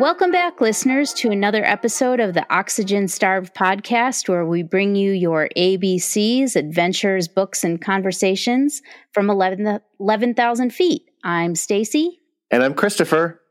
Welcome 0.00 0.30
back, 0.32 0.62
listeners, 0.62 1.12
to 1.12 1.30
another 1.30 1.62
episode 1.62 2.20
of 2.20 2.32
the 2.32 2.46
Oxygen 2.50 3.06
Starved 3.06 3.54
podcast, 3.54 4.30
where 4.30 4.46
we 4.46 4.62
bring 4.62 4.96
you 4.96 5.12
your 5.12 5.50
ABCs, 5.58 6.56
adventures, 6.56 7.28
books, 7.28 7.64
and 7.64 7.78
conversations 7.78 8.80
from 9.12 9.28
11,000 9.28 9.82
11, 10.00 10.70
feet. 10.70 11.02
I'm 11.22 11.54
Stacy. 11.54 12.18
And 12.50 12.62
I'm 12.62 12.72
Christopher. 12.72 13.42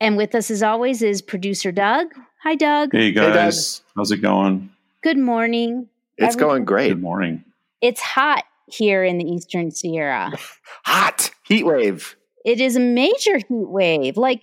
And 0.00 0.16
with 0.16 0.34
us, 0.34 0.50
as 0.50 0.60
always, 0.60 1.02
is 1.02 1.22
producer 1.22 1.70
Doug. 1.70 2.08
Hi, 2.42 2.56
Doug. 2.56 2.90
Hey, 2.90 3.12
guys. 3.12 3.78
Hey, 3.78 3.84
How's 3.94 4.10
it 4.10 4.16
going? 4.16 4.70
Good 5.04 5.18
morning. 5.18 5.88
It's 6.18 6.34
Every- 6.34 6.40
going 6.40 6.64
great. 6.64 6.88
Good 6.88 7.00
morning. 7.00 7.44
It's 7.80 8.00
hot 8.00 8.42
here 8.66 9.04
in 9.04 9.18
the 9.18 9.24
Eastern 9.24 9.70
Sierra. 9.70 10.32
hot 10.84 11.30
heat 11.44 11.64
wave. 11.64 12.16
It 12.44 12.60
is 12.60 12.74
a 12.74 12.80
major 12.80 13.36
heat 13.36 13.46
wave. 13.68 14.16
Like 14.16 14.42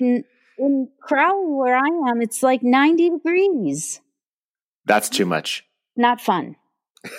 in 0.60 0.90
Crowley, 1.02 1.54
where 1.54 1.76
I 1.76 2.10
am, 2.10 2.22
it's 2.22 2.44
like 2.44 2.62
90 2.64 3.10
degrees. 3.10 4.02
That's 4.86 5.10
too 5.10 5.26
much. 5.26 5.66
Not 5.96 6.22
fun. 6.22 6.56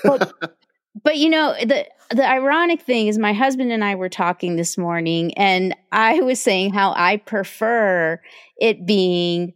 But, 0.05 0.33
but 1.02 1.16
you 1.16 1.30
know, 1.30 1.55
the 1.61 1.86
the 2.11 2.28
ironic 2.28 2.83
thing 2.83 3.06
is 3.06 3.18
my 3.18 3.33
husband 3.33 3.70
and 3.70 3.84
I 3.84 3.94
were 3.94 4.08
talking 4.08 4.56
this 4.56 4.77
morning 4.77 5.33
and 5.34 5.77
I 5.92 6.20
was 6.20 6.41
saying 6.41 6.72
how 6.72 6.92
I 6.96 7.18
prefer 7.18 8.20
it 8.56 8.84
being 8.84 9.55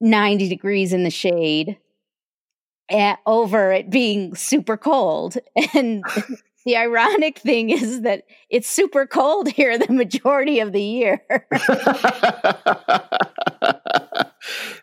90 0.00 0.48
degrees 0.48 0.92
in 0.92 1.04
the 1.04 1.10
shade 1.10 1.78
at, 2.90 3.20
over 3.26 3.72
it 3.72 3.90
being 3.90 4.34
super 4.34 4.76
cold. 4.76 5.36
And 5.74 6.04
the 6.64 6.76
ironic 6.76 7.38
thing 7.38 7.70
is 7.70 8.02
that 8.02 8.24
it's 8.50 8.68
super 8.68 9.06
cold 9.06 9.48
here 9.52 9.78
the 9.78 9.92
majority 9.92 10.60
of 10.60 10.72
the 10.72 10.82
year. 10.82 11.24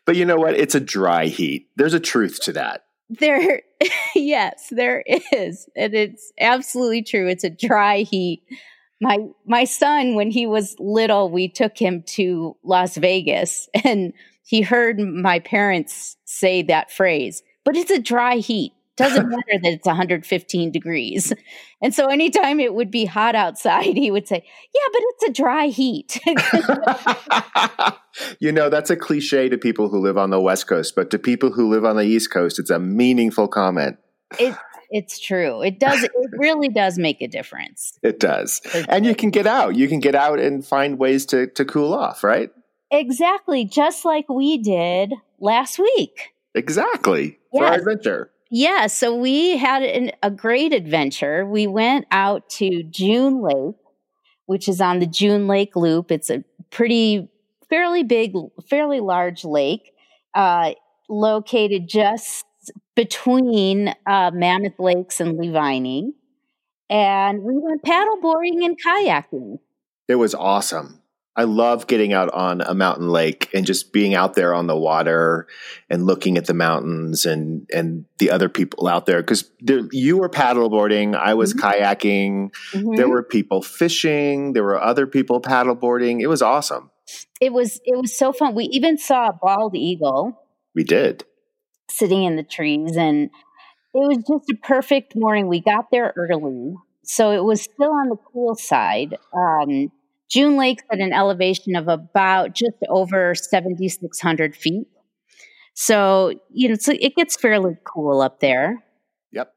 but 0.05 0.15
you 0.15 0.25
know 0.25 0.37
what? 0.37 0.55
It's 0.55 0.75
a 0.75 0.79
dry 0.79 1.25
heat. 1.25 1.69
There's 1.75 1.93
a 1.93 1.99
truth 1.99 2.39
to 2.43 2.53
that. 2.53 2.85
There, 3.09 3.61
yes, 4.15 4.67
there 4.71 5.03
is. 5.33 5.67
And 5.75 5.93
it's 5.93 6.31
absolutely 6.39 7.03
true. 7.03 7.27
It's 7.27 7.43
a 7.43 7.49
dry 7.49 7.99
heat. 7.99 8.43
My 9.03 9.17
my 9.47 9.63
son, 9.63 10.13
when 10.13 10.29
he 10.29 10.45
was 10.45 10.75
little, 10.79 11.29
we 11.31 11.49
took 11.49 11.77
him 11.77 12.03
to 12.03 12.55
Las 12.63 12.95
Vegas 12.97 13.67
and 13.83 14.13
he 14.43 14.61
heard 14.61 14.99
my 14.99 15.39
parents 15.39 16.17
say 16.25 16.61
that 16.63 16.91
phrase, 16.91 17.41
but 17.65 17.75
it's 17.75 17.89
a 17.89 17.99
dry 17.99 18.35
heat. 18.37 18.73
Doesn't 19.01 19.29
matter 19.29 19.59
that 19.63 19.73
it's 19.73 19.85
115 19.85 20.71
degrees. 20.71 21.33
And 21.81 21.93
so 21.93 22.07
anytime 22.07 22.59
it 22.59 22.73
would 22.73 22.91
be 22.91 23.05
hot 23.05 23.35
outside, 23.35 23.97
he 23.97 24.11
would 24.11 24.27
say, 24.27 24.43
Yeah, 24.73 24.87
but 24.93 25.01
it's 25.03 25.29
a 25.29 25.41
dry 25.41 25.67
heat. 25.67 26.19
you 28.39 28.51
know, 28.51 28.69
that's 28.69 28.89
a 28.89 28.95
cliche 28.95 29.49
to 29.49 29.57
people 29.57 29.89
who 29.89 29.99
live 29.99 30.17
on 30.17 30.29
the 30.29 30.39
West 30.39 30.67
Coast, 30.67 30.95
but 30.95 31.09
to 31.11 31.19
people 31.19 31.51
who 31.51 31.69
live 31.69 31.85
on 31.85 31.95
the 31.95 32.03
East 32.03 32.31
Coast, 32.31 32.59
it's 32.59 32.69
a 32.69 32.79
meaningful 32.79 33.47
comment. 33.47 33.97
It, 34.39 34.55
it's 34.91 35.19
true. 35.19 35.61
It 35.61 35.79
does. 35.79 36.03
It 36.03 36.11
really 36.33 36.69
does 36.69 36.97
make 36.97 37.21
a 37.21 37.27
difference. 37.27 37.97
It 38.03 38.19
does, 38.19 38.61
and 38.89 39.05
you 39.05 39.15
can 39.15 39.29
get 39.29 39.47
out. 39.47 39.75
You 39.75 39.87
can 39.87 40.01
get 40.01 40.15
out 40.15 40.39
and 40.39 40.65
find 40.65 40.99
ways 40.99 41.25
to 41.27 41.47
to 41.47 41.65
cool 41.65 41.93
off, 41.93 42.23
right? 42.23 42.51
Exactly, 42.91 43.65
just 43.65 44.03
like 44.03 44.27
we 44.27 44.57
did 44.57 45.13
last 45.39 45.79
week. 45.79 46.33
Exactly 46.53 47.39
yes. 47.53 47.59
for 47.59 47.65
our 47.65 47.73
adventure. 47.75 48.31
Yeah, 48.53 48.87
so 48.87 49.15
we 49.15 49.55
had 49.55 49.81
an, 49.81 50.11
a 50.21 50.29
great 50.29 50.73
adventure. 50.73 51.45
We 51.45 51.67
went 51.67 52.05
out 52.11 52.49
to 52.51 52.83
June 52.83 53.41
Lake, 53.41 53.75
which 54.45 54.67
is 54.67 54.81
on 54.81 54.99
the 54.99 55.07
June 55.07 55.47
Lake 55.47 55.77
Loop. 55.77 56.11
It's 56.11 56.29
a 56.29 56.43
pretty, 56.69 57.29
fairly 57.69 58.03
big, 58.03 58.33
fairly 58.69 58.99
large 58.99 59.45
lake, 59.45 59.93
uh, 60.33 60.73
located 61.07 61.87
just 61.87 62.43
between 62.93 63.95
uh, 64.05 64.31
Mammoth 64.33 64.79
Lakes 64.79 65.21
and 65.21 65.37
Lee 65.37 65.49
Vining. 65.49 66.13
And 66.89 67.43
we 67.43 67.53
went 67.57 67.83
paddleboarding 67.83 68.65
and 68.65 68.77
kayaking. 68.85 69.59
It 70.09 70.15
was 70.15 70.35
awesome. 70.35 71.00
I 71.35 71.45
love 71.45 71.87
getting 71.87 72.11
out 72.11 72.29
on 72.33 72.59
a 72.61 72.73
mountain 72.73 73.09
lake 73.09 73.49
and 73.53 73.65
just 73.65 73.93
being 73.93 74.13
out 74.13 74.33
there 74.33 74.53
on 74.53 74.67
the 74.67 74.75
water 74.75 75.47
and 75.89 76.05
looking 76.05 76.37
at 76.37 76.45
the 76.45 76.53
mountains 76.53 77.25
and 77.25 77.69
and 77.73 78.05
the 78.17 78.31
other 78.31 78.49
people 78.49 78.87
out 78.87 79.05
there 79.05 79.21
because 79.21 79.49
you 79.91 80.17
were 80.17 80.29
paddleboarding, 80.29 81.15
I 81.15 81.33
was 81.35 81.53
mm-hmm. 81.53 81.65
kayaking, 81.65 82.51
mm-hmm. 82.73 82.95
there 82.95 83.07
were 83.07 83.23
people 83.23 83.61
fishing, 83.61 84.53
there 84.53 84.63
were 84.63 84.81
other 84.81 85.07
people 85.07 85.41
paddleboarding. 85.41 86.19
It 86.19 86.27
was 86.27 86.41
awesome. 86.41 86.91
It 87.39 87.53
was 87.53 87.79
it 87.85 87.97
was 87.97 88.15
so 88.15 88.33
fun. 88.33 88.53
We 88.53 88.65
even 88.65 88.97
saw 88.97 89.29
a 89.29 89.33
bald 89.33 89.75
eagle. 89.75 90.37
We 90.75 90.83
did 90.83 91.23
sitting 91.89 92.23
in 92.23 92.35
the 92.35 92.43
trees, 92.43 92.95
and 92.97 93.29
it 93.93 94.07
was 94.07 94.17
just 94.17 94.49
a 94.51 94.55
perfect 94.63 95.13
morning. 95.15 95.47
We 95.47 95.61
got 95.61 95.91
there 95.91 96.13
early, 96.17 96.73
so 97.03 97.31
it 97.31 97.43
was 97.43 97.61
still 97.61 97.91
on 97.91 98.09
the 98.09 98.17
cool 98.31 98.55
side. 98.55 99.17
Um, 99.33 99.91
June 100.31 100.55
Lake's 100.55 100.83
at 100.91 100.99
an 100.99 101.11
elevation 101.11 101.75
of 101.75 101.89
about 101.89 102.55
just 102.55 102.77
over 102.87 103.35
7,600 103.35 104.55
feet. 104.55 104.87
So, 105.73 106.33
you 106.49 106.69
know, 106.69 106.75
so 106.79 106.93
it 106.97 107.15
gets 107.15 107.35
fairly 107.35 107.75
cool 107.83 108.21
up 108.21 108.39
there. 108.39 108.83
Yep. 109.31 109.53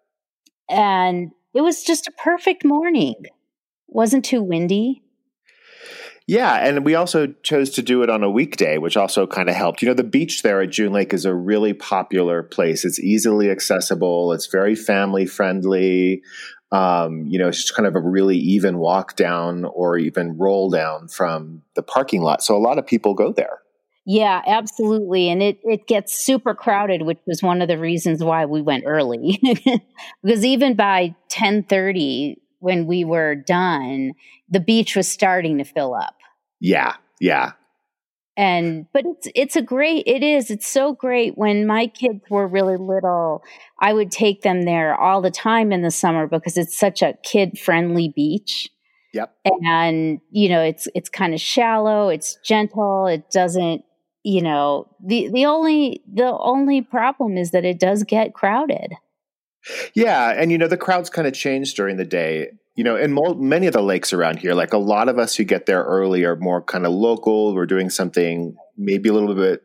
And 0.69 1.31
it 1.55 1.61
was 1.61 1.85
just 1.85 2.09
a 2.09 2.13
perfect 2.13 2.65
morning. 2.65 3.15
Wasn't 3.87 4.25
too 4.25 4.43
windy. 4.43 5.03
Yeah, 6.27 6.55
and 6.55 6.87
we 6.87 6.95
also 6.95 7.35
chose 7.43 7.69
to 7.71 7.83
do 7.83 8.03
it 8.03 8.09
on 8.09 8.25
a 8.25 8.31
weekday, 8.31 8.79
which 8.79 8.97
also 8.97 9.27
kind 9.27 9.51
of 9.51 9.55
helped. 9.55 9.83
You 9.83 9.89
know, 9.89 9.95
the 9.95 10.03
beach 10.03 10.43
there 10.43 10.63
at 10.63 10.71
June 10.71 10.93
Lake 10.93 11.13
is 11.13 11.27
a 11.27 11.35
really 11.35 11.75
popular 11.75 12.43
place. 12.43 12.85
It's 12.85 12.99
easily 12.99 13.51
accessible, 13.51 14.33
it's 14.33 14.47
very 14.47 14.75
family 14.75 15.27
friendly. 15.27 16.23
Um, 16.75 17.27
you 17.29 17.39
know, 17.39 17.47
it's 17.49 17.59
just 17.59 17.75
kind 17.77 17.87
of 17.87 17.95
a 17.95 18.01
really 18.01 18.37
even 18.37 18.79
walk 18.79 19.15
down 19.15 19.65
or 19.65 19.97
even 19.97 20.37
roll 20.37 20.71
down 20.71 21.07
from 21.07 21.63
the 21.75 21.85
parking 21.85 22.23
lot. 22.23 22.43
So 22.43 22.57
a 22.57 22.59
lot 22.59 22.79
of 22.79 22.87
people 22.87 23.15
go 23.15 23.33
there. 23.33 23.61
Yeah, 24.07 24.43
absolutely. 24.45 25.31
And 25.31 25.41
it, 25.41 25.59
it 25.63 25.87
gets 25.87 26.19
super 26.19 26.53
crowded, 26.53 27.03
which 27.03 27.21
was 27.27 27.45
one 27.45 27.63
of 27.63 27.69
the 27.69 27.79
reasons 27.79 28.25
why 28.25 28.45
we 28.45 28.61
went 28.61 28.85
early. 28.87 29.39
because 30.23 30.45
even 30.45 30.75
by 30.75 31.15
1030, 31.33 32.43
when 32.59 32.87
we 32.87 33.05
were 33.05 33.37
done, 33.37 34.13
the 34.49 34.61
beach 34.61 34.97
was 34.97 35.07
starting 35.07 35.59
to 35.59 35.65
fill 35.65 35.95
up. 35.95 36.17
Yeah, 36.59 36.95
yeah 37.21 37.53
and 38.37 38.87
but 38.93 39.05
it's 39.07 39.29
it's 39.35 39.57
a 39.57 39.63
great 39.63 40.05
it 40.07 40.23
is 40.23 40.51
it's 40.51 40.67
so 40.67 40.93
great 40.93 41.39
when 41.39 41.67
my 41.67 41.87
kids 41.87 42.21
were 42.29 42.49
really 42.49 42.77
little 42.77 43.43
i 43.81 43.93
would 43.93 44.11
take 44.11 44.43
them 44.43 44.63
there 44.63 44.95
all 44.95 45.23
the 45.23 45.31
time 45.31 45.73
in 45.73 45.83
the 45.83 45.91
summer 45.91 46.27
because 46.27 46.57
it's 46.57 46.77
such 46.77 47.03
a 47.03 47.15
kid 47.23 47.59
friendly 47.59 48.13
beach. 48.15 48.69
Yep. 49.13 49.33
And 49.45 50.21
you 50.31 50.49
know 50.49 50.61
it's 50.61 50.89
it's 50.95 51.09
kind 51.09 51.35
of 51.35 51.41
shallow 51.41 52.09
it's 52.09 52.37
gentle 52.45 53.07
it 53.07 53.31
doesn't 53.31 53.85
you 54.25 54.43
know 54.43 54.89
the 55.05 55.29
the 55.33 55.47
only 55.47 56.03
the 56.13 56.37
only 56.37 56.83
problem 56.83 57.37
is 57.37 57.53
that 57.53 57.65
it 57.65 57.79
does 57.79 58.03
get 58.03 58.35
crowded. 58.35 58.95
Yeah 59.95 60.35
and 60.37 60.51
you 60.51 60.59
know 60.59 60.67
the 60.67 60.77
crowds 60.77 61.11
kind 61.11 61.29
of 61.29 61.35
change 61.35 61.75
during 61.75 61.97
the 61.97 62.05
day 62.05 62.49
you 62.75 62.83
know, 62.83 62.97
in 62.97 63.13
mo- 63.13 63.35
many 63.35 63.67
of 63.67 63.73
the 63.73 63.83
lakes 63.83 64.13
around 64.13 64.39
here, 64.39 64.55
like 64.55 64.73
a 64.73 64.79
lot 64.79 65.09
of 65.09 65.19
us 65.19 65.37
who 65.37 65.45
get 65.45 65.67
there 65.67 65.83
early 65.83 66.25
are 66.25 66.37
more 66.37 66.61
kind 66.61 66.85
of 66.85 66.93
local. 66.93 67.55
We're 67.55 67.67
doing 67.67 67.89
something 67.89 68.57
maybe 68.77 69.09
a 69.09 69.13
little 69.13 69.35
bit 69.35 69.63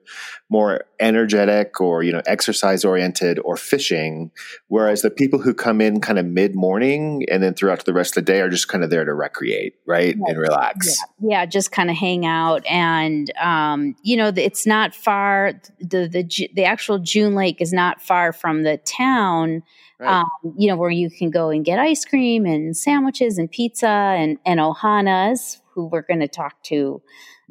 more 0.50 0.86
energetic 1.00 1.80
or, 1.80 2.04
you 2.04 2.12
know, 2.12 2.22
exercise 2.26 2.84
oriented 2.84 3.40
or 3.44 3.58
fishing. 3.58 4.32
Whereas 4.68 5.02
the 5.02 5.12
people 5.12 5.40
who 5.40 5.54
come 5.54 5.82
in 5.82 6.02
kind 6.02 6.20
of 6.20 6.26
mid 6.26 6.56
morning 6.56 7.26
and 7.30 7.42
then 7.42 7.54
throughout 7.54 7.86
the 7.86 7.94
rest 7.94 8.18
of 8.18 8.26
the 8.26 8.32
day 8.32 8.42
are 8.42 8.50
just 8.50 8.68
kind 8.68 8.84
of 8.84 8.90
there 8.90 9.06
to 9.06 9.14
recreate, 9.14 9.76
right? 9.86 10.16
And 10.16 10.38
relax. 10.38 11.00
Yeah. 11.20 11.30
yeah 11.30 11.46
just 11.46 11.72
kind 11.72 11.90
of 11.90 11.96
hang 11.96 12.26
out. 12.26 12.66
And, 12.66 13.32
um, 13.38 13.96
you 14.04 14.18
know, 14.18 14.32
it's 14.36 14.66
not 14.66 14.96
far, 14.96 15.54
the, 15.80 16.08
the, 16.08 16.50
the 16.54 16.66
actual 16.66 17.00
June 17.00 17.36
Lake 17.36 17.62
is 17.62 17.74
not 17.74 18.02
far 18.02 18.34
from 18.34 18.64
the 18.64 18.78
town 18.78 19.64
Right. 20.00 20.22
Um, 20.22 20.54
you 20.58 20.70
know, 20.70 20.78
where 20.78 20.90
you 20.90 21.10
can 21.10 21.30
go 21.30 21.50
and 21.50 21.66
get 21.66 21.78
ice 21.78 22.06
cream 22.06 22.46
and 22.46 22.76
sandwiches 22.76 23.38
and 23.38 23.52
pizza 23.52 23.86
and, 23.86 24.38
and 24.46 24.58
Ohana's, 24.58 25.59
who 25.74 25.88
we're 25.88 26.04
going 26.04 26.20
to 26.20 26.28
talk 26.28 26.62
to 26.64 27.02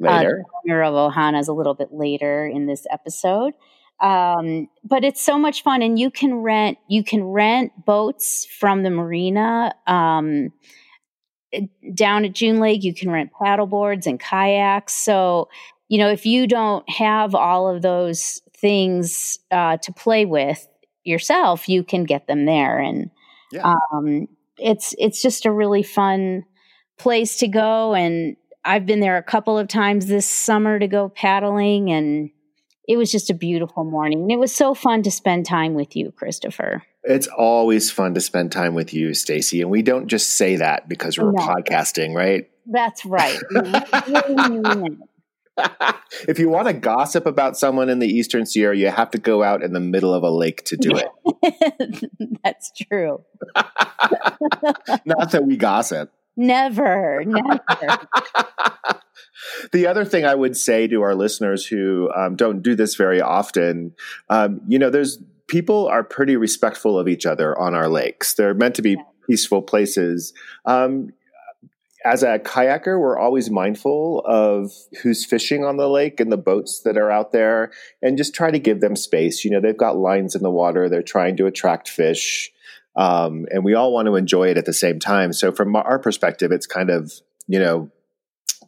uh, 0.03 0.11
later. 0.11 0.43
Uh, 0.45 0.71
owner 0.71 0.83
of 0.83 0.93
Ohana's 0.93 1.47
a 1.47 1.53
little 1.53 1.73
bit 1.73 1.89
later 1.91 2.45
in 2.47 2.65
this 2.65 2.85
episode. 2.91 3.53
Um, 4.01 4.69
but 4.83 5.03
it's 5.03 5.21
so 5.21 5.37
much 5.37 5.63
fun, 5.63 5.81
and 5.81 5.99
you 5.99 6.09
can 6.09 6.35
rent 6.35 6.77
you 6.87 7.03
can 7.03 7.23
rent 7.23 7.73
boats 7.85 8.45
from 8.45 8.83
the 8.83 8.89
marina. 8.89 9.73
Um, 9.87 10.53
down 11.93 12.25
at 12.25 12.33
June 12.33 12.59
Lake, 12.59 12.83
you 12.83 12.93
can 12.93 13.09
rent 13.09 13.31
paddle 13.41 13.65
boards 13.65 14.07
and 14.07 14.19
kayaks. 14.19 14.93
So, 14.93 15.49
you 15.87 15.97
know, 15.97 16.09
if 16.09 16.25
you 16.25 16.47
don't 16.47 16.87
have 16.89 17.35
all 17.35 17.67
of 17.67 17.81
those 17.81 18.41
things 18.55 19.39
uh, 19.51 19.77
to 19.77 19.91
play 19.91 20.25
with 20.25 20.67
yourself, 21.03 21.67
you 21.67 21.83
can 21.83 22.03
get 22.03 22.27
them 22.27 22.45
there. 22.45 22.79
And 22.79 23.09
yeah. 23.51 23.75
um, 23.91 24.27
it's 24.57 24.93
it's 24.97 25.21
just 25.21 25.45
a 25.45 25.51
really 25.51 25.83
fun 25.83 26.45
place 26.99 27.37
to 27.37 27.47
go. 27.47 27.95
And 27.95 28.35
I've 28.63 28.85
been 28.85 28.99
there 28.99 29.17
a 29.17 29.23
couple 29.23 29.57
of 29.57 29.67
times 29.67 30.05
this 30.05 30.29
summer 30.29 30.77
to 30.77 30.87
go 30.87 31.09
paddling, 31.09 31.91
and 31.91 32.29
it 32.87 32.97
was 32.97 33.11
just 33.11 33.29
a 33.29 33.33
beautiful 33.33 33.83
morning. 33.83 34.21
And 34.21 34.31
it 34.31 34.39
was 34.39 34.53
so 34.53 34.73
fun 34.73 35.01
to 35.03 35.11
spend 35.11 35.45
time 35.45 35.73
with 35.73 35.95
you, 35.95 36.11
Christopher. 36.11 36.83
It's 37.03 37.27
always 37.27 37.89
fun 37.89 38.13
to 38.15 38.21
spend 38.21 38.51
time 38.51 38.75
with 38.75 38.93
you, 38.93 39.13
Stacy. 39.13 39.61
And 39.61 39.71
we 39.71 39.81
don't 39.81 40.07
just 40.07 40.31
say 40.31 40.57
that 40.57 40.89
because 40.89 41.17
we're 41.17 41.31
no. 41.31 41.41
podcasting, 41.41 42.13
right? 42.13 42.49
That's 42.65 43.05
right. 43.05 43.39
if 46.27 46.39
you 46.39 46.49
want 46.49 46.67
to 46.67 46.73
gossip 46.73 47.25
about 47.25 47.57
someone 47.57 47.89
in 47.89 47.99
the 47.99 48.07
Eastern 48.07 48.45
Sierra, 48.45 48.75
you 48.75 48.89
have 48.89 49.11
to 49.11 49.17
go 49.17 49.43
out 49.43 49.63
in 49.63 49.73
the 49.73 49.79
middle 49.79 50.13
of 50.13 50.23
a 50.23 50.29
lake 50.29 50.63
to 50.65 50.77
do 50.77 50.91
it. 50.95 52.03
That's 52.43 52.71
true. 52.71 53.23
Not 55.05 55.31
that 55.31 55.43
we 55.45 55.57
gossip. 55.57 56.11
Never, 56.41 57.25
never. 57.25 57.59
the 59.73 59.87
other 59.87 60.05
thing 60.05 60.23
I 60.23 60.35
would 60.35 60.55
say 60.55 60.87
to 60.87 61.01
our 61.01 61.13
listeners 61.13 61.65
who 61.65 62.09
um, 62.15 62.37
don't 62.37 62.61
do 62.61 62.75
this 62.75 62.95
very 62.95 63.19
often, 63.19 63.93
um, 64.29 64.61
you 64.65 64.79
know, 64.79 64.89
there's 64.89 65.21
people 65.47 65.87
are 65.87 66.01
pretty 66.01 66.37
respectful 66.37 66.97
of 66.97 67.09
each 67.09 67.25
other 67.25 67.59
on 67.59 67.75
our 67.75 67.89
lakes. 67.89 68.35
They're 68.35 68.53
meant 68.53 68.75
to 68.75 68.81
be 68.81 68.95
peaceful 69.27 69.61
places. 69.61 70.33
Um, 70.63 71.11
as 72.05 72.23
a 72.23 72.39
kayaker, 72.39 72.97
we're 72.97 73.19
always 73.19 73.49
mindful 73.49 74.23
of 74.25 74.71
who's 75.03 75.25
fishing 75.25 75.65
on 75.65 75.75
the 75.75 75.89
lake 75.89 76.21
and 76.21 76.31
the 76.31 76.37
boats 76.37 76.83
that 76.85 76.97
are 76.97 77.11
out 77.11 77.33
there 77.33 77.73
and 78.01 78.17
just 78.17 78.33
try 78.33 78.49
to 78.49 78.59
give 78.59 78.79
them 78.79 78.95
space. 78.95 79.43
You 79.43 79.51
know, 79.51 79.59
they've 79.59 79.75
got 79.75 79.97
lines 79.97 80.35
in 80.35 80.41
the 80.41 80.49
water, 80.49 80.87
they're 80.87 81.01
trying 81.01 81.35
to 81.35 81.47
attract 81.47 81.89
fish. 81.89 82.49
Um, 82.95 83.45
and 83.51 83.63
we 83.63 83.75
all 83.75 83.93
want 83.93 84.07
to 84.07 84.15
enjoy 84.15 84.49
it 84.49 84.57
at 84.57 84.65
the 84.65 84.73
same 84.73 84.99
time. 84.99 85.33
So, 85.33 85.51
from 85.51 85.75
our 85.75 85.99
perspective, 85.99 86.51
it's 86.51 86.67
kind 86.67 86.89
of, 86.89 87.13
you 87.47 87.59
know, 87.59 87.89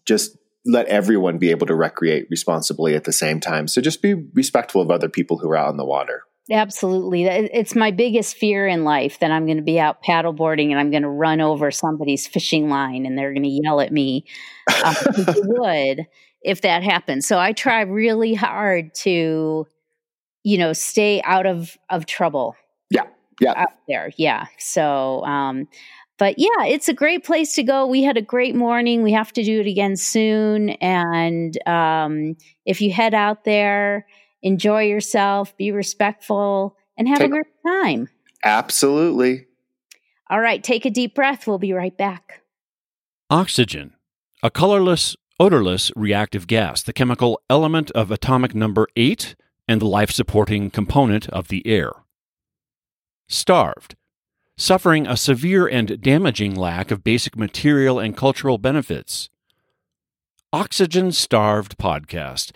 just 0.05 0.37
let 0.65 0.87
everyone 0.87 1.37
be 1.37 1.49
able 1.51 1.67
to 1.67 1.75
recreate 1.75 2.27
responsibly 2.29 2.95
at 2.95 3.03
the 3.03 3.11
same 3.11 3.39
time. 3.39 3.67
So, 3.67 3.81
just 3.81 4.01
be 4.01 4.13
respectful 4.13 4.81
of 4.81 4.91
other 4.91 5.09
people 5.09 5.37
who 5.37 5.49
are 5.49 5.57
out 5.57 5.71
in 5.71 5.77
the 5.77 5.85
water. 5.85 6.23
Absolutely. 6.49 7.25
It's 7.25 7.75
my 7.75 7.91
biggest 7.91 8.35
fear 8.35 8.67
in 8.67 8.83
life 8.83 9.19
that 9.19 9.31
I'm 9.31 9.45
going 9.45 9.57
to 9.57 9.63
be 9.63 9.79
out 9.79 10.03
paddleboarding 10.03 10.71
and 10.71 10.79
I'm 10.79 10.91
going 10.91 11.03
to 11.03 11.09
run 11.09 11.39
over 11.39 11.71
somebody's 11.71 12.27
fishing 12.27 12.67
line 12.69 13.05
and 13.05 13.17
they're 13.17 13.31
going 13.31 13.43
to 13.43 13.59
yell 13.63 13.79
at 13.81 13.91
me. 13.91 14.25
Um, 14.83 14.95
would 15.27 16.07
if 16.41 16.61
that 16.61 16.83
happens. 16.83 17.27
So 17.27 17.37
I 17.37 17.53
try 17.53 17.81
really 17.81 18.33
hard 18.33 18.93
to, 18.95 19.67
you 20.43 20.57
know, 20.57 20.73
stay 20.73 21.21
out 21.23 21.45
of, 21.45 21.77
of 21.89 22.05
trouble. 22.05 22.55
Yeah. 23.41 23.53
Yeah. 23.53 23.61
Out 23.61 23.69
there. 23.87 24.11
Yeah. 24.17 24.45
So, 24.59 25.25
um, 25.25 25.67
but 26.21 26.35
yeah, 26.37 26.65
it's 26.65 26.87
a 26.87 26.93
great 26.93 27.23
place 27.23 27.55
to 27.55 27.63
go. 27.63 27.87
We 27.87 28.03
had 28.03 28.15
a 28.15 28.21
great 28.21 28.55
morning. 28.55 29.01
We 29.01 29.11
have 29.13 29.33
to 29.33 29.43
do 29.43 29.59
it 29.59 29.65
again 29.65 29.95
soon. 29.95 30.69
And 30.69 31.57
um, 31.67 32.37
if 32.63 32.79
you 32.79 32.93
head 32.93 33.15
out 33.15 33.43
there, 33.43 34.05
enjoy 34.43 34.83
yourself, 34.83 35.57
be 35.57 35.71
respectful, 35.71 36.77
and 36.95 37.07
have 37.07 37.17
take, 37.17 37.27
a 37.27 37.31
great 37.31 37.45
time. 37.65 38.07
Absolutely. 38.43 39.47
All 40.29 40.39
right, 40.39 40.63
take 40.63 40.85
a 40.85 40.91
deep 40.91 41.15
breath. 41.15 41.47
We'll 41.47 41.57
be 41.57 41.73
right 41.73 41.97
back. 41.97 42.43
Oxygen, 43.31 43.95
a 44.43 44.51
colorless, 44.51 45.15
odorless 45.39 45.91
reactive 45.95 46.45
gas, 46.45 46.83
the 46.83 46.93
chemical 46.93 47.41
element 47.49 47.89
of 47.91 48.11
atomic 48.11 48.53
number 48.53 48.87
8 48.95 49.35
and 49.67 49.81
the 49.81 49.87
life 49.87 50.11
supporting 50.11 50.69
component 50.69 51.27
of 51.29 51.47
the 51.47 51.65
air. 51.65 51.91
Starved, 53.31 53.95
suffering 54.57 55.07
a 55.07 55.15
severe 55.15 55.65
and 55.65 56.01
damaging 56.01 56.53
lack 56.53 56.91
of 56.91 57.01
basic 57.01 57.37
material 57.37 57.97
and 57.97 58.17
cultural 58.17 58.57
benefits. 58.57 59.29
Oxygen 60.51 61.13
Starved 61.13 61.77
Podcast 61.77 62.51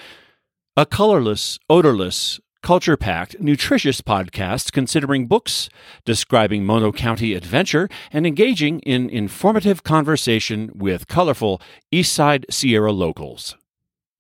a 0.76 0.86
colorless, 0.86 1.58
odorless, 1.70 2.42
culture 2.62 2.98
packed, 2.98 3.40
nutritious 3.40 4.02
podcast 4.02 4.74
considering 4.74 5.28
books, 5.28 5.70
describing 6.04 6.66
Mono 6.66 6.92
County 6.92 7.34
adventure, 7.34 7.88
and 8.12 8.28
engaging 8.28 8.82
in 8.82 9.10
informative 9.10 9.84
conversation 9.84 10.70
with 10.76 11.08
colorful 11.08 11.62
Eastside 11.94 12.44
Sierra 12.52 12.92
locals. 12.92 13.56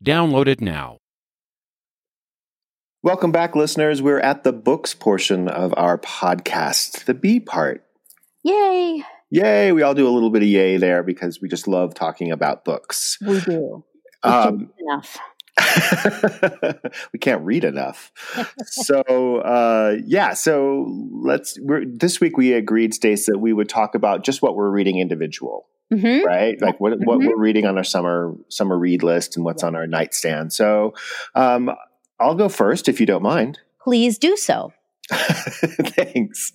Download 0.02 0.48
it 0.48 0.62
now. 0.62 1.00
Welcome 3.06 3.32
back, 3.32 3.56
listeners. 3.56 4.02
We're 4.02 4.20
at 4.20 4.44
the 4.44 4.52
books 4.52 4.96
portion 4.96 5.48
of 5.48 5.76
our 5.78 6.00
podcast, 6.00 7.06
the 7.06 7.14
B 7.14 7.40
part. 7.40 7.86
Yay! 8.42 9.04
Yay! 9.30 9.72
We 9.74 9.84
all 9.84 9.94
do 9.94 10.08
a 10.08 10.10
little 10.10 10.32
bit 10.32 10.42
of 10.42 10.48
yay 10.48 10.78
there 10.78 11.04
because 11.04 11.40
we 11.40 11.48
just 11.48 11.68
love 11.68 11.94
talking 11.94 12.32
about 12.32 12.66
books. 12.66 13.20
We 13.22 13.42
do. 13.42 13.86
Um, 14.24 14.72
enough. 14.80 15.20
we 17.14 17.20
can't 17.20 17.44
read 17.44 17.64
enough. 17.64 18.12
so 18.64 19.04
uh, 19.38 19.98
yeah, 20.04 20.34
so 20.34 20.92
let's. 21.12 21.60
this 21.86 22.20
week 22.20 22.38
we 22.38 22.54
agreed, 22.54 22.96
Stace, 22.96 23.28
that 23.28 23.38
we 23.38 23.54
would 23.54 23.70
talk 23.70 23.94
about 23.94 24.26
just 24.26 24.42
what 24.42 24.56
we're 24.56 24.72
reading 24.72 24.98
individual, 24.98 25.68
mm-hmm. 25.94 26.26
right? 26.26 26.60
Like 26.60 26.80
what 26.80 26.94
mm-hmm. 26.94 27.04
what 27.06 27.20
we're 27.20 27.38
reading 27.38 27.68
on 27.68 27.78
our 27.78 27.84
summer 27.84 28.36
summer 28.50 28.80
read 28.80 29.04
list 29.04 29.36
and 29.36 29.46
what's 29.46 29.62
on 29.62 29.76
our 29.76 29.86
nightstand. 29.86 30.54
So 30.54 30.96
um, 31.36 31.70
I'll 32.20 32.36
go 32.36 32.50
first 32.50 32.88
if 32.88 33.00
you 33.00 33.06
don't 33.06 33.24
mind. 33.24 33.60
Please 33.82 34.18
do 34.18 34.36
so. 34.38 34.74
Thanks. 35.12 36.54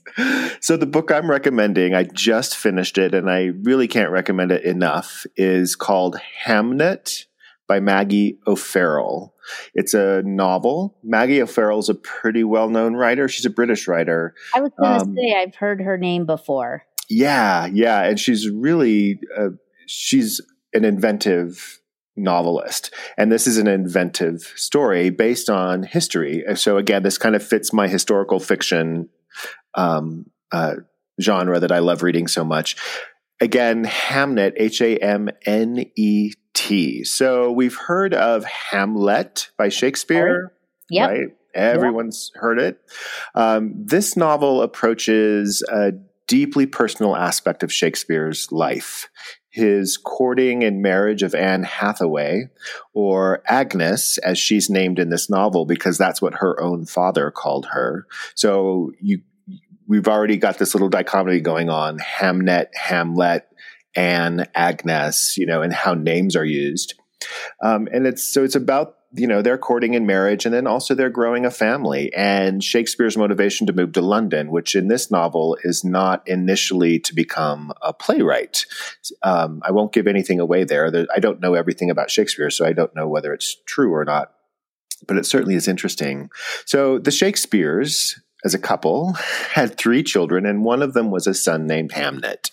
So 0.60 0.76
the 0.76 0.86
book 0.86 1.12
I'm 1.12 1.30
recommending, 1.30 1.94
I 1.94 2.04
just 2.04 2.56
finished 2.56 2.98
it, 2.98 3.14
and 3.14 3.30
I 3.30 3.50
really 3.62 3.86
can't 3.86 4.10
recommend 4.10 4.50
it 4.50 4.64
enough. 4.64 5.24
Is 5.36 5.76
called 5.76 6.18
Hamnet 6.44 7.26
by 7.68 7.78
Maggie 7.78 8.36
O'Farrell. 8.48 9.32
It's 9.74 9.94
a 9.94 10.22
novel. 10.24 10.96
Maggie 11.04 11.40
O'Farrell 11.40 11.78
is 11.78 11.88
a 11.88 11.94
pretty 11.94 12.42
well 12.42 12.68
known 12.68 12.94
writer. 12.94 13.28
She's 13.28 13.46
a 13.46 13.50
British 13.50 13.86
writer. 13.86 14.34
I 14.54 14.60
was 14.60 14.72
going 14.76 14.98
to 14.98 15.04
um, 15.04 15.14
say, 15.14 15.34
I've 15.36 15.54
heard 15.54 15.80
her 15.80 15.96
name 15.96 16.26
before. 16.26 16.84
Yeah, 17.08 17.66
yeah. 17.66 18.02
And 18.02 18.18
she's 18.18 18.48
really, 18.48 19.20
uh, 19.38 19.50
she's 19.86 20.40
an 20.72 20.84
inventive 20.84 21.79
novelist. 22.20 22.92
And 23.16 23.30
this 23.30 23.46
is 23.46 23.58
an 23.58 23.66
inventive 23.66 24.52
story 24.56 25.10
based 25.10 25.50
on 25.50 25.82
history. 25.82 26.44
So 26.54 26.76
again, 26.76 27.02
this 27.02 27.18
kind 27.18 27.34
of 27.34 27.42
fits 27.42 27.72
my 27.72 27.88
historical 27.88 28.40
fiction 28.40 29.08
um, 29.74 30.26
uh, 30.52 30.76
genre 31.20 31.60
that 31.60 31.72
I 31.72 31.78
love 31.80 32.02
reading 32.02 32.28
so 32.28 32.44
much. 32.44 32.76
Again, 33.40 33.84
Hamnet, 33.84 34.52
H 34.56 34.80
A 34.80 34.96
M 34.98 35.30
N 35.46 35.84
E 35.96 36.32
T. 36.54 37.04
So 37.04 37.50
we've 37.50 37.76
heard 37.76 38.12
of 38.14 38.44
Hamlet 38.44 39.50
by 39.56 39.68
Shakespeare. 39.68 40.52
Yep. 40.90 41.08
Right? 41.08 41.28
Everyone's 41.54 42.30
yep. 42.34 42.42
heard 42.42 42.60
it. 42.60 42.80
Um, 43.34 43.72
this 43.76 44.16
novel 44.16 44.62
approaches 44.62 45.62
a 45.70 45.92
deeply 46.26 46.66
personal 46.66 47.16
aspect 47.16 47.62
of 47.62 47.72
Shakespeare's 47.72 48.52
life. 48.52 49.08
His 49.50 49.96
courting 49.96 50.62
and 50.62 50.80
marriage 50.80 51.22
of 51.22 51.34
Anne 51.34 51.64
Hathaway, 51.64 52.48
or 52.94 53.42
Agnes, 53.46 54.18
as 54.18 54.38
she's 54.38 54.70
named 54.70 54.98
in 54.98 55.10
this 55.10 55.28
novel, 55.28 55.66
because 55.66 55.98
that's 55.98 56.22
what 56.22 56.34
her 56.34 56.60
own 56.60 56.86
father 56.86 57.30
called 57.30 57.66
her. 57.72 58.06
So 58.34 58.92
you, 59.00 59.22
we've 59.88 60.08
already 60.08 60.36
got 60.36 60.58
this 60.58 60.74
little 60.74 60.88
dichotomy 60.88 61.40
going 61.40 61.68
on: 61.68 61.98
Hamnet, 61.98 62.68
Hamlet, 62.74 63.46
Anne, 63.96 64.46
Agnes, 64.54 65.36
you 65.36 65.46
know, 65.46 65.62
and 65.62 65.72
how 65.72 65.94
names 65.94 66.36
are 66.36 66.44
used. 66.44 66.94
Um, 67.62 67.88
and 67.92 68.06
it's 68.06 68.22
so 68.22 68.44
it's 68.44 68.54
about 68.54 68.94
you 69.12 69.26
know 69.26 69.42
they're 69.42 69.58
courting 69.58 69.94
in 69.94 70.06
marriage, 70.06 70.44
and 70.44 70.54
then 70.54 70.66
also 70.66 70.94
they're 70.94 71.10
growing 71.10 71.44
a 71.44 71.50
family. 71.50 72.12
And 72.14 72.62
Shakespeare's 72.62 73.16
motivation 73.16 73.66
to 73.66 73.72
move 73.72 73.92
to 73.92 74.02
London, 74.02 74.50
which 74.50 74.74
in 74.74 74.88
this 74.88 75.10
novel 75.10 75.56
is 75.64 75.84
not 75.84 76.26
initially 76.28 76.98
to 77.00 77.14
become 77.14 77.72
a 77.82 77.92
playwright. 77.92 78.66
Um, 79.22 79.62
I 79.64 79.72
won't 79.72 79.92
give 79.92 80.06
anything 80.06 80.38
away 80.38 80.64
there. 80.64 81.06
I 81.14 81.18
don't 81.18 81.40
know 81.40 81.54
everything 81.54 81.90
about 81.90 82.10
Shakespeare, 82.10 82.50
so 82.50 82.64
I 82.64 82.72
don't 82.72 82.94
know 82.94 83.08
whether 83.08 83.32
it's 83.32 83.56
true 83.66 83.92
or 83.92 84.04
not. 84.04 84.32
But 85.06 85.16
it 85.16 85.26
certainly 85.26 85.54
is 85.54 85.66
interesting. 85.66 86.30
So 86.66 86.98
the 86.98 87.10
Shakespeares, 87.10 88.20
as 88.44 88.54
a 88.54 88.58
couple, 88.58 89.12
had 89.52 89.76
three 89.76 90.02
children, 90.02 90.46
and 90.46 90.64
one 90.64 90.82
of 90.82 90.94
them 90.94 91.10
was 91.10 91.26
a 91.26 91.34
son 91.34 91.66
named 91.66 91.92
Hamnet. 91.92 92.50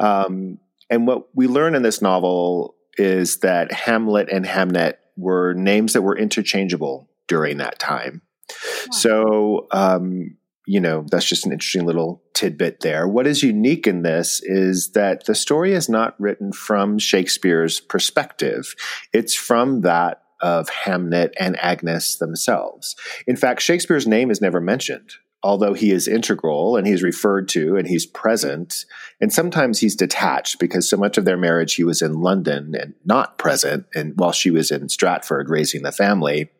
Um, 0.00 0.58
and 0.90 1.06
what 1.06 1.28
we 1.34 1.46
learn 1.46 1.74
in 1.74 1.82
this 1.82 2.02
novel 2.02 2.74
is 2.98 3.40
that 3.40 3.72
Hamlet 3.72 4.28
and 4.30 4.44
Hamnet 4.44 4.94
were 5.16 5.54
names 5.54 5.92
that 5.92 6.02
were 6.02 6.16
interchangeable 6.16 7.08
during 7.28 7.58
that 7.58 7.78
time. 7.78 8.22
Wow. 8.48 8.92
So 8.92 9.66
um, 9.72 10.36
you 10.66 10.80
know, 10.80 11.06
that's 11.08 11.24
just 11.24 11.46
an 11.46 11.52
interesting 11.52 11.86
little 11.86 12.22
tidbit 12.34 12.80
there. 12.80 13.06
What 13.06 13.26
is 13.26 13.42
unique 13.42 13.86
in 13.86 14.02
this 14.02 14.42
is 14.42 14.90
that 14.92 15.24
the 15.24 15.34
story 15.34 15.72
is 15.72 15.88
not 15.88 16.20
written 16.20 16.52
from 16.52 16.98
Shakespeare's 16.98 17.78
perspective. 17.78 18.74
It's 19.12 19.34
from 19.34 19.82
that 19.82 20.22
of 20.40 20.68
Hamnet 20.68 21.32
and 21.38 21.56
Agnes 21.60 22.16
themselves. 22.16 22.96
In 23.26 23.36
fact, 23.36 23.62
Shakespeare's 23.62 24.06
name 24.06 24.30
is 24.30 24.40
never 24.40 24.60
mentioned, 24.60 25.14
although 25.42 25.74
he 25.74 25.90
is 25.90 26.08
integral 26.08 26.76
and 26.76 26.86
he's 26.86 27.02
referred 27.02 27.48
to 27.48 27.76
and 27.76 27.86
he's 27.86 28.06
present. 28.06 28.84
And 29.20 29.32
sometimes 29.32 29.80
he's 29.80 29.94
detached 29.94 30.58
because 30.58 30.88
so 30.88 30.96
much 30.96 31.18
of 31.18 31.24
their 31.24 31.36
marriage 31.36 31.74
he 31.74 31.84
was 31.84 32.02
in 32.02 32.20
London 32.20 32.74
and 32.78 32.94
not 33.04 33.38
present, 33.38 33.86
and 33.94 34.14
while 34.16 34.32
she 34.32 34.50
was 34.50 34.70
in 34.70 34.88
Stratford 34.88 35.48
raising 35.48 35.82
the 35.82 35.92
family. 35.92 36.50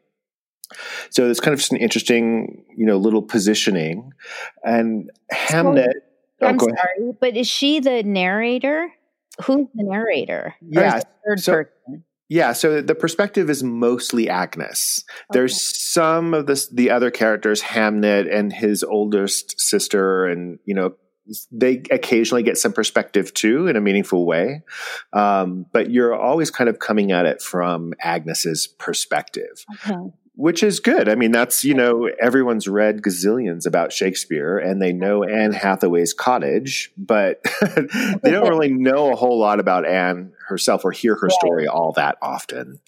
So 1.10 1.28
it's 1.30 1.40
kind 1.40 1.52
of 1.52 1.60
just 1.60 1.72
an 1.72 1.78
interesting, 1.78 2.64
you 2.76 2.86
know, 2.86 2.96
little 2.96 3.22
positioning. 3.22 4.12
And 4.64 5.10
Hamnet. 5.32 5.92
So, 6.40 6.46
oh, 6.46 6.46
I'm 6.46 6.56
oh, 6.60 6.66
sorry, 6.66 7.12
but 7.20 7.36
is 7.36 7.46
she 7.46 7.80
the 7.80 8.02
narrator? 8.02 8.92
Who's 9.44 9.66
the 9.74 9.84
narrator? 9.84 10.54
Yeah. 10.60 11.00
third 11.26 11.40
so, 11.40 11.52
person? 11.52 12.04
Yeah, 12.28 12.52
so 12.52 12.80
the 12.80 12.94
perspective 12.94 13.48
is 13.48 13.62
mostly 13.62 14.28
Agnes. 14.28 15.04
Okay. 15.08 15.38
There's 15.38 15.60
some 15.92 16.34
of 16.34 16.46
the 16.46 16.66
the 16.72 16.90
other 16.90 17.10
characters, 17.10 17.62
Hamnet 17.62 18.32
and 18.32 18.52
his 18.52 18.82
oldest 18.82 19.60
sister, 19.60 20.26
and 20.26 20.58
you 20.64 20.74
know 20.74 20.94
they 21.52 21.82
occasionally 21.90 22.42
get 22.42 22.58
some 22.58 22.72
perspective 22.72 23.32
too 23.34 23.68
in 23.68 23.76
a 23.76 23.80
meaningful 23.80 24.26
way. 24.26 24.62
Um, 25.12 25.66
but 25.72 25.90
you're 25.90 26.14
always 26.14 26.50
kind 26.50 26.68
of 26.68 26.78
coming 26.78 27.12
at 27.12 27.26
it 27.26 27.42
from 27.42 27.94
Agnes's 28.02 28.66
perspective. 28.66 29.64
Okay 29.86 30.10
which 30.36 30.62
is 30.62 30.80
good. 30.80 31.08
I 31.08 31.14
mean, 31.14 31.32
that's, 31.32 31.64
you 31.64 31.72
know, 31.72 32.10
everyone's 32.20 32.68
read 32.68 33.00
gazillions 33.00 33.66
about 33.66 33.90
Shakespeare 33.90 34.58
and 34.58 34.80
they 34.80 34.92
know 34.92 35.24
Anne 35.24 35.52
Hathaway's 35.52 36.12
cottage, 36.12 36.92
but 36.96 37.42
they 38.22 38.30
don't 38.30 38.48
really 38.48 38.72
know 38.72 39.12
a 39.12 39.16
whole 39.16 39.38
lot 39.38 39.60
about 39.60 39.86
Anne 39.86 40.32
herself 40.48 40.84
or 40.84 40.92
hear 40.92 41.16
her 41.16 41.30
story 41.30 41.66
all 41.66 41.92
that 41.92 42.18
often. 42.20 42.80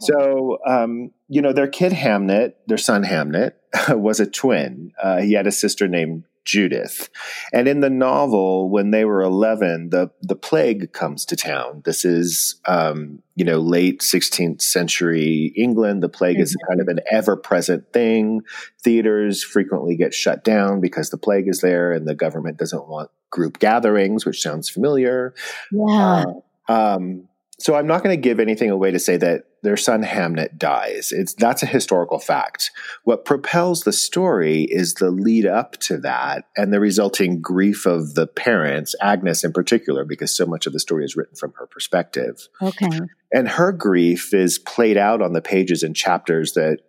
So, 0.00 0.58
um, 0.66 1.10
you 1.28 1.42
know, 1.42 1.52
their 1.52 1.68
kid 1.68 1.92
Hamnet, 1.92 2.54
their 2.66 2.78
son 2.78 3.04
Hamnet, 3.04 3.52
was 3.90 4.18
a 4.18 4.26
twin. 4.26 4.92
Uh, 5.00 5.20
he 5.20 5.34
had 5.34 5.46
a 5.46 5.52
sister 5.52 5.86
named 5.86 6.24
Judith. 6.44 7.08
And 7.52 7.66
in 7.66 7.80
the 7.80 7.90
novel, 7.90 8.70
when 8.70 8.90
they 8.90 9.04
were 9.04 9.22
11, 9.22 9.90
the, 9.90 10.10
the 10.22 10.36
plague 10.36 10.92
comes 10.92 11.24
to 11.26 11.36
town. 11.36 11.82
This 11.84 12.04
is, 12.04 12.60
um, 12.66 13.22
you 13.34 13.44
know, 13.44 13.58
late 13.58 14.00
16th 14.00 14.62
century 14.62 15.52
England. 15.56 16.02
The 16.02 16.08
plague 16.08 16.36
mm-hmm. 16.36 16.42
is 16.42 16.56
kind 16.68 16.80
of 16.80 16.88
an 16.88 17.00
ever 17.10 17.36
present 17.36 17.92
thing. 17.92 18.42
Theaters 18.82 19.42
frequently 19.42 19.96
get 19.96 20.14
shut 20.14 20.44
down 20.44 20.80
because 20.80 21.10
the 21.10 21.18
plague 21.18 21.48
is 21.48 21.60
there 21.60 21.92
and 21.92 22.06
the 22.06 22.14
government 22.14 22.58
doesn't 22.58 22.88
want 22.88 23.10
group 23.30 23.58
gatherings, 23.58 24.24
which 24.24 24.40
sounds 24.40 24.68
familiar. 24.68 25.34
Yeah. 25.72 26.24
Uh, 26.68 26.72
um, 26.72 27.28
so 27.58 27.74
I'm 27.74 27.86
not 27.86 28.02
going 28.02 28.16
to 28.16 28.20
give 28.20 28.40
anything 28.40 28.70
away 28.70 28.90
to 28.90 28.98
say 28.98 29.16
that 29.16 29.44
their 29.64 29.76
son 29.76 30.04
Hamnet 30.04 30.58
dies. 30.58 31.10
It's 31.10 31.34
that's 31.34 31.62
a 31.62 31.66
historical 31.66 32.18
fact. 32.18 32.70
What 33.02 33.24
propels 33.24 33.82
the 33.82 33.92
story 33.92 34.62
is 34.64 34.94
the 34.94 35.10
lead 35.10 35.46
up 35.46 35.78
to 35.78 35.96
that 35.98 36.44
and 36.56 36.72
the 36.72 36.80
resulting 36.80 37.40
grief 37.40 37.86
of 37.86 38.14
the 38.14 38.26
parents, 38.26 38.94
Agnes 39.00 39.42
in 39.42 39.52
particular, 39.52 40.04
because 40.04 40.36
so 40.36 40.46
much 40.46 40.66
of 40.66 40.72
the 40.72 40.80
story 40.80 41.04
is 41.04 41.16
written 41.16 41.34
from 41.34 41.54
her 41.58 41.66
perspective. 41.66 42.46
Okay. 42.62 43.00
And 43.32 43.48
her 43.48 43.72
grief 43.72 44.32
is 44.34 44.58
played 44.58 44.98
out 44.98 45.22
on 45.22 45.32
the 45.32 45.42
pages 45.42 45.82
and 45.82 45.96
chapters 45.96 46.52
that, 46.52 46.80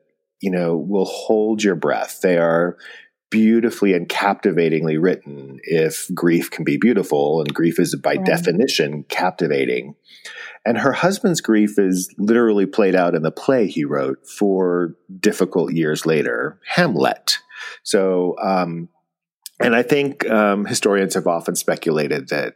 you 0.42 0.52
know, 0.52 0.76
will 0.78 1.06
hold 1.06 1.64
your 1.64 1.76
breath. 1.76 2.20
They 2.22 2.38
are 2.38 2.78
beautifully 3.30 3.94
and 3.94 4.08
captivatingly 4.08 4.98
written 4.98 5.60
if 5.64 6.08
grief 6.14 6.52
can 6.52 6.64
be 6.64 6.78
beautiful 6.78 7.42
and 7.42 7.54
grief 7.54 7.80
is 7.80 7.96
by 7.96 8.16
right. 8.16 8.26
definition 8.26 9.04
captivating 9.10 9.96
and 10.66 10.80
her 10.80 10.92
husband's 10.92 11.42
grief 11.42 11.78
is 11.78 12.14
literally 12.18 12.66
played 12.66 12.96
out 12.96 13.14
in 13.14 13.22
the 13.22 13.32
play 13.32 13.68
he 13.68 13.86
wrote 13.86 14.28
for 14.28 14.96
difficult 15.20 15.74
years 15.74 16.06
later, 16.08 16.60
Hamlet. 16.66 17.38
So, 17.84 18.36
um, 18.42 18.90
and 19.60 19.76
I 19.76 19.84
think 19.84 20.28
um, 20.28 20.66
historians 20.66 21.14
have 21.14 21.28
often 21.28 21.56
speculated 21.56 22.30
that 22.30 22.56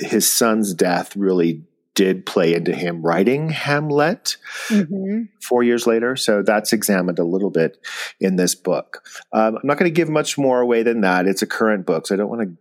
his 0.00 0.30
son's 0.30 0.74
death 0.74 1.14
really 1.16 1.62
did 1.96 2.26
play 2.26 2.54
into 2.54 2.72
him 2.72 3.02
writing 3.02 3.48
Hamlet 3.48 4.36
mm-hmm. 4.68 5.22
four 5.42 5.64
years 5.64 5.86
later. 5.86 6.14
So 6.14 6.42
that's 6.42 6.72
examined 6.72 7.18
a 7.18 7.24
little 7.24 7.50
bit 7.50 7.78
in 8.20 8.36
this 8.36 8.54
book. 8.54 9.02
Um, 9.32 9.56
I'm 9.56 9.66
not 9.66 9.78
going 9.78 9.90
to 9.90 9.94
give 9.94 10.08
much 10.08 10.38
more 10.38 10.60
away 10.60 10.84
than 10.84 11.00
that. 11.00 11.26
It's 11.26 11.42
a 11.42 11.46
current 11.46 11.86
book, 11.86 12.06
so 12.06 12.14
I 12.14 12.18
don't 12.18 12.28
want 12.28 12.42
to 12.42 12.56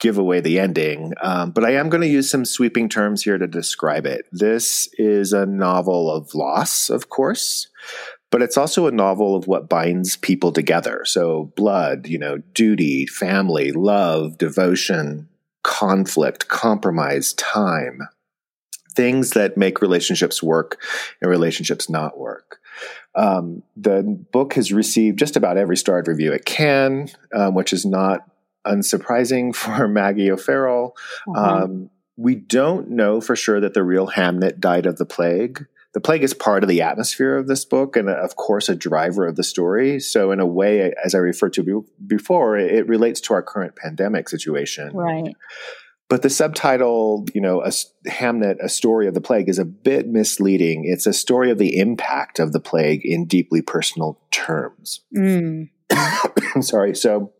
give 0.00 0.18
away 0.18 0.40
the 0.40 0.58
ending, 0.58 1.12
um, 1.22 1.52
but 1.52 1.64
I 1.64 1.74
am 1.74 1.88
going 1.88 2.00
to 2.00 2.08
use 2.08 2.28
some 2.28 2.44
sweeping 2.44 2.88
terms 2.88 3.22
here 3.22 3.38
to 3.38 3.46
describe 3.46 4.04
it. 4.04 4.26
This 4.32 4.88
is 4.94 5.32
a 5.32 5.46
novel 5.46 6.10
of 6.10 6.34
loss, 6.34 6.90
of 6.90 7.08
course, 7.08 7.68
but 8.32 8.42
it's 8.42 8.56
also 8.56 8.88
a 8.88 8.92
novel 8.92 9.36
of 9.36 9.46
what 9.46 9.68
binds 9.68 10.16
people 10.16 10.50
together. 10.50 11.04
So, 11.04 11.52
blood, 11.54 12.08
you 12.08 12.18
know, 12.18 12.38
duty, 12.52 13.06
family, 13.06 13.70
love, 13.70 14.38
devotion, 14.38 15.28
conflict, 15.62 16.48
compromise, 16.48 17.32
time, 17.34 18.00
things 18.92 19.30
that 19.30 19.56
make 19.56 19.82
relationships 19.82 20.42
work 20.42 20.80
and 21.20 21.30
relationships 21.30 21.88
not 21.88 22.18
work. 22.18 22.60
Um, 23.14 23.62
the 23.76 24.02
book 24.32 24.54
has 24.54 24.72
received 24.72 25.18
just 25.18 25.36
about 25.36 25.56
every 25.56 25.76
starred 25.76 26.08
review 26.08 26.32
it 26.32 26.44
can, 26.44 27.08
um, 27.34 27.54
which 27.54 27.72
is 27.72 27.84
not 27.84 28.28
unsurprising 28.66 29.54
for 29.54 29.88
Maggie 29.88 30.30
O'Farrell. 30.30 30.96
Uh-huh. 31.28 31.64
Um, 31.64 31.90
we 32.16 32.34
don't 32.34 32.90
know 32.90 33.20
for 33.20 33.34
sure 33.34 33.60
that 33.60 33.74
the 33.74 33.82
real 33.82 34.08
Hamnet 34.08 34.60
died 34.60 34.86
of 34.86 34.98
the 34.98 35.06
plague. 35.06 35.66
The 35.94 36.00
plague 36.00 36.22
is 36.22 36.32
part 36.32 36.62
of 36.62 36.70
the 36.70 36.80
atmosphere 36.80 37.36
of 37.36 37.46
this 37.46 37.66
book 37.66 37.96
and, 37.96 38.08
of 38.08 38.36
course, 38.36 38.70
a 38.70 38.74
driver 38.74 39.26
of 39.26 39.36
the 39.36 39.44
story. 39.44 40.00
So, 40.00 40.30
in 40.30 40.40
a 40.40 40.46
way, 40.46 40.94
as 41.04 41.14
I 41.14 41.18
referred 41.18 41.52
to 41.54 41.84
before, 42.06 42.56
it 42.56 42.88
relates 42.88 43.20
to 43.22 43.34
our 43.34 43.42
current 43.42 43.76
pandemic 43.76 44.30
situation. 44.30 44.94
Right. 44.94 45.34
But 46.12 46.20
the 46.20 46.28
subtitle, 46.28 47.24
you 47.32 47.40
know, 47.40 47.62
a, 47.62 47.70
Hamnet, 48.06 48.58
a 48.62 48.68
story 48.68 49.06
of 49.06 49.14
the 49.14 49.22
plague, 49.22 49.48
is 49.48 49.58
a 49.58 49.64
bit 49.64 50.06
misleading. 50.06 50.84
It's 50.84 51.06
a 51.06 51.12
story 51.14 51.50
of 51.50 51.56
the 51.56 51.78
impact 51.78 52.38
of 52.38 52.52
the 52.52 52.60
plague 52.60 53.00
in 53.02 53.24
deeply 53.24 53.62
personal 53.62 54.20
terms. 54.30 55.00
Mm. 55.16 55.70
Sorry. 56.60 56.94
So, 56.94 57.32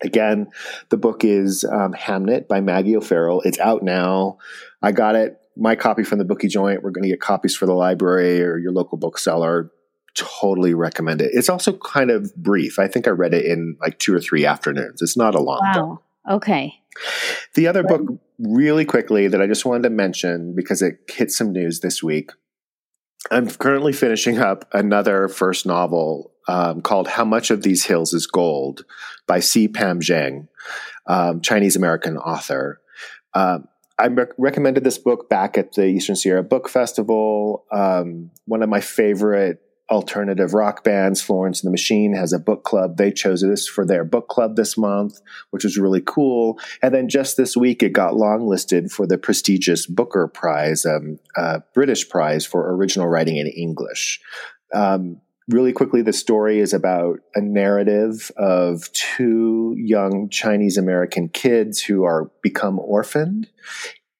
Again, 0.00 0.46
the 0.90 0.96
book 0.96 1.24
is 1.24 1.64
um, 1.64 1.92
Hamnet 1.92 2.46
by 2.46 2.60
Maggie 2.60 2.96
O'Farrell. 2.96 3.40
It's 3.40 3.58
out 3.58 3.82
now. 3.82 4.38
I 4.80 4.92
got 4.92 5.16
it, 5.16 5.40
my 5.56 5.74
copy 5.74 6.04
from 6.04 6.18
the 6.18 6.24
Booky 6.24 6.46
Joint. 6.46 6.84
We're 6.84 6.92
going 6.92 7.02
to 7.02 7.08
get 7.08 7.20
copies 7.20 7.56
for 7.56 7.66
the 7.66 7.74
library 7.74 8.42
or 8.42 8.58
your 8.58 8.70
local 8.70 8.96
bookseller. 8.96 9.72
Totally 10.14 10.74
recommend 10.74 11.20
it. 11.20 11.32
It's 11.34 11.48
also 11.48 11.72
kind 11.72 12.12
of 12.12 12.32
brief. 12.36 12.78
I 12.78 12.86
think 12.86 13.08
I 13.08 13.10
read 13.10 13.34
it 13.34 13.44
in 13.44 13.76
like 13.80 13.98
two 13.98 14.14
or 14.14 14.20
three 14.20 14.46
afternoons. 14.46 15.02
It's 15.02 15.16
not 15.16 15.34
a 15.34 15.40
long 15.40 15.58
wow. 15.62 15.72
book. 15.72 16.02
Okay. 16.36 16.74
The 17.54 17.68
other 17.68 17.82
book, 17.82 18.02
really 18.38 18.84
quickly, 18.84 19.28
that 19.28 19.40
I 19.40 19.46
just 19.46 19.64
wanted 19.64 19.84
to 19.84 19.90
mention 19.90 20.54
because 20.54 20.82
it 20.82 20.98
hit 21.08 21.30
some 21.30 21.52
news 21.52 21.80
this 21.80 22.02
week. 22.02 22.30
I'm 23.30 23.48
currently 23.48 23.92
finishing 23.92 24.38
up 24.38 24.68
another 24.72 25.28
first 25.28 25.64
novel 25.64 26.32
um, 26.48 26.82
called 26.82 27.08
How 27.08 27.24
Much 27.24 27.50
of 27.50 27.62
These 27.62 27.84
Hills 27.84 28.12
is 28.12 28.26
Gold 28.26 28.84
by 29.26 29.40
C. 29.40 29.68
Pam 29.68 30.00
Zhang, 30.00 30.48
um, 31.06 31.40
Chinese 31.40 31.76
American 31.76 32.18
author. 32.18 32.80
Um, 33.32 33.68
I 33.98 34.08
recommended 34.36 34.82
this 34.82 34.98
book 34.98 35.28
back 35.28 35.56
at 35.56 35.72
the 35.72 35.86
Eastern 35.86 36.16
Sierra 36.16 36.42
Book 36.42 36.68
Festival. 36.68 37.64
Um, 37.70 38.30
one 38.46 38.62
of 38.62 38.68
my 38.68 38.80
favorite 38.80 39.60
alternative 39.90 40.54
rock 40.54 40.82
bands, 40.82 41.20
Florence 41.20 41.62
and 41.62 41.68
the 41.68 41.72
Machine, 41.72 42.14
has 42.14 42.32
a 42.32 42.38
book 42.38 42.64
club. 42.64 42.96
They 42.96 43.12
chose 43.12 43.42
this 43.42 43.68
for 43.68 43.86
their 43.86 44.04
book 44.04 44.28
club 44.28 44.56
this 44.56 44.76
month, 44.78 45.20
which 45.50 45.64
was 45.64 45.78
really 45.78 46.02
cool. 46.04 46.58
And 46.82 46.94
then 46.94 47.08
just 47.08 47.36
this 47.36 47.56
week, 47.56 47.82
it 47.82 47.92
got 47.92 48.14
longlisted 48.14 48.90
for 48.90 49.06
the 49.06 49.18
prestigious 49.18 49.86
Booker 49.86 50.26
Prize, 50.28 50.86
um, 50.86 51.18
uh, 51.36 51.60
British 51.74 52.08
Prize 52.08 52.46
for 52.46 52.74
original 52.74 53.08
writing 53.08 53.36
in 53.36 53.46
English. 53.46 54.20
Um, 54.72 55.20
really 55.48 55.72
quickly, 55.72 56.02
the 56.02 56.12
story 56.12 56.60
is 56.60 56.72
about 56.72 57.18
a 57.34 57.40
narrative 57.40 58.30
of 58.36 58.90
two 58.92 59.74
young 59.76 60.28
Chinese 60.30 60.78
American 60.78 61.28
kids 61.28 61.82
who 61.82 62.04
are 62.04 62.30
become 62.42 62.78
orphaned 62.78 63.48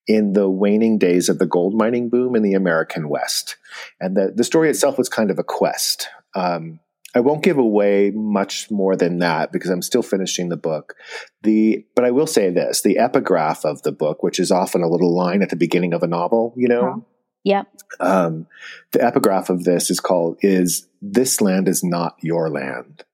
in 0.06 0.32
the 0.34 0.48
waning 0.50 0.98
days 0.98 1.28
of 1.28 1.38
the 1.38 1.46
gold 1.46 1.74
mining 1.74 2.08
boom 2.10 2.36
in 2.36 2.42
the 2.42 2.54
American 2.54 3.08
West. 3.08 3.56
And 4.00 4.16
the, 4.16 4.32
the 4.34 4.44
story 4.44 4.70
itself 4.70 4.98
was 4.98 5.08
kind 5.08 5.30
of 5.30 5.38
a 5.38 5.44
quest. 5.44 6.08
Um, 6.34 6.80
I 7.16 7.20
won't 7.20 7.44
give 7.44 7.58
away 7.58 8.10
much 8.10 8.70
more 8.70 8.96
than 8.96 9.20
that 9.20 9.52
because 9.52 9.70
I'm 9.70 9.82
still 9.82 10.02
finishing 10.02 10.48
the 10.48 10.56
book. 10.56 10.94
The 11.42 11.86
but 11.94 12.04
I 12.04 12.10
will 12.10 12.26
say 12.26 12.50
this: 12.50 12.82
the 12.82 12.98
epigraph 12.98 13.64
of 13.64 13.82
the 13.82 13.92
book, 13.92 14.22
which 14.24 14.40
is 14.40 14.50
often 14.50 14.82
a 14.82 14.88
little 14.88 15.14
line 15.14 15.40
at 15.40 15.50
the 15.50 15.56
beginning 15.56 15.94
of 15.94 16.02
a 16.02 16.08
novel, 16.08 16.52
you 16.56 16.66
know, 16.68 17.06
Yep. 17.44 17.66
Um, 18.00 18.46
the 18.92 19.04
epigraph 19.04 19.50
of 19.50 19.64
this 19.64 19.90
is 19.90 20.00
called 20.00 20.38
is 20.40 20.88
this 21.02 21.40
land 21.40 21.68
is 21.68 21.84
not 21.84 22.16
your 22.20 22.50
land. 22.50 23.04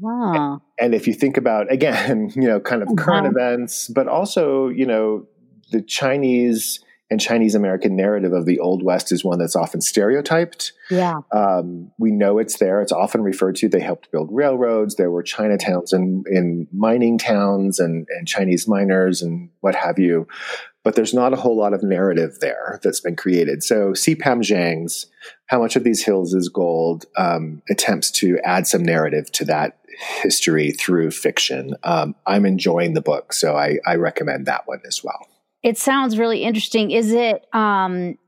Wow. 0.00 0.62
And 0.78 0.94
if 0.94 1.06
you 1.06 1.12
think 1.14 1.36
about 1.36 1.70
again, 1.70 2.30
you 2.36 2.48
know, 2.48 2.60
kind 2.60 2.82
of 2.82 2.88
current 2.96 3.26
Uh-huh. 3.26 3.36
events, 3.38 3.88
but 3.88 4.08
also, 4.08 4.68
you 4.68 4.86
know, 4.86 5.26
the 5.72 5.82
Chinese 5.82 6.80
and 7.10 7.20
Chinese 7.20 7.54
American 7.54 7.94
narrative 7.94 8.32
of 8.32 8.46
the 8.46 8.58
Old 8.58 8.82
West 8.82 9.12
is 9.12 9.22
one 9.22 9.38
that's 9.38 9.54
often 9.54 9.82
stereotyped. 9.82 10.72
Yeah. 10.90 11.20
Um, 11.30 11.90
we 11.98 12.10
know 12.10 12.38
it's 12.38 12.58
there. 12.58 12.80
It's 12.80 12.90
often 12.90 13.22
referred 13.22 13.56
to. 13.56 13.68
They 13.68 13.80
helped 13.80 14.10
build 14.10 14.30
railroads. 14.32 14.94
There 14.94 15.10
were 15.10 15.22
Chinatowns 15.22 15.92
in, 15.92 16.24
in 16.26 16.68
mining 16.72 17.18
towns 17.18 17.78
and, 17.78 18.06
and 18.16 18.26
Chinese 18.26 18.66
miners 18.66 19.20
and 19.20 19.50
what 19.60 19.74
have 19.74 19.98
you. 19.98 20.26
But 20.84 20.96
there's 20.96 21.12
not 21.12 21.34
a 21.34 21.36
whole 21.36 21.56
lot 21.56 21.74
of 21.74 21.82
narrative 21.82 22.38
there 22.40 22.80
that's 22.82 23.00
been 23.00 23.14
created. 23.14 23.62
So 23.62 23.92
C. 23.92 24.14
Pam 24.14 24.40
Zhang's 24.40 25.06
How 25.46 25.60
Much 25.60 25.76
of 25.76 25.84
These 25.84 26.02
Hills 26.02 26.32
is 26.32 26.48
Gold 26.48 27.04
um, 27.18 27.60
attempts 27.68 28.10
to 28.12 28.38
add 28.42 28.66
some 28.66 28.82
narrative 28.82 29.30
to 29.32 29.44
that 29.44 29.78
history 30.22 30.70
through 30.70 31.10
fiction. 31.10 31.74
Um, 31.84 32.14
I'm 32.26 32.46
enjoying 32.46 32.94
the 32.94 33.02
book, 33.02 33.34
so 33.34 33.54
I, 33.54 33.78
I 33.86 33.96
recommend 33.96 34.46
that 34.46 34.66
one 34.66 34.80
as 34.86 35.04
well. 35.04 35.28
It 35.62 35.78
sounds 35.78 36.18
really 36.18 36.42
interesting. 36.42 36.90
Is 36.90 37.12
it 37.12 37.46
um 37.52 38.18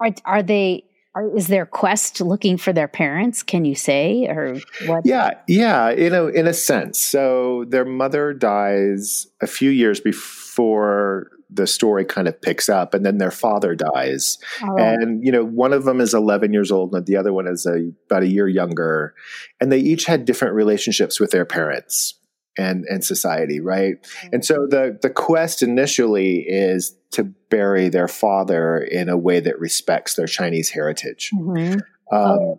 are 0.00 0.10
are 0.24 0.42
they 0.42 0.84
are, 1.14 1.34
is 1.34 1.46
their 1.46 1.66
quest 1.66 2.20
looking 2.20 2.58
for 2.58 2.72
their 2.72 2.88
parents? 2.88 3.42
Can 3.42 3.64
you 3.64 3.74
say 3.74 4.26
or 4.28 4.60
what? 4.86 5.06
Yeah, 5.06 5.32
yeah, 5.48 5.90
in 5.90 6.12
a 6.12 6.26
in 6.26 6.46
a 6.46 6.52
sense. 6.52 7.00
So 7.00 7.64
their 7.68 7.86
mother 7.86 8.34
dies 8.34 9.26
a 9.40 9.46
few 9.46 9.70
years 9.70 9.98
before 9.98 11.30
the 11.48 11.66
story 11.66 12.04
kind 12.04 12.28
of 12.28 12.40
picks 12.42 12.68
up, 12.68 12.92
and 12.92 13.06
then 13.06 13.18
their 13.18 13.30
father 13.30 13.74
dies. 13.74 14.38
Oh, 14.62 14.76
And 14.76 15.24
you 15.24 15.32
know, 15.32 15.44
one 15.44 15.72
of 15.72 15.84
them 15.84 16.00
is 16.00 16.12
11 16.12 16.52
years 16.52 16.70
old, 16.70 16.94
and 16.94 17.06
the 17.06 17.16
other 17.16 17.32
one 17.32 17.46
is 17.46 17.64
a, 17.66 17.92
about 18.10 18.24
a 18.24 18.28
year 18.28 18.48
younger, 18.48 19.14
and 19.60 19.72
they 19.72 19.78
each 19.78 20.04
had 20.04 20.24
different 20.24 20.54
relationships 20.54 21.18
with 21.18 21.30
their 21.30 21.46
parents 21.46 22.15
and 22.56 22.84
and 22.88 23.04
society, 23.04 23.60
right? 23.60 23.94
And 24.32 24.44
so 24.44 24.66
the 24.68 24.98
the 25.00 25.10
quest 25.10 25.62
initially 25.62 26.40
is 26.40 26.96
to 27.12 27.24
bury 27.50 27.88
their 27.88 28.08
father 28.08 28.78
in 28.78 29.08
a 29.08 29.16
way 29.16 29.40
that 29.40 29.58
respects 29.58 30.14
their 30.14 30.26
Chinese 30.26 30.70
heritage. 30.70 31.30
mhm. 31.34 31.80
Um, 32.12 32.56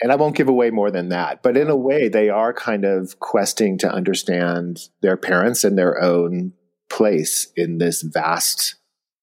and 0.00 0.10
I 0.12 0.16
won't 0.16 0.36
give 0.36 0.48
away 0.48 0.70
more 0.70 0.90
than 0.90 1.10
that. 1.10 1.42
But 1.42 1.56
in 1.56 1.68
a 1.68 1.76
way, 1.76 2.08
they 2.08 2.30
are 2.30 2.54
kind 2.54 2.84
of 2.84 3.18
questing 3.18 3.78
to 3.78 3.92
understand 3.92 4.88
their 5.02 5.16
parents 5.16 5.64
and 5.64 5.76
their 5.76 6.00
own 6.00 6.52
place 6.88 7.48
in 7.56 7.78
this 7.78 8.02
vast 8.02 8.76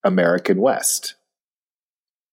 American 0.04 0.60
West. 0.60 1.16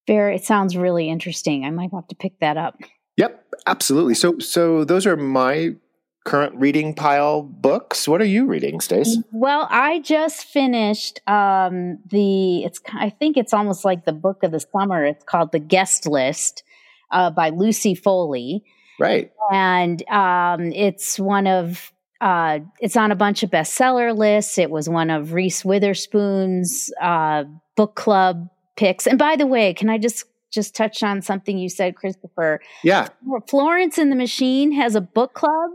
Very 0.06 0.34
it 0.34 0.44
sounds 0.44 0.76
really 0.76 1.08
interesting. 1.08 1.64
I 1.64 1.70
might 1.70 1.92
have 1.92 2.08
to 2.08 2.16
pick 2.16 2.38
that 2.40 2.56
up. 2.56 2.76
Yep, 3.16 3.44
absolutely. 3.66 4.14
So, 4.14 4.38
so 4.38 4.84
those 4.84 5.06
are 5.06 5.16
my 5.16 5.76
current 6.24 6.54
reading 6.56 6.94
pile 6.94 7.42
books. 7.42 8.06
What 8.06 8.20
are 8.20 8.26
you 8.26 8.46
reading, 8.46 8.80
Stace? 8.80 9.18
Well, 9.32 9.66
I 9.70 10.00
just 10.00 10.44
finished 10.44 11.20
um, 11.28 11.98
the. 12.06 12.64
It's 12.64 12.80
I 12.94 13.10
think 13.10 13.36
it's 13.36 13.52
almost 13.54 13.84
like 13.84 14.04
the 14.04 14.12
book 14.12 14.42
of 14.42 14.52
the 14.52 14.60
summer. 14.60 15.04
It's 15.04 15.24
called 15.24 15.52
The 15.52 15.58
Guest 15.58 16.06
List 16.06 16.62
uh, 17.10 17.30
by 17.30 17.50
Lucy 17.50 17.94
Foley, 17.94 18.62
Right. 18.98 19.32
and 19.52 20.06
um, 20.08 20.72
it's 20.72 21.18
one 21.18 21.46
of. 21.46 21.92
Uh, 22.20 22.58
it's 22.80 22.98
on 22.98 23.10
a 23.10 23.16
bunch 23.16 23.42
of 23.42 23.48
bestseller 23.50 24.14
lists. 24.14 24.58
It 24.58 24.70
was 24.70 24.90
one 24.90 25.08
of 25.08 25.32
Reese 25.32 25.64
Witherspoon's 25.64 26.90
uh, 27.00 27.44
book 27.76 27.94
club 27.94 28.50
picks. 28.76 29.06
And 29.06 29.18
by 29.18 29.36
the 29.36 29.46
way, 29.46 29.72
can 29.72 29.88
I 29.88 29.96
just 29.96 30.24
just 30.50 30.74
touch 30.74 31.02
on 31.02 31.22
something 31.22 31.58
you 31.58 31.68
said, 31.68 31.96
Christopher? 31.96 32.60
Yeah. 32.82 33.08
Florence 33.48 33.98
and 33.98 34.10
the 34.10 34.16
Machine 34.16 34.72
has 34.72 34.94
a 34.94 35.00
book 35.00 35.34
club. 35.34 35.70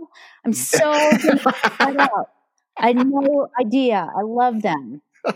I'm 0.46 0.54
so 0.54 0.80
gonna 0.80 1.40
check 1.40 1.78
that 1.80 1.98
out. 2.00 2.30
I 2.78 2.88
had 2.88 3.08
no 3.08 3.48
idea. 3.60 4.08
I 4.16 4.22
love 4.22 4.62
them. 4.62 5.02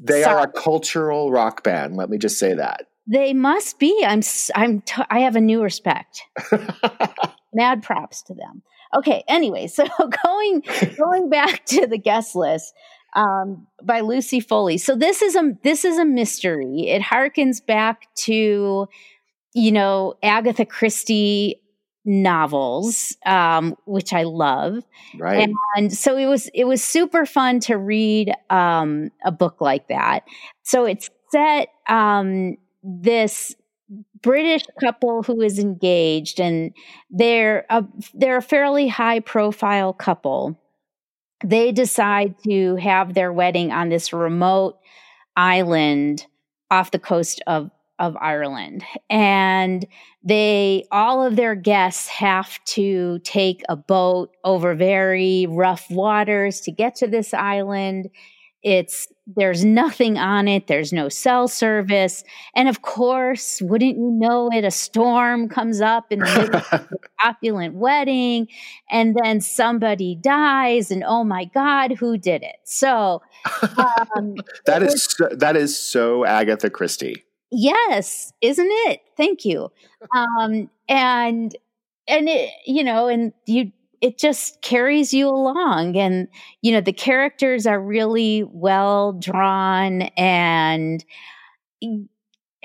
they 0.00 0.22
Sorry. 0.22 0.24
are 0.24 0.42
a 0.42 0.52
cultural 0.52 1.30
rock 1.30 1.62
band. 1.64 1.96
Let 1.96 2.08
me 2.08 2.18
just 2.18 2.38
say 2.38 2.54
that. 2.54 2.86
They 3.06 3.32
must 3.32 3.78
be. 3.78 4.04
I'm. 4.06 4.22
I'm. 4.54 4.80
T- 4.80 5.02
I 5.10 5.20
have 5.20 5.36
a 5.36 5.40
new 5.40 5.62
respect. 5.62 6.22
Mad 7.54 7.82
props 7.82 8.22
to 8.22 8.34
them. 8.34 8.62
Okay. 8.96 9.24
Anyway, 9.28 9.66
so 9.66 9.84
going 10.24 10.62
going 10.96 11.28
back 11.30 11.64
to 11.66 11.86
the 11.86 11.98
guest 11.98 12.34
list 12.34 12.74
um, 13.16 13.66
by 13.82 14.00
Lucy 14.00 14.38
Foley. 14.38 14.78
So 14.78 14.94
this 14.94 15.22
is 15.22 15.34
a 15.34 15.52
this 15.64 15.84
is 15.84 15.98
a 15.98 16.04
mystery. 16.04 16.88
It 16.88 17.02
harkens 17.02 17.64
back 17.64 18.06
to 18.26 18.88
you 19.54 19.72
know 19.72 20.14
Agatha 20.22 20.64
Christie 20.64 21.60
novels, 22.04 23.16
um, 23.26 23.74
which 23.84 24.12
I 24.12 24.22
love. 24.22 24.84
right. 25.18 25.48
and 25.76 25.92
so 25.92 26.16
it 26.16 26.26
was 26.26 26.48
it 26.54 26.64
was 26.64 26.82
super 26.82 27.26
fun 27.26 27.58
to 27.60 27.76
read 27.76 28.32
um, 28.48 29.10
a 29.24 29.32
book 29.32 29.60
like 29.60 29.88
that 29.88 30.20
so 30.62 30.84
it's 30.84 31.10
set 31.30 31.68
um, 31.88 32.56
this 32.82 33.56
british 34.22 34.62
couple 34.80 35.22
who 35.22 35.40
is 35.40 35.58
engaged 35.58 36.40
and 36.40 36.72
they're 37.10 37.64
a, 37.70 37.84
they're 38.14 38.38
a 38.38 38.42
fairly 38.42 38.88
high 38.88 39.20
profile 39.20 39.92
couple 39.92 40.60
they 41.44 41.72
decide 41.72 42.34
to 42.44 42.76
have 42.76 43.14
their 43.14 43.32
wedding 43.32 43.72
on 43.72 43.88
this 43.88 44.12
remote 44.12 44.78
island 45.36 46.26
off 46.70 46.90
the 46.90 46.98
coast 46.98 47.42
of 47.46 47.70
of 47.98 48.16
Ireland. 48.20 48.84
And 49.08 49.86
they 50.22 50.84
all 50.90 51.24
of 51.24 51.36
their 51.36 51.54
guests 51.54 52.08
have 52.08 52.62
to 52.66 53.20
take 53.20 53.62
a 53.68 53.76
boat 53.76 54.36
over 54.44 54.74
very 54.74 55.46
rough 55.48 55.90
waters 55.90 56.60
to 56.62 56.72
get 56.72 56.96
to 56.96 57.06
this 57.06 57.32
island 57.32 58.10
it's 58.66 59.06
there's 59.36 59.64
nothing 59.64 60.18
on 60.18 60.48
it 60.48 60.66
there's 60.66 60.92
no 60.92 61.08
cell 61.08 61.46
service 61.46 62.24
and 62.54 62.68
of 62.68 62.82
course 62.82 63.62
wouldn't 63.62 63.96
you 63.96 64.10
know 64.10 64.50
it 64.52 64.64
a 64.64 64.70
storm 64.70 65.48
comes 65.48 65.80
up 65.80 66.10
in 66.10 66.18
the 66.18 66.24
middle 66.24 66.56
of 66.56 66.88
the 66.90 66.98
opulent 67.24 67.74
wedding 67.74 68.48
and 68.90 69.16
then 69.22 69.40
somebody 69.40 70.16
dies 70.16 70.90
and 70.90 71.04
oh 71.04 71.22
my 71.22 71.44
god 71.44 71.92
who 71.92 72.18
did 72.18 72.42
it 72.42 72.56
so 72.64 73.22
um, 74.16 74.34
that 74.66 74.82
it 74.82 74.92
is 74.92 75.04
so, 75.04 75.28
that 75.30 75.56
is 75.56 75.78
so 75.78 76.24
Agatha 76.24 76.70
Christie. 76.70 77.24
Yes, 77.50 78.32
isn't 78.40 78.68
it? 78.68 79.00
Thank 79.16 79.44
you. 79.44 79.70
Um, 80.14 80.68
and 80.88 81.56
and 82.08 82.28
it, 82.28 82.50
you 82.66 82.84
know, 82.84 83.08
and 83.08 83.32
you, 83.46 83.72
it 84.00 84.18
just 84.18 84.60
carries 84.62 85.12
you 85.12 85.28
along, 85.28 85.96
and 85.96 86.28
you 86.62 86.72
know, 86.72 86.80
the 86.80 86.92
characters 86.92 87.66
are 87.66 87.80
really 87.80 88.44
well 88.44 89.12
drawn, 89.12 90.02
and 90.16 91.04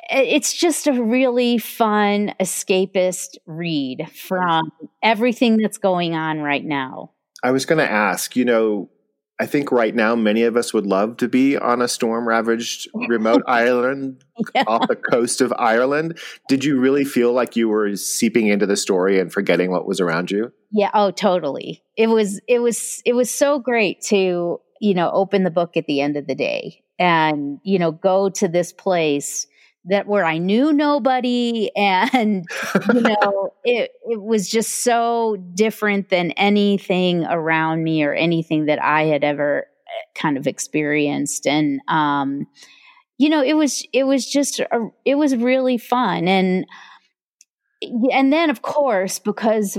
it's 0.10 0.54
just 0.54 0.88
a 0.88 0.94
really 0.94 1.58
fun 1.58 2.34
escapist 2.40 3.38
read 3.46 4.10
from 4.14 4.72
everything 5.02 5.58
that's 5.58 5.78
going 5.78 6.16
on 6.16 6.40
right 6.40 6.66
now. 6.66 7.12
I 7.44 7.52
was 7.52 7.66
going 7.66 7.80
to 7.80 7.90
ask, 7.90 8.36
you 8.36 8.46
know, 8.46 8.90
I 9.42 9.48
think 9.48 9.72
right 9.72 9.96
now 9.96 10.16
many 10.16 10.44
of 10.44 10.56
us 10.56 10.72
would 10.72 10.86
love 10.86 11.18
to 11.18 11.28
be 11.28 11.58
on 11.58 11.82
a 11.82 11.88
storm 11.88 12.28
ravaged 12.28 12.88
remote 13.08 13.42
island 13.48 14.24
Yeah. 14.54 14.66
off 14.68 14.88
the 14.88 14.96
coast 14.96 15.42
of 15.42 15.52
Ireland. 15.58 16.20
Did 16.48 16.64
you 16.64 16.80
really 16.80 17.04
feel 17.04 17.34
like 17.34 17.56
you 17.56 17.68
were 17.68 17.96
seeping 17.96 18.46
into 18.48 18.68
the 18.68 18.78
story 18.78 19.20
and 19.20 19.34
forgetting 19.34 19.72
what 19.72 19.88
was 19.88 20.00
around 20.00 20.30
you? 20.30 20.54
Yeah, 20.72 20.92
oh 20.94 21.10
totally. 21.10 21.82
It 21.98 22.06
was 22.08 22.40
it 22.48 22.60
was 22.60 23.02
it 23.04 23.14
was 23.14 23.32
so 23.32 23.58
great 23.58 24.02
to, 24.10 24.62
you 24.80 24.94
know, 24.94 25.10
open 25.12 25.44
the 25.44 25.50
book 25.50 25.76
at 25.76 25.88
the 25.88 26.02
end 26.02 26.18
of 26.18 26.28
the 26.28 26.36
day 26.36 26.84
and, 27.00 27.60
you 27.64 27.80
know, 27.80 27.92
go 27.92 28.30
to 28.30 28.48
this 28.48 28.72
place 28.72 29.48
that 29.86 30.08
where 30.08 30.26
I 30.26 30.38
knew 30.38 30.72
nobody 30.72 31.72
and 31.76 32.46
you 32.94 33.02
know, 33.02 33.54
it 33.64 33.92
it 34.10 34.22
was 34.22 34.50
just 34.50 34.84
so 34.84 35.38
different 35.54 36.10
than 36.10 36.32
anything 36.32 37.26
around 37.26 37.84
me 37.84 38.04
or 38.04 38.14
anything 38.14 38.66
that 38.66 38.82
I 38.82 39.04
had 39.04 39.24
ever 39.24 39.66
eh, 39.66 40.20
kind 40.20 40.38
of 40.38 40.48
experienced. 40.48 41.48
And 41.48 41.82
um 41.88 42.48
you 43.18 43.30
know, 43.30 43.44
it 43.44 43.54
was 43.54 43.86
it 43.94 44.04
was 44.06 44.26
just 44.26 44.60
a, 44.60 44.90
it 45.06 45.16
was 45.16 45.36
really 45.36 45.78
fun. 45.78 46.28
And 46.28 46.66
and 48.12 48.32
then 48.32 48.50
of 48.50 48.62
course 48.62 49.20
because 49.20 49.78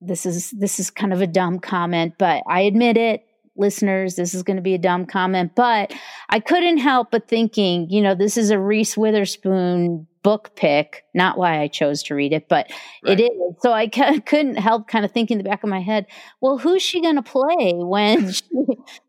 this 0.00 0.24
is 0.24 0.50
this 0.52 0.80
is 0.80 0.90
kind 0.90 1.12
of 1.12 1.20
a 1.20 1.26
dumb 1.26 1.58
comment 1.58 2.14
but 2.18 2.42
i 2.48 2.60
admit 2.60 2.96
it 2.96 3.22
listeners 3.60 4.16
this 4.16 4.34
is 4.34 4.42
going 4.42 4.56
to 4.56 4.62
be 4.62 4.74
a 4.74 4.78
dumb 4.78 5.06
comment 5.06 5.52
but 5.54 5.92
i 6.30 6.40
couldn't 6.40 6.78
help 6.78 7.10
but 7.10 7.28
thinking 7.28 7.88
you 7.90 8.00
know 8.02 8.14
this 8.14 8.36
is 8.36 8.50
a 8.50 8.58
reese 8.58 8.96
witherspoon 8.96 10.06
book 10.22 10.50
pick 10.56 11.04
not 11.14 11.38
why 11.38 11.60
i 11.60 11.68
chose 11.68 12.02
to 12.02 12.14
read 12.14 12.32
it 12.32 12.48
but 12.48 12.70
Right. 13.04 13.20
it 13.20 13.24
is 13.24 13.30
so 13.60 13.72
i 13.72 13.88
c- 13.94 14.20
couldn't 14.20 14.56
help 14.56 14.88
kind 14.88 15.04
of 15.04 15.12
thinking 15.12 15.38
in 15.38 15.44
the 15.44 15.48
back 15.48 15.62
of 15.62 15.70
my 15.70 15.80
head 15.80 16.06
well 16.40 16.58
who's 16.58 16.82
she 16.82 17.00
going 17.00 17.16
to 17.16 17.22
play 17.22 17.72
when 17.74 18.32
she, 18.32 18.42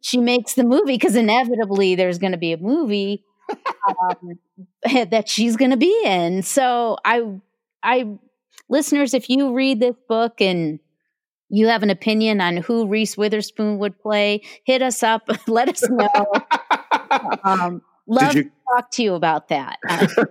she 0.02 0.18
makes 0.20 0.54
the 0.54 0.64
movie 0.64 0.94
because 0.94 1.16
inevitably 1.16 1.96
there's 1.96 2.18
going 2.20 2.32
to 2.32 2.38
be 2.38 2.54
a 2.54 2.58
movie 2.58 3.24
um, 3.90 4.40
that 5.10 5.28
she's 5.28 5.58
going 5.58 5.72
to 5.72 5.78
be 5.78 6.02
in 6.06 6.44
so 6.44 6.98
i 7.06 7.22
i 7.84 8.08
listeners 8.70 9.14
if 9.14 9.30
you 9.30 9.54
read 9.54 9.80
this 9.80 9.96
book 10.08 10.40
and 10.40 10.80
you 11.52 11.68
have 11.68 11.84
an 11.84 11.90
opinion 11.90 12.42
on 12.42 12.58
who 12.58 12.88
Reese 12.88 13.18
Witherspoon 13.18 13.78
would 13.80 14.00
play, 14.00 14.42
hit 14.64 14.82
us 14.82 15.04
up. 15.04 15.30
Let 15.48 15.70
us 15.70 15.88
know. 15.90 16.08
um, 17.44 17.82
love 18.08 18.34
you, 18.34 18.46
to 18.46 18.52
talk 18.74 18.92
to 18.92 19.04
you 19.04 19.14
about 19.14 19.50
that. 19.50 19.78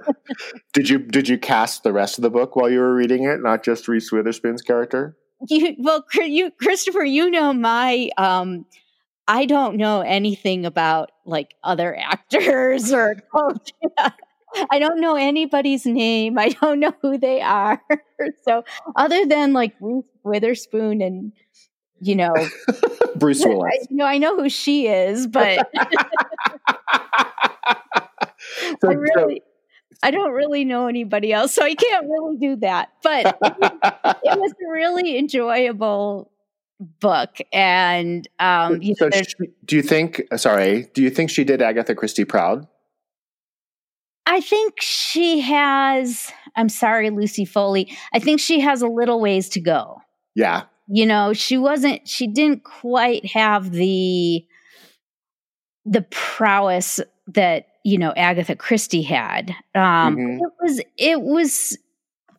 did 0.72 0.88
you 0.88 0.98
did 0.98 1.28
you 1.28 1.38
cast 1.38 1.82
the 1.82 1.92
rest 1.92 2.18
of 2.18 2.22
the 2.22 2.30
book 2.30 2.56
while 2.56 2.70
you 2.70 2.80
were 2.80 2.94
reading 2.94 3.24
it, 3.24 3.42
not 3.42 3.62
just 3.62 3.86
Reese 3.86 4.10
Witherspoon's 4.10 4.62
character? 4.62 5.16
You, 5.48 5.74
well, 5.78 6.04
you, 6.14 6.50
Christopher, 6.60 7.04
you 7.04 7.30
know 7.30 7.52
my. 7.52 8.10
Um, 8.16 8.66
I 9.28 9.46
don't 9.46 9.76
know 9.76 10.00
anything 10.00 10.66
about 10.66 11.12
like 11.24 11.54
other 11.62 11.96
actors 11.96 12.92
or 12.92 13.16
I 14.70 14.78
don't 14.78 15.00
know 15.00 15.16
anybody's 15.16 15.86
name. 15.86 16.38
I 16.38 16.50
don't 16.50 16.80
know 16.80 16.92
who 17.02 17.18
they 17.18 17.40
are. 17.40 17.80
so 18.44 18.64
other 18.96 19.26
than 19.26 19.52
like 19.52 19.74
Ruth 19.80 20.04
Witherspoon 20.24 21.00
and 21.02 21.32
you 22.00 22.16
know 22.16 22.34
Bruce 23.16 23.44
Willis. 23.44 23.72
I, 23.72 23.86
you 23.90 23.96
know, 23.96 24.06
I 24.06 24.18
know 24.18 24.36
who 24.36 24.48
she 24.48 24.86
is, 24.86 25.26
but 25.26 25.70
so, 28.80 28.88
I 28.88 28.92
really 28.92 29.42
so, 29.92 29.98
I 30.02 30.10
don't 30.10 30.32
really 30.32 30.64
know 30.64 30.86
anybody 30.86 31.32
else, 31.32 31.52
so 31.52 31.62
I 31.62 31.74
can't 31.74 32.06
really 32.08 32.36
do 32.38 32.56
that. 32.56 32.90
But 33.02 33.26
it 33.26 33.36
was, 33.40 34.16
it 34.24 34.40
was 34.40 34.52
a 34.52 34.70
really 34.72 35.18
enjoyable 35.18 36.30
book, 37.00 37.36
and 37.52 38.26
um, 38.38 38.80
you 38.82 38.94
know, 39.00 39.10
so 39.10 39.22
she, 39.22 39.34
do 39.64 39.76
you 39.76 39.82
think? 39.82 40.22
Sorry, 40.36 40.90
do 40.94 41.02
you 41.02 41.10
think 41.10 41.30
she 41.30 41.44
did 41.44 41.60
Agatha 41.60 41.94
Christie 41.94 42.24
proud? 42.24 42.66
I 44.30 44.40
think 44.40 44.80
she 44.80 45.40
has. 45.40 46.30
I'm 46.54 46.68
sorry, 46.68 47.10
Lucy 47.10 47.44
Foley. 47.44 47.92
I 48.12 48.20
think 48.20 48.38
she 48.38 48.60
has 48.60 48.80
a 48.80 48.86
little 48.86 49.20
ways 49.20 49.48
to 49.50 49.60
go. 49.60 50.02
Yeah. 50.36 50.62
You 50.86 51.04
know, 51.04 51.32
she 51.32 51.58
wasn't. 51.58 52.08
She 52.08 52.28
didn't 52.28 52.62
quite 52.62 53.26
have 53.26 53.72
the 53.72 54.46
the 55.84 56.02
prowess 56.02 57.00
that 57.26 57.66
you 57.84 57.98
know 57.98 58.12
Agatha 58.16 58.54
Christie 58.54 59.02
had. 59.02 59.50
Um, 59.74 60.16
mm-hmm. 60.16 60.44
It 60.44 60.52
was. 60.62 60.80
It 60.96 61.20
was. 61.20 61.78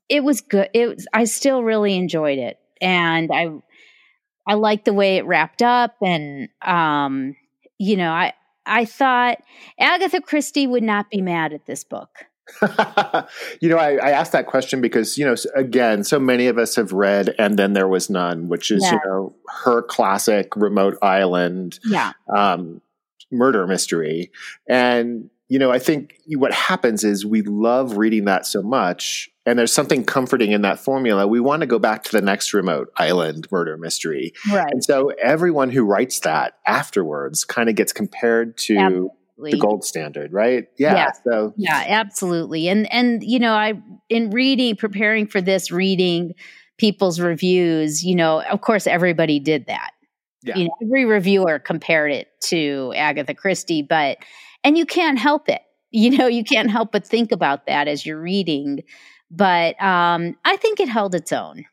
It 0.07 0.23
was 0.23 0.39
good. 0.39 0.69
It 0.73 0.87
was. 0.87 1.07
I 1.13 1.25
still 1.25 1.61
really 1.61 1.95
enjoyed 1.97 2.39
it, 2.39 2.57
and 2.79 3.29
I. 3.33 3.49
I 4.47 4.55
liked 4.55 4.85
the 4.85 4.93
way 4.93 5.17
it 5.17 5.25
wrapped 5.25 5.61
up, 5.61 5.95
and 6.01 6.49
um, 6.61 7.35
you 7.77 7.95
know, 7.95 8.11
I 8.11 8.33
I 8.65 8.85
thought 8.85 9.39
Agatha 9.79 10.21
Christie 10.21 10.67
would 10.67 10.83
not 10.83 11.09
be 11.09 11.21
mad 11.21 11.53
at 11.53 11.65
this 11.65 11.83
book. 11.83 12.09
you 13.61 13.69
know, 13.69 13.77
I, 13.77 13.95
I, 13.95 14.11
asked 14.11 14.33
that 14.33 14.45
question 14.47 14.81
because, 14.81 15.17
you 15.17 15.25
know, 15.25 15.35
again, 15.55 16.03
so 16.03 16.19
many 16.19 16.47
of 16.47 16.57
us 16.57 16.75
have 16.75 16.91
read 16.91 17.33
And 17.37 17.57
Then 17.57 17.73
There 17.73 17.87
Was 17.87 18.09
None, 18.09 18.49
which 18.49 18.71
is, 18.71 18.83
yeah. 18.83 18.93
you 18.93 18.99
know, 19.05 19.35
her 19.63 19.81
classic 19.83 20.55
remote 20.55 20.97
island 21.01 21.79
yeah. 21.85 22.11
um, 22.35 22.81
murder 23.31 23.65
mystery. 23.67 24.31
And, 24.67 25.29
you 25.47 25.59
know, 25.59 25.71
I 25.71 25.79
think 25.79 26.15
what 26.35 26.53
happens 26.53 27.03
is 27.03 27.25
we 27.25 27.41
love 27.41 27.97
reading 27.97 28.25
that 28.25 28.45
so 28.45 28.61
much 28.61 29.29
and 29.45 29.57
there's 29.57 29.73
something 29.73 30.03
comforting 30.03 30.51
in 30.51 30.61
that 30.61 30.79
formula. 30.79 31.27
We 31.27 31.39
want 31.39 31.61
to 31.61 31.67
go 31.67 31.79
back 31.79 32.03
to 32.05 32.11
the 32.11 32.21
next 32.21 32.53
remote 32.53 32.91
island 32.97 33.47
murder 33.51 33.77
mystery. 33.77 34.33
Right. 34.51 34.71
And 34.71 34.83
so 34.83 35.09
everyone 35.21 35.71
who 35.71 35.83
writes 35.83 36.19
that 36.21 36.59
afterwards 36.67 37.43
kind 37.43 37.67
of 37.69 37.75
gets 37.75 37.91
compared 37.91 38.57
to 38.59 38.77
absolutely. 38.77 39.51
the 39.51 39.57
gold 39.57 39.83
standard, 39.83 40.31
right? 40.31 40.67
Yeah, 40.77 40.95
yeah. 40.95 41.11
So 41.23 41.53
Yeah, 41.57 41.83
absolutely. 41.87 42.67
And 42.67 42.91
and 42.93 43.23
you 43.23 43.39
know, 43.39 43.53
I 43.53 43.81
in 44.09 44.29
reading 44.29 44.75
preparing 44.75 45.25
for 45.25 45.41
this 45.41 45.71
reading 45.71 46.33
people's 46.77 47.19
reviews, 47.19 48.03
you 48.03 48.15
know, 48.15 48.41
of 48.43 48.61
course 48.61 48.85
everybody 48.85 49.39
did 49.39 49.65
that. 49.67 49.91
Yeah. 50.43 50.57
You 50.57 50.65
know, 50.65 50.71
every 50.83 51.05
reviewer 51.05 51.59
compared 51.59 52.11
it 52.11 52.27
to 52.45 52.93
Agatha 52.95 53.33
Christie, 53.33 53.81
but 53.81 54.17
and 54.63 54.77
you 54.77 54.85
can't 54.85 55.17
help 55.17 55.49
it. 55.49 55.61
You 55.93 56.17
know, 56.17 56.27
you 56.27 56.43
can't 56.43 56.71
help 56.71 56.93
but 56.93 57.05
think 57.05 57.33
about 57.33 57.65
that 57.65 57.87
as 57.89 58.05
you're 58.05 58.21
reading 58.21 58.81
but 59.31 59.81
um, 59.81 60.35
I 60.45 60.57
think 60.57 60.79
it 60.79 60.89
held 60.89 61.15
its 61.15 61.31
own. 61.31 61.65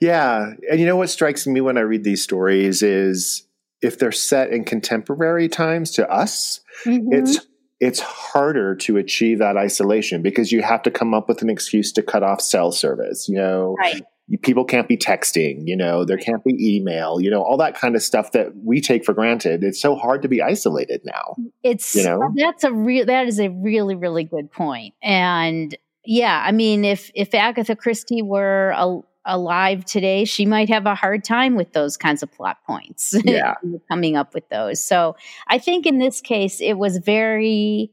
Yeah. 0.00 0.52
And 0.70 0.80
you 0.80 0.86
know 0.86 0.96
what 0.96 1.10
strikes 1.10 1.46
me 1.46 1.60
when 1.60 1.76
I 1.76 1.82
read 1.82 2.04
these 2.04 2.22
stories 2.22 2.82
is 2.82 3.46
if 3.82 3.98
they're 3.98 4.12
set 4.12 4.50
in 4.50 4.64
contemporary 4.64 5.48
times 5.48 5.90
to 5.92 6.10
us, 6.10 6.60
mm-hmm. 6.84 7.12
it's 7.12 7.46
it's 7.80 8.00
harder 8.00 8.74
to 8.76 8.98
achieve 8.98 9.38
that 9.38 9.56
isolation 9.56 10.20
because 10.20 10.52
you 10.52 10.60
have 10.60 10.82
to 10.82 10.90
come 10.90 11.14
up 11.14 11.28
with 11.28 11.40
an 11.40 11.48
excuse 11.48 11.92
to 11.92 12.02
cut 12.02 12.22
off 12.22 12.40
cell 12.40 12.72
service. 12.72 13.26
You 13.26 13.36
know, 13.36 13.76
right. 13.78 14.02
people 14.42 14.64
can't 14.64 14.86
be 14.86 14.98
texting. 14.98 15.62
You 15.64 15.76
know, 15.76 16.04
there 16.04 16.18
can't 16.18 16.44
be 16.44 16.54
email. 16.76 17.20
You 17.20 17.30
know, 17.30 17.42
all 17.42 17.56
that 17.56 17.74
kind 17.74 17.96
of 17.96 18.02
stuff 18.02 18.32
that 18.32 18.52
we 18.62 18.82
take 18.82 19.04
for 19.04 19.14
granted. 19.14 19.64
It's 19.64 19.80
so 19.80 19.96
hard 19.96 20.20
to 20.22 20.28
be 20.28 20.42
isolated 20.42 21.00
now. 21.04 21.36
It's 21.62 21.94
you 21.94 22.04
know 22.04 22.30
that's 22.36 22.64
a 22.64 22.72
real 22.72 23.06
that 23.06 23.26
is 23.26 23.40
a 23.40 23.48
really 23.48 23.94
really 23.94 24.24
good 24.24 24.52
point, 24.52 24.94
and 25.02 25.74
yeah, 26.10 26.42
I 26.44 26.50
mean, 26.50 26.84
if 26.84 27.08
if 27.14 27.32
Agatha 27.36 27.76
Christie 27.76 28.20
were 28.20 28.74
a, 28.76 28.98
alive 29.24 29.84
today, 29.84 30.24
she 30.24 30.44
might 30.44 30.68
have 30.68 30.84
a 30.84 30.96
hard 30.96 31.22
time 31.22 31.54
with 31.54 31.72
those 31.72 31.96
kinds 31.96 32.24
of 32.24 32.32
plot 32.32 32.56
points. 32.66 33.14
Yeah, 33.24 33.54
coming 33.88 34.16
up 34.16 34.34
with 34.34 34.48
those. 34.48 34.84
So 34.84 35.14
I 35.46 35.58
think 35.58 35.86
in 35.86 35.98
this 35.98 36.20
case, 36.20 36.60
it 36.60 36.72
was 36.78 36.96
very 36.96 37.92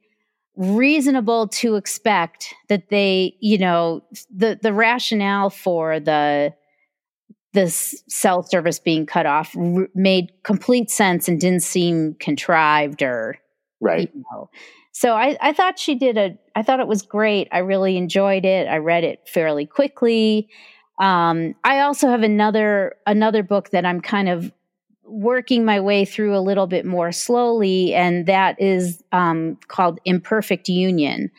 reasonable 0.55 1.49
to 1.49 1.75
expect 1.75 2.55
that 2.69 2.89
they, 2.89 3.35
you 3.39 3.59
know, 3.59 4.01
the 4.35 4.57
the 4.59 4.73
rationale 4.73 5.51
for 5.51 5.99
the 5.99 6.55
the 7.53 7.69
cell 7.69 8.41
service 8.41 8.79
being 8.79 9.05
cut 9.05 9.27
off 9.27 9.55
r- 9.55 9.89
made 9.93 10.31
complete 10.43 10.89
sense 10.89 11.27
and 11.27 11.39
didn't 11.39 11.61
seem 11.61 12.15
contrived 12.15 13.03
or 13.03 13.37
right. 13.79 14.09
You 14.11 14.23
know, 14.31 14.49
so 14.99 15.13
I, 15.13 15.37
I 15.39 15.53
thought 15.53 15.77
she 15.77 15.93
did 15.93 16.17
a 16.17 16.35
i 16.55 16.63
thought 16.63 16.79
it 16.79 16.87
was 16.87 17.03
great. 17.03 17.47
I 17.51 17.59
really 17.59 17.97
enjoyed 17.97 18.45
it. 18.45 18.67
I 18.67 18.77
read 18.77 19.03
it 19.03 19.29
fairly 19.29 19.67
quickly. 19.67 20.49
Um, 20.99 21.53
i 21.63 21.81
also 21.81 22.09
have 22.09 22.23
another 22.23 22.95
another 23.05 23.43
book 23.43 23.69
that 23.69 23.85
i'm 23.85 24.01
kind 24.01 24.27
of 24.27 24.51
working 25.03 25.63
my 25.63 25.79
way 25.79 26.03
through 26.03 26.35
a 26.35 26.41
little 26.41 26.65
bit 26.65 26.83
more 26.83 27.11
slowly 27.11 27.93
and 27.93 28.25
that 28.25 28.59
is 28.59 29.03
um, 29.11 29.57
called 29.67 29.99
imperfect 30.03 30.67
union. 30.67 31.29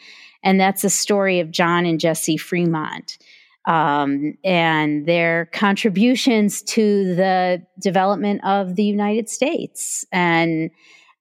And 0.44 0.60
that's 0.60 0.84
a 0.84 0.90
story 0.90 1.40
of 1.40 1.50
john 1.50 1.84
and 1.84 1.98
jessie 1.98 2.36
fremont. 2.36 3.18
Um, 3.64 4.38
and 4.44 5.04
their 5.04 5.46
contributions 5.46 6.62
to 6.62 7.16
the 7.16 7.66
development 7.80 8.44
of 8.44 8.76
the 8.76 8.84
united 8.84 9.28
states. 9.28 10.06
And 10.12 10.70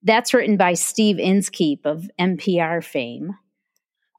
that's 0.07 0.33
written 0.33 0.57
by 0.57 0.73
Steve 0.73 1.19
Inskeep 1.19 1.85
of 1.85 2.09
NPR 2.19 2.83
fame. 2.83 3.35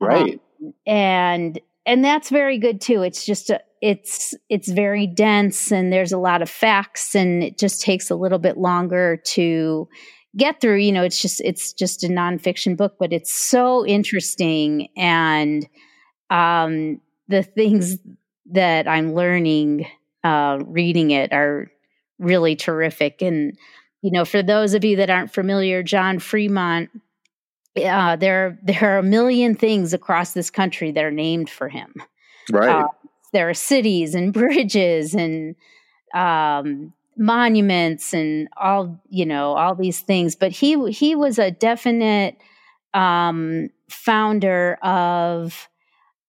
Right. 0.01 0.40
Um, 0.62 0.74
and 0.87 1.61
and 1.87 2.05
that's 2.05 2.29
very 2.29 2.59
good 2.59 2.81
too. 2.81 3.03
It's 3.03 3.24
just 3.24 3.51
a, 3.51 3.61
it's 3.81 4.35
it's 4.48 4.68
very 4.68 5.07
dense 5.07 5.72
and 5.72 5.92
there's 5.92 6.12
a 6.12 6.18
lot 6.18 6.42
of 6.42 6.51
facts 6.51 7.14
and 7.14 7.42
it 7.42 7.59
just 7.59 7.81
takes 7.81 8.11
a 8.11 8.16
little 8.16 8.38
bit 8.38 8.59
longer 8.59 9.16
to 9.24 9.88
get 10.37 10.61
through. 10.61 10.77
You 10.77 10.92
know, 10.92 11.03
it's 11.03 11.20
just 11.20 11.40
it's 11.40 11.72
just 11.72 12.05
a 12.05 12.09
nonfiction 12.09 12.77
book, 12.77 12.96
but 12.98 13.12
it's 13.12 13.33
so 13.33 13.87
interesting 13.87 14.88
and 14.96 15.66
um 16.31 17.01
the 17.29 17.42
things 17.42 17.98
that 18.53 18.87
I'm 18.87 19.14
learning 19.14 19.87
uh 20.24 20.59
reading 20.66 21.11
it 21.11 21.33
are 21.33 21.70
really 22.18 22.57
terrific 22.57 23.22
and 23.22 23.57
you 24.02 24.12
know, 24.12 24.24
for 24.24 24.42
those 24.42 24.74
of 24.74 24.84
you 24.84 24.96
that 24.96 25.11
aren't 25.11 25.32
familiar, 25.32 25.82
John 25.82 26.18
Fremont, 26.18 26.90
uh, 27.76 28.16
there 28.16 28.58
there 28.62 28.94
are 28.94 28.98
a 28.98 29.02
million 29.02 29.54
things 29.54 29.92
across 29.92 30.32
this 30.32 30.50
country 30.50 30.92
that 30.92 31.04
are 31.04 31.11
named 31.11 31.50
for 31.50 31.68
him. 31.68 31.94
Right. 32.50 32.68
Uh, 32.68 32.88
there 33.32 33.48
are 33.48 33.54
cities 33.54 34.14
and 34.14 34.32
bridges 34.32 35.14
and 35.14 35.54
um, 36.14 36.92
monuments 37.16 38.14
and 38.14 38.48
all 38.56 39.00
you 39.08 39.26
know 39.26 39.56
all 39.56 39.74
these 39.74 40.00
things. 40.00 40.37
But 40.37 40.52
he 40.52 40.90
he 40.90 41.14
was 41.14 41.38
a 41.38 41.50
definite 41.50 42.37
um, 42.94 43.68
founder 43.90 44.78
of 44.82 45.68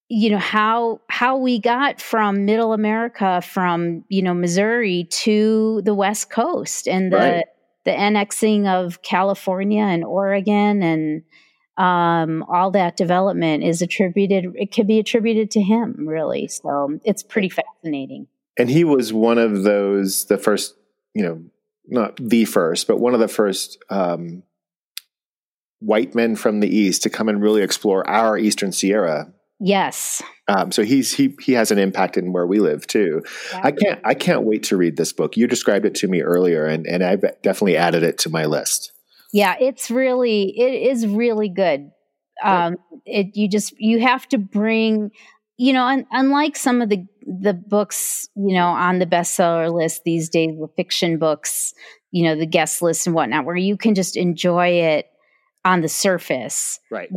you 0.07 0.31
know 0.31 0.39
how 0.39 1.01
how 1.07 1.37
we 1.37 1.59
got 1.59 2.01
from 2.01 2.43
middle 2.43 2.73
america 2.73 3.41
from 3.41 4.03
you 4.09 4.23
know 4.23 4.33
missouri 4.33 5.03
to 5.11 5.83
the 5.85 5.93
west 5.93 6.31
coast 6.31 6.87
and 6.87 7.13
the 7.13 7.17
right 7.17 7.45
the 7.89 7.99
annexing 7.99 8.67
of 8.67 9.01
California 9.01 9.81
and 9.81 10.05
Oregon 10.05 10.83
and 10.83 11.23
um, 11.75 12.45
all 12.47 12.69
that 12.71 12.95
development 12.95 13.63
is 13.63 13.81
attributed, 13.81 14.53
it 14.53 14.71
could 14.71 14.85
be 14.85 14.99
attributed 14.99 15.49
to 15.51 15.61
him, 15.61 16.07
really. 16.07 16.47
So 16.47 16.99
it's 17.03 17.23
pretty 17.23 17.49
fascinating. 17.49 18.27
And 18.59 18.69
he 18.69 18.83
was 18.83 19.11
one 19.11 19.39
of 19.39 19.63
those, 19.63 20.25
the 20.25 20.37
first, 20.37 20.75
you 21.15 21.23
know, 21.23 21.43
not 21.87 22.15
the 22.17 22.45
first, 22.45 22.85
but 22.85 22.99
one 22.99 23.15
of 23.15 23.19
the 23.19 23.27
first 23.27 23.83
um, 23.89 24.43
white 25.79 26.13
men 26.13 26.35
from 26.35 26.59
the 26.59 26.69
East 26.69 27.01
to 27.03 27.09
come 27.09 27.27
and 27.27 27.41
really 27.41 27.63
explore 27.63 28.07
our 28.07 28.37
Eastern 28.37 28.71
Sierra 28.71 29.33
Yes. 29.59 30.21
Um, 30.47 30.71
so 30.71 30.83
he's 30.83 31.13
he 31.13 31.35
he 31.41 31.51
has 31.53 31.69
an 31.69 31.77
impact 31.77 32.17
in 32.17 32.31
where 32.31 32.47
we 32.47 32.59
live 32.59 32.87
too. 32.87 33.23
I 33.53 33.71
can't 33.71 33.99
I 34.05 34.13
can't 34.13 34.43
wait 34.43 34.63
to 34.63 34.77
read 34.77 34.95
this 34.95 35.11
book. 35.11 35.35
You 35.35 35.47
described 35.47 35.85
it 35.85 35.95
to 35.95 36.07
me 36.07 36.21
earlier, 36.21 36.65
and 36.65 36.87
and 36.87 37.03
I've 37.03 37.21
definitely 37.41 37.75
added 37.75 38.03
it 38.03 38.17
to 38.19 38.29
my 38.29 38.45
list. 38.45 38.93
Yeah, 39.33 39.55
it's 39.59 39.91
really 39.91 40.57
it 40.57 40.89
is 40.89 41.05
really 41.05 41.49
good. 41.49 41.91
Um, 42.41 42.77
it 43.05 43.35
you 43.35 43.49
just 43.49 43.73
you 43.77 43.99
have 43.99 44.27
to 44.29 44.37
bring, 44.37 45.11
you 45.57 45.73
know, 45.73 45.83
un, 45.83 46.05
unlike 46.11 46.55
some 46.55 46.81
of 46.81 46.87
the 46.87 47.05
the 47.27 47.53
books, 47.53 48.29
you 48.35 48.55
know, 48.55 48.67
on 48.67 48.99
the 48.99 49.05
bestseller 49.05 49.71
list 49.73 50.03
these 50.05 50.29
days, 50.29 50.57
the 50.57 50.69
fiction 50.77 51.17
books, 51.19 51.73
you 52.11 52.23
know, 52.23 52.35
the 52.35 52.45
guest 52.45 52.81
list 52.81 53.05
and 53.07 53.15
whatnot, 53.15 53.45
where 53.45 53.57
you 53.57 53.75
can 53.75 53.93
just 53.93 54.15
enjoy 54.15 54.67
it 54.67 55.08
on 55.65 55.81
the 55.81 55.89
surface. 55.89 56.79
Right. 56.89 57.09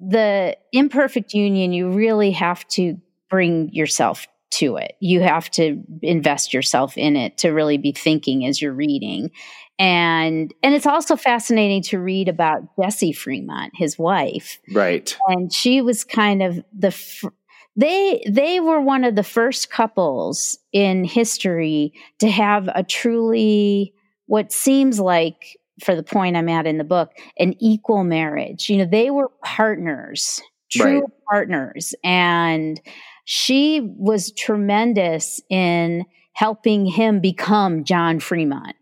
The 0.00 0.56
imperfect 0.72 1.34
union, 1.34 1.72
you 1.72 1.90
really 1.90 2.30
have 2.32 2.66
to 2.68 2.98
bring 3.28 3.70
yourself 3.72 4.26
to 4.52 4.76
it. 4.76 4.96
You 5.00 5.20
have 5.20 5.50
to 5.52 5.82
invest 6.02 6.52
yourself 6.52 6.96
in 6.98 7.16
it 7.16 7.38
to 7.38 7.50
really 7.50 7.78
be 7.78 7.92
thinking 7.92 8.46
as 8.46 8.60
you're 8.60 8.72
reading. 8.72 9.30
And 9.78 10.52
and 10.62 10.74
it's 10.74 10.86
also 10.86 11.16
fascinating 11.16 11.82
to 11.84 11.98
read 11.98 12.28
about 12.28 12.62
Jessie 12.78 13.12
Fremont, 13.12 13.72
his 13.74 13.98
wife. 13.98 14.60
Right. 14.72 15.16
And 15.28 15.52
she 15.52 15.80
was 15.80 16.04
kind 16.04 16.42
of 16.42 16.62
the 16.76 16.90
fr- 16.90 17.28
they 17.76 18.22
they 18.28 18.60
were 18.60 18.80
one 18.80 19.04
of 19.04 19.14
the 19.14 19.22
first 19.22 19.70
couples 19.70 20.58
in 20.72 21.04
history 21.04 21.94
to 22.18 22.30
have 22.30 22.68
a 22.74 22.82
truly 22.82 23.94
what 24.26 24.52
seems 24.52 25.00
like 25.00 25.58
for 25.82 25.94
the 25.94 26.02
point 26.02 26.36
I'm 26.36 26.48
at 26.48 26.66
in 26.66 26.78
the 26.78 26.84
book, 26.84 27.12
an 27.38 27.54
equal 27.60 28.04
marriage. 28.04 28.68
You 28.68 28.78
know, 28.78 28.84
they 28.84 29.10
were 29.10 29.30
partners, 29.44 30.40
true 30.70 31.00
Right. 31.00 31.10
partners. 31.30 31.94
And 32.04 32.80
she 33.24 33.80
was 33.96 34.32
tremendous 34.32 35.40
in 35.48 36.04
helping 36.34 36.86
him 36.86 37.20
become 37.20 37.84
John 37.84 38.20
Fremont. 38.20 38.74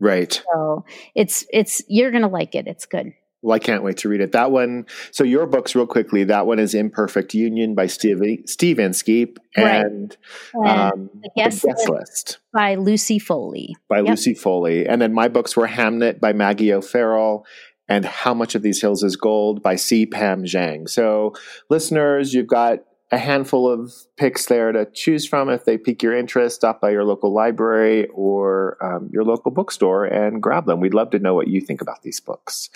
Right. 0.00 0.40
So 0.54 0.84
it's, 1.14 1.44
it's, 1.52 1.82
you're 1.88 2.10
going 2.10 2.22
to 2.22 2.28
like 2.28 2.54
it. 2.54 2.66
It's 2.66 2.86
good. 2.86 3.12
Well, 3.40 3.54
I 3.54 3.60
can't 3.60 3.84
wait 3.84 3.98
to 3.98 4.08
read 4.08 4.20
it. 4.20 4.32
That 4.32 4.50
one. 4.50 4.86
So 5.12 5.22
your 5.22 5.46
books, 5.46 5.74
real 5.76 5.86
quickly. 5.86 6.24
That 6.24 6.46
one 6.46 6.58
is 6.58 6.74
"Imperfect 6.74 7.34
Union" 7.34 7.74
by 7.74 7.86
Steve 7.86 8.20
Steve 8.46 8.78
Inskeep, 8.80 9.38
Right. 9.56 9.84
and 9.84 10.16
And 10.54 10.66
um, 10.92 11.10
the 11.22 11.30
guest 11.36 11.62
the 11.62 11.68
guest 11.68 11.88
list 11.88 11.90
list 11.90 12.38
by 12.52 12.74
Lucy 12.74 13.18
Foley. 13.18 13.76
by 13.88 13.98
Yep. 13.98 14.08
Lucy 14.08 14.34
Foley. 14.34 14.86
And 14.88 15.00
then 15.00 15.12
my 15.12 15.28
books 15.28 15.56
were 15.56 15.68
"Hamnet" 15.68 16.18
by 16.20 16.32
Maggie 16.32 16.72
O'Farrell 16.72 17.46
and 17.88 18.04
"How 18.04 18.34
Much 18.34 18.54
of 18.56 18.62
These 18.62 18.80
Hills 18.80 19.02
Is 19.04 19.14
Gold" 19.16 19.62
by 19.62 19.76
C. 19.76 20.04
Pam 20.04 20.42
Zhang. 20.44 20.88
So, 20.88 21.34
listeners, 21.70 22.34
you've 22.34 22.48
got 22.48 22.80
a 23.10 23.18
handful 23.18 23.70
of 23.70 23.92
picks 24.16 24.46
there 24.46 24.70
to 24.72 24.86
choose 24.92 25.26
from. 25.26 25.48
If 25.48 25.64
they 25.64 25.78
pique 25.78 26.02
your 26.02 26.16
interest, 26.16 26.56
stop 26.56 26.80
by 26.80 26.90
your 26.90 27.04
local 27.04 27.32
library 27.32 28.06
or 28.08 28.76
um, 28.84 29.08
your 29.12 29.24
local 29.24 29.50
bookstore 29.50 30.04
and 30.04 30.42
grab 30.42 30.66
them. 30.66 30.80
We'd 30.80 30.94
love 30.94 31.10
to 31.10 31.18
know 31.18 31.34
what 31.34 31.48
you 31.48 31.60
think 31.60 31.80
about 31.80 32.02
these 32.02 32.20
books. 32.20 32.68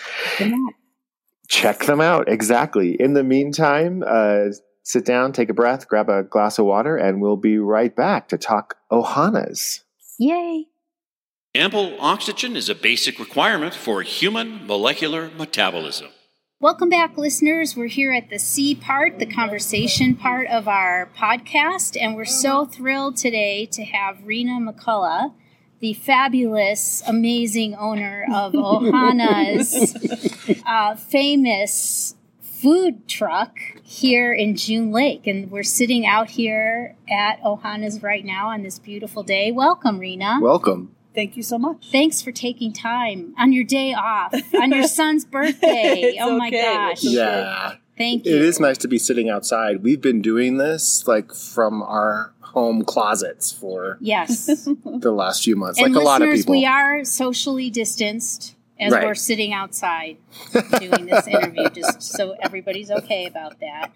check 1.48 1.80
them 1.80 2.00
out. 2.00 2.28
Exactly. 2.28 2.96
In 2.98 3.12
the 3.12 3.22
meantime, 3.22 4.02
uh, 4.06 4.46
sit 4.84 5.04
down, 5.04 5.32
take 5.32 5.50
a 5.50 5.54
breath, 5.54 5.86
grab 5.86 6.08
a 6.08 6.22
glass 6.22 6.58
of 6.58 6.64
water, 6.64 6.96
and 6.96 7.20
we'll 7.20 7.36
be 7.36 7.58
right 7.58 7.94
back 7.94 8.28
to 8.28 8.38
talk 8.38 8.76
Ohanas. 8.90 9.80
Yay. 10.18 10.66
Ample 11.54 12.00
oxygen 12.00 12.56
is 12.56 12.70
a 12.70 12.74
basic 12.74 13.18
requirement 13.18 13.74
for 13.74 14.00
human 14.00 14.66
molecular 14.66 15.30
metabolism. 15.36 16.08
Welcome 16.62 16.90
back, 16.90 17.18
listeners. 17.18 17.76
We're 17.76 17.88
here 17.88 18.12
at 18.12 18.30
the 18.30 18.38
C 18.38 18.76
part, 18.76 19.18
the 19.18 19.26
conversation 19.26 20.14
part 20.14 20.46
of 20.46 20.68
our 20.68 21.10
podcast, 21.18 22.00
and 22.00 22.14
we're 22.14 22.24
so 22.24 22.64
thrilled 22.66 23.16
today 23.16 23.66
to 23.72 23.82
have 23.82 24.24
Rena 24.24 24.60
McCullough, 24.60 25.32
the 25.80 25.92
fabulous, 25.94 27.02
amazing 27.04 27.74
owner 27.74 28.24
of 28.32 28.52
Ohana's 28.52 29.96
uh, 30.64 30.94
famous 30.94 32.14
food 32.40 33.08
truck 33.08 33.58
here 33.82 34.32
in 34.32 34.54
June 34.54 34.92
Lake. 34.92 35.26
And 35.26 35.50
we're 35.50 35.64
sitting 35.64 36.06
out 36.06 36.30
here 36.30 36.94
at 37.10 37.42
Ohana's 37.42 38.04
right 38.04 38.24
now 38.24 38.50
on 38.50 38.62
this 38.62 38.78
beautiful 38.78 39.24
day. 39.24 39.50
Welcome, 39.50 39.98
Rena. 39.98 40.38
Welcome. 40.40 40.94
Thank 41.14 41.36
you 41.36 41.42
so 41.42 41.58
much. 41.58 41.88
Thanks 41.90 42.22
for 42.22 42.32
taking 42.32 42.72
time 42.72 43.34
on 43.38 43.52
your 43.52 43.64
day 43.64 43.92
off, 43.92 44.34
on 44.54 44.72
your 44.72 44.88
son's 44.88 45.24
birthday. 45.24 46.00
It's 46.14 46.18
oh 46.20 46.36
my 46.38 46.48
okay. 46.48 46.62
gosh. 46.62 47.02
Yeah. 47.04 47.74
Thank 47.98 48.24
you. 48.24 48.34
It 48.34 48.42
is 48.42 48.58
nice 48.58 48.78
to 48.78 48.88
be 48.88 48.98
sitting 48.98 49.28
outside. 49.28 49.82
We've 49.82 50.00
been 50.00 50.22
doing 50.22 50.56
this 50.56 51.06
like 51.06 51.34
from 51.34 51.82
our 51.82 52.32
home 52.40 52.84
closets 52.84 53.52
for 53.52 53.98
Yes. 54.00 54.46
the 54.46 55.12
last 55.12 55.44
few 55.44 55.56
months, 55.56 55.78
and 55.80 55.94
like 55.94 56.02
a 56.02 56.04
lot 56.04 56.22
of 56.22 56.30
people. 56.34 56.52
we 56.52 56.66
are 56.66 57.04
socially 57.04 57.70
distanced 57.70 58.54
as 58.80 58.92
Right. 58.92 59.04
we're 59.06 59.14
sitting 59.14 59.52
outside 59.52 60.16
doing 60.80 61.06
this 61.06 61.26
interview, 61.26 61.68
just 61.74 62.02
so 62.02 62.34
everybody's 62.42 62.90
okay 62.90 63.26
about 63.26 63.60
that. 63.60 63.90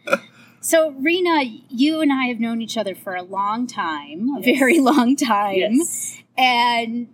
So, 0.60 0.90
Rena, 0.92 1.42
you 1.68 2.00
and 2.00 2.12
I 2.12 2.26
have 2.26 2.40
known 2.40 2.60
each 2.62 2.76
other 2.76 2.94
for 2.94 3.14
a 3.14 3.22
long 3.22 3.66
time, 3.66 4.30
a 4.36 4.40
Yes. 4.40 4.58
very 4.58 4.78
long 4.90 5.16
time. 5.16 5.56
Yes. 5.56 6.22
And 6.38 7.08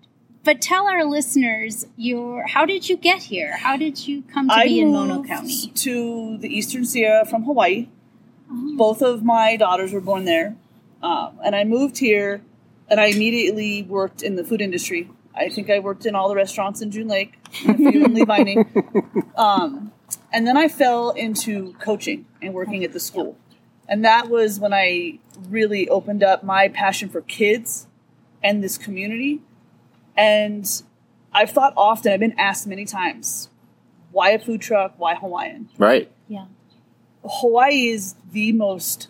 but 0.45 0.61
tell 0.61 0.89
our 0.89 1.05
listeners 1.05 1.87
your 1.97 2.47
how 2.47 2.67
did 2.67 2.89
you 2.89 2.97
get 2.97 3.25
here? 3.25 3.57
How 3.57 3.77
did 3.77 4.07
you 4.07 4.23
come 4.23 4.49
to 4.49 4.55
I 4.55 4.65
be 4.65 4.81
in 4.81 4.93
moved 4.93 5.09
Mono 5.09 5.25
County? 5.25 5.69
to 5.69 6.39
the 6.39 6.49
Eastern 6.49 6.85
Sierra 6.85 7.25
from 7.25 7.45
Hawaii. 7.45 7.89
Oh. 8.51 8.75
Both 8.77 9.03
of 9.03 9.25
my 9.25 9.57
daughters 9.57 9.93
were 9.93 10.01
born 10.01 10.25
there, 10.25 10.57
um, 11.03 11.39
and 11.45 11.55
I 11.55 11.65
moved 11.65 11.99
here, 11.99 12.43
and 12.89 13.01
I 13.01 13.07
immediately 13.07 13.83
worked 13.85 14.23
in 14.23 14.37
the 14.37 14.45
food 14.45 14.61
industry. 14.61 15.09
I 15.35 15.49
think 15.49 15.71
I 15.71 15.79
worked 15.79 16.05
in 16.05 16.15
all 16.15 16.29
the 16.29 16.35
restaurants 16.35 16.83
in 16.83 16.91
June 16.91 17.09
Lake, 17.09 17.35
and 17.67 17.87
a 17.87 17.91
few 17.91 18.05
in 18.05 18.15
Lee 18.15 18.25
Vining. 18.25 18.65
Um, 19.35 19.93
and 20.31 20.47
then 20.47 20.59
I 20.59 20.69
fell 20.69 21.11
into 21.11 21.73
coaching 21.81 22.27
and 22.43 22.53
working 22.53 22.85
at 22.85 22.93
the 22.93 23.01
school. 23.01 23.37
And 23.89 24.05
that 24.05 24.29
was 24.29 24.61
when 24.61 24.73
I 24.73 25.19
really 25.49 25.89
opened 25.89 26.23
up 26.23 26.45
my 26.45 26.69
passion 26.69 27.09
for 27.09 27.23
kids 27.23 27.87
and 28.43 28.63
this 28.63 28.79
community. 28.79 29.41
And 30.17 30.69
I've 31.33 31.51
thought 31.51 31.73
often, 31.77 32.13
I've 32.13 32.21
been 32.21 32.39
asked 32.39 32.67
many 32.67 32.85
times, 32.85 33.49
why 34.11 34.31
a 34.31 34.39
food 34.39 34.61
truck? 34.61 34.95
Why 34.99 35.15
Hawaiian? 35.15 35.69
right. 35.79 36.11
Yeah. 36.29 36.47
Hawaii 37.25 37.89
is 37.89 38.17
the 38.33 38.53
most 38.53 39.09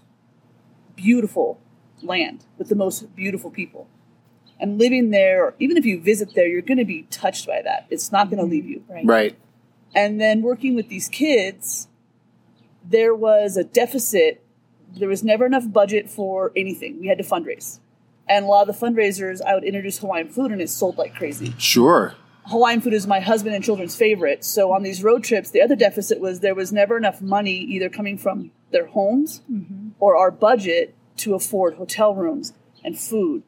beautiful 0.94 1.60
land 2.02 2.44
with 2.58 2.68
the 2.68 2.74
most 2.74 3.14
beautiful 3.16 3.50
people. 3.50 3.88
And 4.60 4.78
living 4.78 5.10
there, 5.10 5.54
even 5.58 5.76
if 5.76 5.86
you 5.86 6.00
visit 6.00 6.34
there, 6.34 6.46
you're 6.46 6.62
going 6.62 6.78
to 6.78 6.84
be 6.84 7.02
touched 7.10 7.46
by 7.46 7.62
that. 7.62 7.86
It's 7.90 8.12
not 8.12 8.30
going 8.30 8.38
to 8.38 8.44
leave 8.44 8.66
you. 8.66 8.84
Right. 8.88 9.04
Right. 9.04 9.38
And 9.94 10.20
then 10.20 10.42
working 10.42 10.74
with 10.74 10.88
these 10.88 11.08
kids, 11.08 11.88
there 12.84 13.14
was 13.14 13.56
a 13.56 13.64
deficit. 13.64 14.44
There 14.96 15.08
was 15.08 15.24
never 15.24 15.46
enough 15.46 15.70
budget 15.70 16.10
for 16.10 16.52
anything. 16.54 17.00
We 17.00 17.08
had 17.08 17.18
to 17.18 17.24
fundraise. 17.24 17.80
And 18.32 18.46
a 18.46 18.48
lot 18.48 18.66
of 18.66 18.80
the 18.80 18.86
fundraisers, 18.86 19.42
I 19.42 19.54
would 19.54 19.62
introduce 19.62 19.98
Hawaiian 19.98 20.30
food 20.30 20.52
and 20.52 20.62
it 20.62 20.70
sold 20.70 20.96
like 20.96 21.14
crazy. 21.14 21.54
Sure. 21.58 22.14
Hawaiian 22.46 22.80
food 22.80 22.94
is 22.94 23.06
my 23.06 23.20
husband 23.20 23.54
and 23.54 23.62
children's 23.62 23.94
favorite. 23.94 24.42
So 24.42 24.72
on 24.72 24.82
these 24.82 25.04
road 25.04 25.22
trips, 25.22 25.50
the 25.50 25.60
other 25.60 25.76
deficit 25.76 26.18
was 26.18 26.40
there 26.40 26.54
was 26.54 26.72
never 26.72 26.96
enough 26.96 27.20
money 27.20 27.52
either 27.56 27.90
coming 27.90 28.16
from 28.16 28.50
their 28.70 28.86
homes 28.86 29.42
mm-hmm. 29.52 29.90
or 30.00 30.16
our 30.16 30.30
budget 30.30 30.94
to 31.18 31.34
afford 31.34 31.74
hotel 31.74 32.14
rooms 32.14 32.54
and 32.82 32.98
food. 32.98 33.42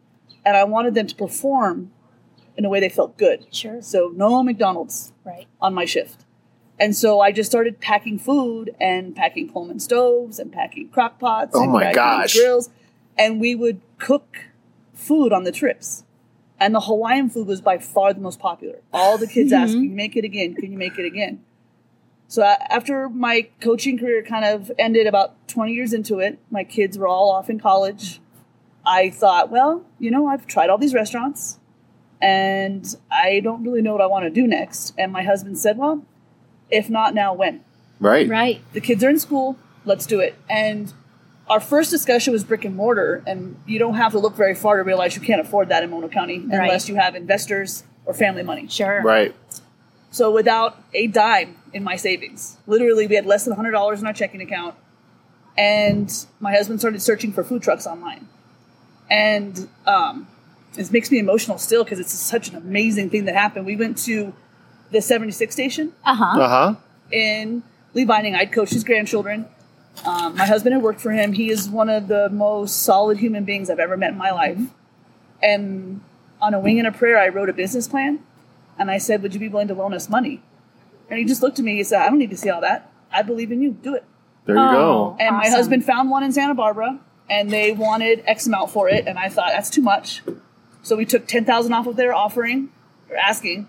And 0.44 0.54
I 0.54 0.64
wanted 0.64 0.94
them 0.94 1.06
to 1.06 1.14
perform 1.14 1.90
in 2.54 2.66
a 2.66 2.68
way 2.68 2.78
they 2.78 2.90
felt 2.90 3.16
good. 3.16 3.46
Sure. 3.50 3.80
So 3.80 4.12
no 4.14 4.42
McDonald's 4.42 5.12
Right. 5.24 5.46
on 5.62 5.72
my 5.72 5.86
shift. 5.86 6.26
And 6.78 6.94
so 6.94 7.20
I 7.20 7.32
just 7.32 7.50
started 7.50 7.80
packing 7.80 8.18
food 8.18 8.76
and 8.78 9.16
packing 9.16 9.50
Coleman 9.50 9.80
stoves 9.80 10.38
and 10.38 10.52
packing 10.52 10.90
crock 10.90 11.18
pots 11.18 11.52
Oh 11.54 11.62
and 11.62 11.72
my 11.72 11.92
gosh. 11.92 12.36
grills. 12.36 12.68
And 13.16 13.40
we 13.40 13.54
would 13.54 13.80
cook 13.98 14.36
food 14.94 15.32
on 15.32 15.44
the 15.44 15.52
trips. 15.52 16.04
And 16.60 16.74
the 16.74 16.80
Hawaiian 16.80 17.28
food 17.30 17.46
was 17.46 17.60
by 17.60 17.78
far 17.78 18.14
the 18.14 18.20
most 18.20 18.38
popular. 18.38 18.80
All 18.92 19.18
the 19.18 19.26
kids 19.26 19.52
asked, 19.52 19.72
Can 19.74 19.84
you 19.84 19.90
make 19.90 20.16
it 20.16 20.24
again? 20.24 20.54
Can 20.54 20.72
you 20.72 20.78
make 20.78 20.98
it 20.98 21.04
again? 21.04 21.44
So 22.28 22.42
a- 22.42 22.72
after 22.72 23.08
my 23.08 23.48
coaching 23.60 23.98
career 23.98 24.22
kind 24.22 24.44
of 24.44 24.70
ended 24.78 25.06
about 25.06 25.46
20 25.48 25.72
years 25.72 25.92
into 25.92 26.20
it, 26.20 26.38
my 26.50 26.64
kids 26.64 26.96
were 26.96 27.08
all 27.08 27.30
off 27.30 27.50
in 27.50 27.58
college. 27.60 28.20
I 28.86 29.10
thought, 29.10 29.50
well, 29.50 29.84
you 29.98 30.10
know, 30.10 30.26
I've 30.28 30.46
tried 30.46 30.70
all 30.70 30.78
these 30.78 30.94
restaurants 30.94 31.58
and 32.20 32.96
I 33.10 33.40
don't 33.40 33.62
really 33.64 33.82
know 33.82 33.92
what 33.92 34.00
I 34.00 34.06
want 34.06 34.24
to 34.24 34.30
do 34.30 34.46
next. 34.46 34.94
And 34.96 35.12
my 35.12 35.22
husband 35.22 35.58
said, 35.58 35.76
well, 35.76 36.04
if 36.70 36.88
not 36.88 37.14
now, 37.14 37.34
when? 37.34 37.64
Right. 38.00 38.28
Right. 38.28 38.60
The 38.72 38.80
kids 38.80 39.02
are 39.04 39.10
in 39.10 39.18
school, 39.18 39.58
let's 39.84 40.06
do 40.06 40.20
it. 40.20 40.34
And 40.48 40.92
our 41.48 41.60
first 41.60 41.90
discussion 41.90 42.32
was 42.32 42.42
brick 42.44 42.64
and 42.64 42.74
mortar, 42.74 43.22
and 43.26 43.56
you 43.66 43.78
don't 43.78 43.94
have 43.94 44.12
to 44.12 44.18
look 44.18 44.34
very 44.34 44.54
far 44.54 44.76
to 44.78 44.82
realize 44.82 45.14
you 45.14 45.22
can't 45.22 45.40
afford 45.40 45.68
that 45.68 45.82
in 45.82 45.90
Mono 45.90 46.08
County 46.08 46.36
unless 46.36 46.88
you 46.88 46.94
have 46.96 47.14
investors 47.14 47.84
or 48.06 48.14
family 48.14 48.42
money. 48.42 48.66
Sure. 48.68 49.02
Right. 49.02 49.34
So 50.10 50.30
without 50.30 50.82
a 50.94 51.06
dime 51.08 51.56
in 51.72 51.82
my 51.84 51.96
savings, 51.96 52.56
literally 52.66 53.06
we 53.06 53.14
had 53.16 53.26
less 53.26 53.44
than 53.44 53.54
$100 53.56 53.98
in 53.98 54.06
our 54.06 54.12
checking 54.12 54.40
account. 54.40 54.74
and 55.56 56.26
my 56.40 56.52
husband 56.52 56.80
started 56.80 57.00
searching 57.02 57.32
for 57.32 57.44
food 57.44 57.62
trucks 57.62 57.86
online. 57.86 58.26
And 59.10 59.68
um, 59.86 60.26
it 60.76 60.90
makes 60.90 61.10
me 61.10 61.18
emotional 61.18 61.58
still 61.58 61.84
because 61.84 62.00
it's 62.00 62.12
such 62.12 62.48
an 62.48 62.56
amazing 62.56 63.10
thing 63.10 63.24
that 63.26 63.34
happened. 63.34 63.66
We 63.66 63.76
went 63.76 63.98
to 63.98 64.32
the 64.90 65.00
76 65.02 65.52
station 65.52 65.92
Uh 66.04 66.14
huh. 66.14 66.40
Uh 66.40 66.48
huh. 66.48 66.74
in 67.10 67.62
Lee 67.92 68.04
Vining. 68.04 68.34
I'd 68.34 68.52
coached 68.52 68.72
his 68.72 68.84
grandchildren. 68.84 69.46
Um, 70.04 70.36
my 70.36 70.46
husband 70.46 70.74
had 70.74 70.82
worked 70.82 71.00
for 71.00 71.12
him. 71.12 71.32
He 71.32 71.50
is 71.50 71.68
one 71.68 71.88
of 71.88 72.08
the 72.08 72.28
most 72.30 72.82
solid 72.82 73.18
human 73.18 73.44
beings 73.44 73.70
I've 73.70 73.78
ever 73.78 73.96
met 73.96 74.12
in 74.12 74.18
my 74.18 74.30
life. 74.30 74.60
And 75.42 76.00
on 76.40 76.54
a 76.54 76.60
wing 76.60 76.78
and 76.78 76.88
a 76.88 76.92
prayer, 76.92 77.18
I 77.18 77.28
wrote 77.28 77.48
a 77.48 77.52
business 77.52 77.88
plan. 77.88 78.20
And 78.78 78.90
I 78.90 78.98
said, 78.98 79.22
Would 79.22 79.34
you 79.34 79.40
be 79.40 79.48
willing 79.48 79.68
to 79.68 79.74
loan 79.74 79.94
us 79.94 80.08
money? 80.08 80.42
And 81.08 81.18
he 81.18 81.24
just 81.24 81.42
looked 81.42 81.58
at 81.58 81.64
me. 81.64 81.76
He 81.76 81.84
said, 81.84 82.00
I 82.02 82.08
don't 82.08 82.18
need 82.18 82.30
to 82.30 82.36
see 82.36 82.50
all 82.50 82.60
that. 82.60 82.90
I 83.12 83.22
believe 83.22 83.52
in 83.52 83.62
you. 83.62 83.72
Do 83.72 83.94
it. 83.94 84.04
There 84.46 84.56
you 84.56 84.60
go. 84.60 85.16
And 85.20 85.36
my 85.36 85.48
husband 85.48 85.84
found 85.84 86.10
one 86.10 86.22
in 86.22 86.32
Santa 86.32 86.54
Barbara, 86.54 86.98
and 87.30 87.50
they 87.50 87.72
wanted 87.72 88.22
X 88.26 88.46
amount 88.46 88.70
for 88.70 88.88
it, 88.88 89.06
and 89.06 89.18
I 89.18 89.28
thought 89.28 89.52
that's 89.52 89.70
too 89.70 89.80
much. 89.80 90.22
So 90.82 90.96
we 90.96 91.06
took 91.06 91.26
ten 91.26 91.44
thousand 91.44 91.72
off 91.72 91.86
of 91.86 91.96
their 91.96 92.12
offering, 92.12 92.70
or 93.08 93.16
asking. 93.16 93.68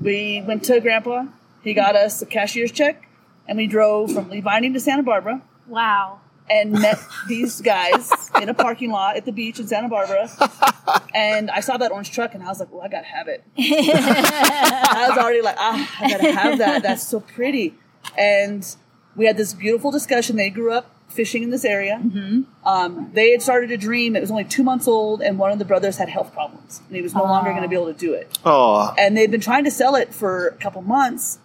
We 0.00 0.42
went 0.46 0.64
to 0.64 0.80
Grandpa. 0.80 1.26
He 1.62 1.74
got 1.74 1.96
us 1.96 2.20
a 2.22 2.26
cashier's 2.26 2.70
check, 2.70 3.03
and 3.48 3.56
we 3.58 3.66
drove 3.66 4.12
from 4.12 4.30
Lee 4.30 4.40
Vining 4.40 4.72
to 4.74 4.80
Santa 4.80 5.02
Barbara 5.02 5.42
Wow. 5.66 6.20
and 6.50 6.72
met 6.72 6.98
these 7.28 7.60
guys 7.60 8.10
in 8.40 8.48
a 8.48 8.54
parking 8.54 8.90
lot 8.90 9.16
at 9.16 9.24
the 9.24 9.32
beach 9.32 9.58
in 9.60 9.66
Santa 9.66 9.88
Barbara. 9.88 10.28
And 11.14 11.50
I 11.50 11.60
saw 11.60 11.76
that 11.78 11.92
orange 11.92 12.10
truck, 12.12 12.34
and 12.34 12.42
I 12.42 12.46
was 12.48 12.60
like, 12.60 12.70
"Well, 12.72 12.82
I 12.82 12.88
gotta 12.88 13.06
have 13.06 13.28
it." 13.28 13.44
I 13.56 15.06
was 15.08 15.18
already 15.18 15.40
like, 15.42 15.56
"Ah, 15.58 15.96
I 16.00 16.08
gotta 16.10 16.32
have 16.32 16.58
that. 16.58 16.82
That's 16.82 17.06
so 17.06 17.20
pretty." 17.20 17.74
And 18.18 18.66
we 19.16 19.26
had 19.26 19.36
this 19.36 19.54
beautiful 19.54 19.90
discussion. 19.90 20.36
They 20.36 20.50
grew 20.50 20.72
up 20.72 20.90
fishing 21.08 21.42
in 21.44 21.50
this 21.50 21.64
area. 21.64 22.02
Um, 22.64 23.10
they 23.14 23.30
had 23.30 23.40
started 23.42 23.70
a 23.70 23.76
dream. 23.76 24.16
It 24.16 24.20
was 24.20 24.30
only 24.32 24.44
two 24.44 24.64
months 24.64 24.88
old, 24.88 25.22
and 25.22 25.38
one 25.38 25.52
of 25.52 25.58
the 25.60 25.64
brothers 25.64 25.96
had 25.96 26.08
health 26.08 26.32
problems, 26.32 26.82
and 26.88 26.96
he 26.96 27.02
was 27.02 27.14
no 27.14 27.22
longer 27.22 27.50
going 27.50 27.62
to 27.62 27.68
be 27.68 27.76
able 27.76 27.86
to 27.92 27.98
do 27.98 28.12
it. 28.14 28.36
Oh, 28.44 28.92
And 28.98 29.16
they'd 29.16 29.30
been 29.30 29.40
trying 29.40 29.62
to 29.64 29.70
sell 29.70 29.94
it 29.94 30.12
for 30.12 30.48
a 30.48 30.56
couple 30.56 30.82
months, 30.82 31.38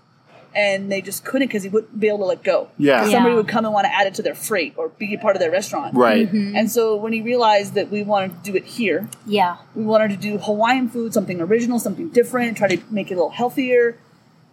and 0.56 0.92
they 0.92 1.02
just 1.02 1.24
couldn't 1.26 1.48
because 1.48 1.64
he 1.64 1.70
wouldn't 1.70 2.00
be 2.00 2.08
able 2.08 2.20
to 2.20 2.26
let 2.26 2.44
go. 2.44 2.70
Yeah. 2.78 3.08
somebody 3.10 3.36
would 3.36 3.48
come 3.48 3.66
and 3.66 3.74
want 3.74 3.86
to 3.86 3.94
add 3.94 4.08
it 4.08 4.14
to 4.16 4.22
their 4.22 4.36
freight 4.36 4.74
or 4.78 4.90
be 4.90 5.14
a 5.14 5.18
part 5.20 5.36
of 5.36 5.40
their 5.40 5.52
restaurant. 5.52 5.96
right. 5.96 6.28
Mm-hmm. 6.32 6.56
And 6.56 6.72
so 6.72 6.96
when 6.96 7.14
he 7.14 7.22
realized 7.22 7.74
that 7.76 7.90
we 7.92 8.04
wanted 8.04 8.44
to 8.44 8.52
do 8.52 8.58
it 8.58 8.66
here, 8.66 9.10
Yeah. 9.26 9.58
we 9.76 9.84
wanted 9.84 10.10
to 10.12 10.18
do 10.18 10.38
Hawaiian 10.40 10.90
food, 10.90 11.14
something 11.14 11.40
original, 11.42 11.80
something 11.80 12.10
different, 12.10 12.58
try 12.58 12.68
to 12.76 12.82
make 12.92 13.12
it 13.12 13.14
a 13.14 13.18
little 13.18 13.30
healthier. 13.32 13.98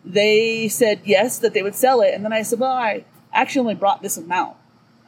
They 0.04 0.68
said 0.68 1.00
yes, 1.04 1.38
that 1.38 1.52
they 1.54 1.62
would 1.62 1.74
sell 1.74 2.00
it. 2.00 2.14
And 2.14 2.24
then 2.24 2.32
I 2.32 2.42
said, 2.42 2.60
well, 2.60 2.72
I 2.72 3.04
actually 3.32 3.60
only 3.60 3.74
brought 3.74 4.02
this 4.02 4.16
amount. 4.16 4.56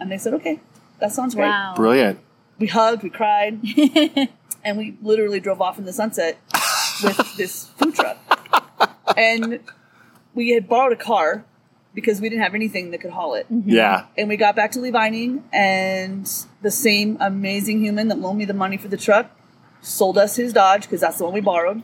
And 0.00 0.10
they 0.10 0.18
said, 0.18 0.34
okay, 0.34 0.60
that 1.00 1.12
sounds 1.12 1.34
great. 1.34 1.46
Wow. 1.48 1.74
Brilliant. 1.76 2.18
We 2.58 2.66
hugged, 2.66 3.04
we 3.04 3.10
cried, 3.10 3.60
and 4.64 4.76
we 4.76 4.96
literally 5.00 5.38
drove 5.38 5.60
off 5.60 5.78
in 5.78 5.84
the 5.84 5.92
sunset 5.92 6.38
with 7.04 7.36
this 7.36 7.66
food 7.76 7.94
truck. 7.94 8.16
And 9.16 9.60
we 10.38 10.50
had 10.50 10.68
borrowed 10.68 10.92
a 10.92 10.96
car 10.96 11.44
because 11.94 12.20
we 12.20 12.28
didn't 12.28 12.44
have 12.44 12.54
anything 12.54 12.92
that 12.92 13.00
could 13.00 13.10
haul 13.10 13.34
it. 13.34 13.44
Yeah. 13.50 14.06
And 14.16 14.28
we 14.28 14.36
got 14.36 14.54
back 14.54 14.70
to 14.72 14.80
Lee 14.80 14.90
Vining, 14.90 15.42
and 15.52 16.30
the 16.62 16.70
same 16.70 17.16
amazing 17.18 17.80
human 17.80 18.06
that 18.06 18.20
loaned 18.20 18.38
me 18.38 18.44
the 18.44 18.54
money 18.54 18.76
for 18.76 18.86
the 18.86 18.96
truck 18.96 19.32
sold 19.80 20.16
us 20.16 20.36
his 20.36 20.52
Dodge 20.52 20.82
because 20.82 21.00
that's 21.00 21.18
the 21.18 21.24
one 21.24 21.32
we 21.32 21.40
borrowed 21.40 21.82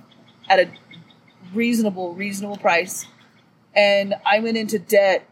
at 0.49 0.61
a 0.61 0.71
reasonable, 1.53 2.14
reasonable 2.14 2.57
price. 2.57 3.07
And 3.75 4.14
I 4.25 4.38
went 4.38 4.57
into 4.57 4.79
debt 4.79 5.29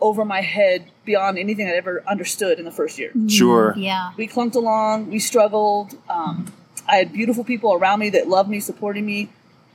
over 0.00 0.24
my 0.24 0.40
head 0.40 0.90
beyond 1.04 1.38
anything 1.38 1.68
I'd 1.68 1.76
ever 1.76 2.02
understood 2.08 2.58
in 2.58 2.64
the 2.64 2.72
first 2.72 2.98
year. 2.98 3.12
Sure. 3.28 3.72
Yeah. 3.76 4.10
We 4.16 4.26
clunked 4.26 4.56
along, 4.56 5.10
we 5.10 5.20
struggled. 5.20 5.96
Um, 6.08 6.52
I 6.88 6.96
had 6.96 7.12
beautiful 7.12 7.44
people 7.44 7.72
around 7.72 8.00
me 8.00 8.10
that 8.10 8.26
loved 8.28 8.50
me, 8.50 8.58
supporting 8.58 9.06
me. 9.06 9.30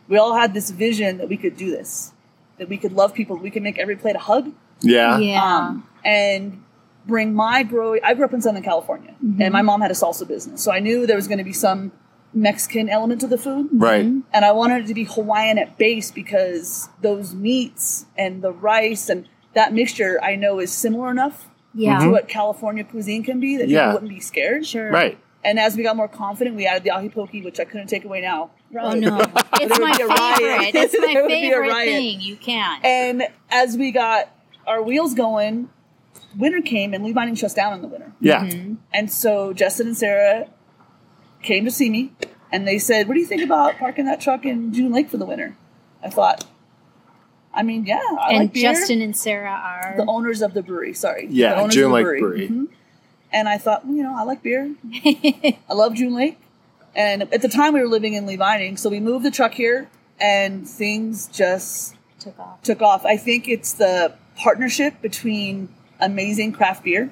We 0.09 0.17
all 0.17 0.35
had 0.35 0.53
this 0.53 0.69
vision 0.69 1.17
that 1.19 1.29
we 1.29 1.37
could 1.37 1.55
do 1.55 1.71
this, 1.71 2.12
that 2.57 2.69
we 2.69 2.77
could 2.77 2.93
love 2.93 3.13
people, 3.13 3.37
we 3.37 3.49
could 3.49 3.63
make 3.63 3.77
every 3.79 3.95
plate 3.95 4.15
a 4.15 4.19
hug 4.19 4.51
Yeah. 4.81 5.17
Yeah. 5.17 5.43
um, 5.43 5.87
and 6.05 6.63
bring 7.05 7.33
my 7.33 7.63
growing. 7.63 7.99
I 8.03 8.13
grew 8.13 8.25
up 8.25 8.33
in 8.33 8.41
Southern 8.41 8.63
California, 8.63 9.13
and 9.39 9.51
my 9.51 9.61
mom 9.61 9.81
had 9.81 9.91
a 9.91 9.93
salsa 9.95 10.27
business, 10.27 10.61
so 10.63 10.71
I 10.71 10.79
knew 10.79 11.05
there 11.05 11.15
was 11.17 11.27
going 11.27 11.39
to 11.39 11.43
be 11.43 11.53
some 11.53 11.91
Mexican 12.33 12.89
element 12.89 13.21
to 13.21 13.27
the 13.27 13.37
food, 13.37 13.69
Right. 13.73 14.05
and 14.05 14.45
I 14.45 14.51
wanted 14.53 14.85
it 14.85 14.87
to 14.87 14.93
be 14.93 15.03
Hawaiian 15.03 15.57
at 15.57 15.77
base 15.77 16.11
because 16.11 16.89
those 17.01 17.35
meats 17.35 18.05
and 18.17 18.41
the 18.41 18.51
rice 18.51 19.09
and 19.09 19.27
that 19.53 19.73
mixture 19.73 20.19
I 20.23 20.35
know 20.35 20.59
is 20.59 20.71
similar 20.71 21.11
enough 21.11 21.47
yeah. 21.75 21.99
to 21.99 22.09
what 22.09 22.27
California 22.27 22.83
cuisine 22.83 23.23
can 23.23 23.39
be 23.39 23.57
that 23.57 23.67
Yeah. 23.69 23.81
people 23.81 23.93
wouldn't 23.95 24.09
be 24.11 24.19
scared. 24.19 24.65
Sure. 24.65 24.89
Right. 24.89 25.17
And 25.45 25.59
as 25.59 25.75
we 25.75 25.83
got 25.83 25.95
more 25.97 26.07
confident, 26.07 26.55
we 26.55 26.65
added 26.65 26.83
the 26.83 26.91
ahi 26.91 27.09
poke, 27.09 27.33
which 27.33 27.59
I 27.59 27.65
couldn't 27.65 27.87
take 27.87 28.05
away 28.05 28.21
now. 28.21 28.51
Oh 28.79 28.93
no. 28.93 29.19
It's 29.61 29.79
my 29.79 29.89
would 29.91 29.97
be 29.97 30.03
a 30.03 30.07
riot. 30.07 30.37
favorite. 30.37 30.75
It's 30.75 30.95
my 30.99 31.13
There 31.13 31.21
would 31.23 31.27
be 31.29 31.47
a 31.47 31.49
favorite 31.51 31.85
thing. 31.85 32.21
You 32.21 32.35
can't. 32.37 32.83
And 32.85 33.23
as 33.49 33.77
we 33.77 33.91
got 33.91 34.29
our 34.65 34.81
wheels 34.81 35.13
going, 35.13 35.69
winter 36.37 36.61
came 36.61 36.93
and 36.93 37.03
Lee 37.03 37.11
Vining 37.11 37.35
shuts 37.35 37.53
down 37.53 37.73
in 37.73 37.81
the 37.81 37.87
winter. 37.87 38.11
Yeah. 38.21 38.49
And 38.93 39.11
so 39.11 39.53
Justin 39.53 39.87
and 39.87 39.97
Sarah 39.97 40.47
came 41.41 41.65
to 41.65 41.71
see 41.71 41.89
me 41.89 42.13
and 42.51 42.67
they 42.67 42.79
said, 42.79 43.07
What 43.07 43.13
do 43.15 43.19
you 43.19 43.25
think 43.27 43.43
about 43.43 43.77
parking 43.77 44.05
that 44.05 44.21
truck 44.21 44.45
in 44.45 44.73
June 44.73 44.91
Lake 44.91 45.09
for 45.09 45.17
the 45.17 45.25
winter? 45.25 45.55
I 46.03 46.09
thought, 46.09 46.45
I 47.53 47.63
mean, 47.63 47.85
yeah, 47.85 47.99
I 48.19 48.29
and 48.31 48.37
like 48.39 48.53
beer. 48.53 48.73
Justin 48.73 49.01
and 49.01 49.15
Sarah 49.15 49.51
are 49.51 49.93
the 49.97 50.05
owners 50.05 50.41
of 50.41 50.53
the 50.53 50.63
brewery, 50.63 50.93
sorry. 50.93 51.27
the 51.27 51.33
Yeah. 51.35 51.61
owners 51.61 51.75
June 51.75 51.85
of 51.85 51.89
the 51.91 51.95
Lake 51.95 52.19
Brewery. 52.19 52.47
Mhm. 52.49 52.67
And 53.33 53.49
I 53.49 53.57
thought, 53.57 53.85
well, 53.85 53.95
you 53.95 54.03
know, 54.03 54.15
I 54.15 54.23
like 54.23 54.43
beer. 54.43 54.73
I 54.93 55.73
love 55.73 55.95
June 55.95 56.13
Lake. 56.13 56.37
And 56.95 57.23
at 57.33 57.41
the 57.41 57.49
time 57.49 57.73
we 57.73 57.81
were 57.81 57.87
living 57.87 58.13
in 58.13 58.25
Lee 58.27 58.35
Vining, 58.35 58.77
so 58.77 58.89
we 58.89 58.99
moved 58.99 59.25
the 59.25 59.31
truck 59.31 59.53
here 59.55 59.89
and 60.21 60.67
things 60.69 61.27
just 61.27 61.95
took 62.19 62.39
off. 62.39 62.61
took 62.61 62.81
off. 62.81 63.05
I 63.05 63.17
think 63.17 63.47
it's 63.47 63.73
the 63.73 64.13
partnership 64.37 65.01
between 65.01 65.69
amazing 65.99 66.53
craft 66.53 66.83
beer 66.83 67.11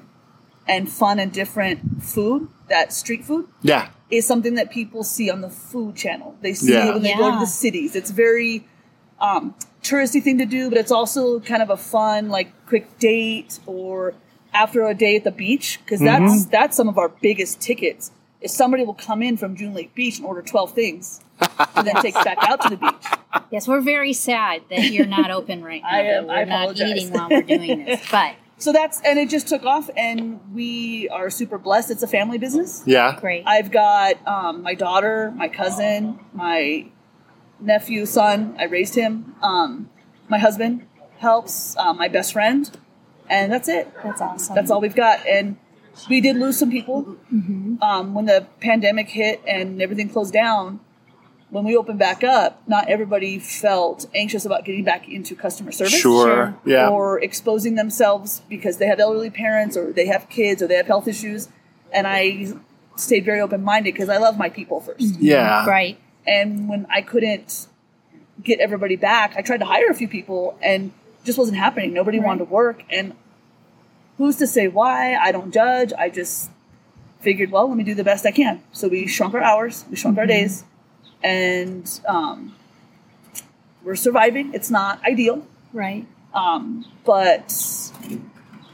and 0.67 0.87
fun 0.87 1.17
and 1.19 1.33
different 1.33 2.03
food, 2.03 2.47
that 2.69 2.93
street 2.93 3.25
food, 3.25 3.47
Yeah. 3.63 3.89
is 4.11 4.27
something 4.27 4.53
that 4.55 4.69
people 4.69 5.03
see 5.03 5.31
on 5.31 5.41
the 5.41 5.49
food 5.49 5.95
channel. 5.95 6.35
They 6.41 6.53
see 6.53 6.73
Yeah. 6.73 6.89
it 6.89 6.93
when 6.93 7.01
they 7.03 7.15
go 7.15 7.31
to 7.31 7.39
the 7.39 7.47
cities. 7.47 7.95
It's 7.95 8.11
very 8.11 8.67
um, 9.19 9.55
touristy 9.83 10.21
thing 10.21 10.37
to 10.37 10.45
do, 10.45 10.69
but 10.69 10.77
it's 10.77 10.91
also 10.91 11.39
kind 11.39 11.61
of 11.63 11.69
a 11.71 11.77
fun, 11.77 12.29
like 12.29 12.53
quick 12.67 12.99
date 12.99 13.59
or 13.65 14.13
after 14.53 14.85
a 14.87 14.93
day 14.93 15.15
at 15.15 15.23
the 15.23 15.31
beach 15.31 15.79
because 15.83 15.99
that's 15.99 16.45
that's 16.45 16.75
some 16.77 16.87
of 16.89 16.97
our 16.97 17.09
biggest 17.09 17.61
tickets. 17.61 18.11
If 18.41 18.49
somebody 18.51 18.83
will 18.83 18.95
come 18.95 19.21
in 19.21 19.37
from 19.37 19.55
June 19.55 19.73
Lake 19.73 19.93
Beach 19.93 20.17
and 20.17 20.25
order 20.25 20.41
twelve 20.41 20.73
things, 20.73 21.21
and 21.75 21.85
then 21.87 21.95
take 22.01 22.15
it 22.15 22.25
back 22.25 22.37
out 22.41 22.61
to 22.61 22.69
the 22.69 22.77
beach. 22.77 22.93
Yes, 23.49 23.65
we're 23.65 23.81
very 23.81 24.11
sad 24.11 24.63
that 24.69 24.91
you're 24.91 25.05
not 25.05 25.31
open 25.31 25.63
right 25.63 25.81
now. 25.89 25.89
I 25.89 25.99
am. 26.01 26.27
We're 26.27 26.33
I 26.33 26.43
not 26.43 26.61
apologize. 26.63 26.89
eating 26.89 27.11
while 27.13 27.29
we're 27.29 27.41
doing 27.41 27.85
this. 27.85 28.01
But 28.11 28.35
So 28.57 28.73
that's 28.73 28.99
and 29.01 29.17
it 29.19 29.29
just 29.29 29.47
took 29.47 29.63
off, 29.63 29.89
and 29.95 30.39
we 30.53 31.07
are 31.09 31.29
super 31.29 31.57
blessed. 31.57 31.91
It's 31.91 32.03
a 32.03 32.07
family 32.07 32.37
business. 32.37 32.83
Yeah. 32.85 33.17
great. 33.21 33.43
I've 33.45 33.71
got 33.71 34.15
um, 34.27 34.63
my 34.63 34.73
daughter, 34.73 35.31
my 35.35 35.47
cousin, 35.47 36.19
my 36.33 36.87
nephew, 37.59 38.05
son. 38.05 38.55
I 38.59 38.65
raised 38.65 38.95
him. 38.95 39.35
Um, 39.41 39.89
my 40.27 40.37
husband 40.37 40.85
helps. 41.19 41.75
Uh, 41.77 41.93
my 41.93 42.07
best 42.09 42.33
friend, 42.33 42.69
and 43.31 43.51
that's 43.51 43.67
it. 43.67 43.91
That's 44.03 44.21
awesome. 44.21 44.53
That's 44.55 44.69
all 44.69 44.81
we've 44.81 44.95
got. 44.95 45.25
And 45.27 45.57
we 46.09 46.21
did 46.21 46.35
lose 46.37 46.57
some 46.59 46.69
people 46.69 47.17
um, 47.81 48.13
when 48.13 48.25
the 48.25 48.45
pandemic 48.59 49.09
hit 49.09 49.41
and 49.47 49.81
everything 49.81 50.09
closed 50.09 50.33
down. 50.33 50.79
When 51.49 51.65
we 51.65 51.75
opened 51.75 51.99
back 51.99 52.23
up, 52.23 52.61
not 52.65 52.87
everybody 52.87 53.37
felt 53.37 54.05
anxious 54.15 54.45
about 54.45 54.63
getting 54.63 54.85
back 54.85 55.09
into 55.09 55.35
customer 55.35 55.73
service 55.73 55.91
Sure. 55.93 56.25
Sure. 56.27 56.55
Yeah. 56.65 56.87
or 56.89 57.19
exposing 57.21 57.75
themselves 57.75 58.41
because 58.47 58.77
they 58.77 58.85
have 58.87 59.01
elderly 59.01 59.29
parents 59.29 59.75
or 59.75 59.91
they 59.91 60.05
have 60.07 60.29
kids 60.29 60.61
or 60.61 60.67
they 60.67 60.75
have 60.75 60.87
health 60.87 61.09
issues. 61.09 61.49
And 61.91 62.07
I 62.07 62.53
stayed 62.95 63.25
very 63.25 63.41
open 63.41 63.63
minded 63.63 63.93
because 63.93 64.07
I 64.07 64.15
love 64.17 64.37
my 64.37 64.49
people 64.49 64.79
first. 64.79 65.19
yeah. 65.19 65.65
Right. 65.65 65.99
And 66.25 66.69
when 66.69 66.87
I 66.89 67.01
couldn't 67.01 67.67
get 68.41 68.61
everybody 68.61 68.95
back, 68.95 69.35
I 69.35 69.41
tried 69.41 69.57
to 69.59 69.65
hire 69.65 69.89
a 69.89 69.93
few 69.93 70.07
people 70.07 70.57
and 70.61 70.93
just 71.25 71.37
wasn't 71.37 71.57
happening. 71.57 71.91
Nobody 71.93 72.19
Right. 72.19 72.27
wanted 72.27 72.45
to 72.45 72.51
work. 72.51 72.83
And 72.89 73.13
who's 74.21 74.37
to 74.37 74.45
say 74.47 74.67
why? 74.67 75.15
I 75.15 75.31
don't 75.31 75.51
judge. 75.51 75.91
I 75.97 76.09
just 76.09 76.51
figured, 77.21 77.51
well, 77.51 77.67
let 77.67 77.75
me 77.77 77.83
do 77.83 77.95
the 77.95 78.03
best 78.03 78.25
I 78.25 78.31
can. 78.31 78.61
So 78.71 78.87
we 78.87 79.07
shrunk 79.07 79.33
our 79.33 79.41
hours, 79.41 79.83
we 79.89 79.95
shrunk 79.95 80.17
our 80.17 80.25
days, 80.27 80.63
and 81.23 81.87
um, 82.07 82.55
we're 83.83 83.95
surviving. 83.95 84.53
It's 84.53 84.69
not 84.69 85.03
ideal. 85.03 85.45
Right. 85.73 86.05
Um, 86.33 86.85
but 87.03 87.53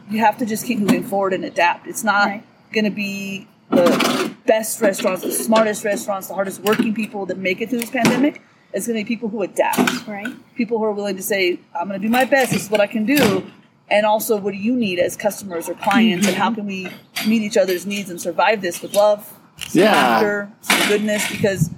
you 0.09 0.19
have 0.19 0.37
to 0.39 0.45
just 0.45 0.65
keep 0.65 0.79
moving 0.79 1.03
forward 1.03 1.33
and 1.33 1.43
adapt. 1.45 1.87
It's 1.87 2.03
not 2.03 2.27
Right. 2.27 2.43
going 2.73 2.85
to 2.85 2.91
be 2.91 3.47
the 3.69 4.31
best 4.45 4.81
restaurants, 4.81 5.23
the 5.23 5.31
smartest 5.31 5.83
restaurants, 5.85 6.27
the 6.27 6.33
hardest 6.33 6.61
working 6.61 6.93
people 6.93 7.25
that 7.27 7.37
make 7.37 7.61
it 7.61 7.69
through 7.69 7.79
this 7.79 7.89
pandemic. 7.89 8.41
It's 8.73 8.85
going 8.85 8.97
to 8.99 9.03
be 9.03 9.07
people 9.07 9.29
who 9.29 9.41
adapt, 9.43 10.07
Right. 10.07 10.27
people 10.55 10.77
who 10.77 10.83
are 10.83 10.91
willing 10.91 11.15
to 11.15 11.23
say, 11.23 11.59
"I'm 11.73 11.87
going 11.87 11.99
to 12.01 12.05
do 12.05 12.11
my 12.11 12.25
best. 12.25 12.51
This 12.51 12.63
is 12.63 12.69
what 12.69 12.81
I 12.81 12.87
can 12.87 13.05
do." 13.05 13.43
And 13.89 14.05
also 14.05 14.37
what 14.37 14.51
do 14.51 14.57
you 14.57 14.75
need 14.75 14.99
as 14.99 15.15
customers 15.15 15.69
or 15.69 15.73
clients, 15.75 16.27
and 16.27 16.35
how 16.35 16.53
can 16.53 16.65
we 16.65 16.87
meet 17.27 17.41
each 17.41 17.57
other's 17.57 17.85
needs 17.85 18.09
and 18.09 18.19
survive 18.21 18.61
this 18.61 18.81
with 18.81 18.93
love, 18.93 19.33
some 19.57 19.81
Yeah. 19.83 19.91
laughter, 19.93 20.49
some 20.61 20.87
goodness, 20.87 21.29
because 21.31 21.69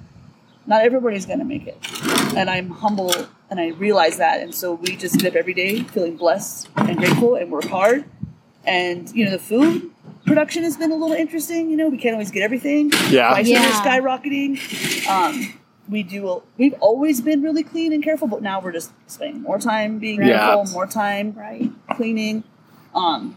not 0.66 0.82
everybody's 0.82 1.26
going 1.26 1.38
to 1.38 1.44
make 1.44 1.66
it, 1.66 1.78
and 2.36 2.48
I'm 2.50 2.70
humble 2.70 3.12
and 3.50 3.58
I 3.58 3.68
realize 3.68 4.18
that, 4.18 4.40
and 4.40 4.54
so 4.54 4.74
we 4.74 4.94
just 4.96 5.18
get 5.18 5.32
up 5.32 5.36
every 5.36 5.54
day 5.54 5.82
feeling 5.82 6.16
blessed 6.16 6.68
and 6.76 6.96
grateful 6.96 7.34
and 7.34 7.50
work 7.50 7.64
hard, 7.64 8.04
and 8.64 9.10
you 9.14 9.24
know 9.24 9.32
the 9.32 9.38
food 9.38 9.90
production 10.26 10.62
has 10.62 10.76
been 10.76 10.92
a 10.92 10.94
little 10.94 11.16
interesting. 11.16 11.70
You 11.70 11.76
know, 11.76 11.88
we 11.88 11.96
can't 11.98 12.12
always 12.14 12.30
get 12.30 12.42
everything. 12.44 12.92
Yeah. 13.10 13.30
Prices 13.30 13.50
Yeah. 13.52 13.68
are 13.68 13.84
skyrocketing. 14.00 15.08
Um, 15.08 15.54
we 15.90 16.02
do. 16.02 16.28
A, 16.28 16.40
we've 16.56 16.74
always 16.80 17.20
been 17.20 17.42
really 17.42 17.62
clean 17.62 17.92
and 17.92 18.02
careful, 18.02 18.28
but 18.28 18.42
now 18.42 18.60
we're 18.60 18.72
just 18.72 18.92
spending 19.06 19.42
more 19.42 19.58
time 19.58 19.98
being 19.98 20.20
Yeah. 20.22 20.38
careful, 20.38 20.72
more 20.72 20.86
time 20.86 21.34
Right. 21.36 21.70
cleaning. 21.96 22.44
Um, 22.94 23.36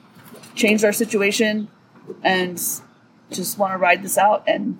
changed 0.55 0.83
our 0.85 0.93
situation, 0.93 1.67
and 2.23 2.61
just 3.31 3.57
want 3.57 3.73
to 3.73 3.77
ride 3.77 4.03
this 4.03 4.17
out 4.17 4.43
and 4.47 4.77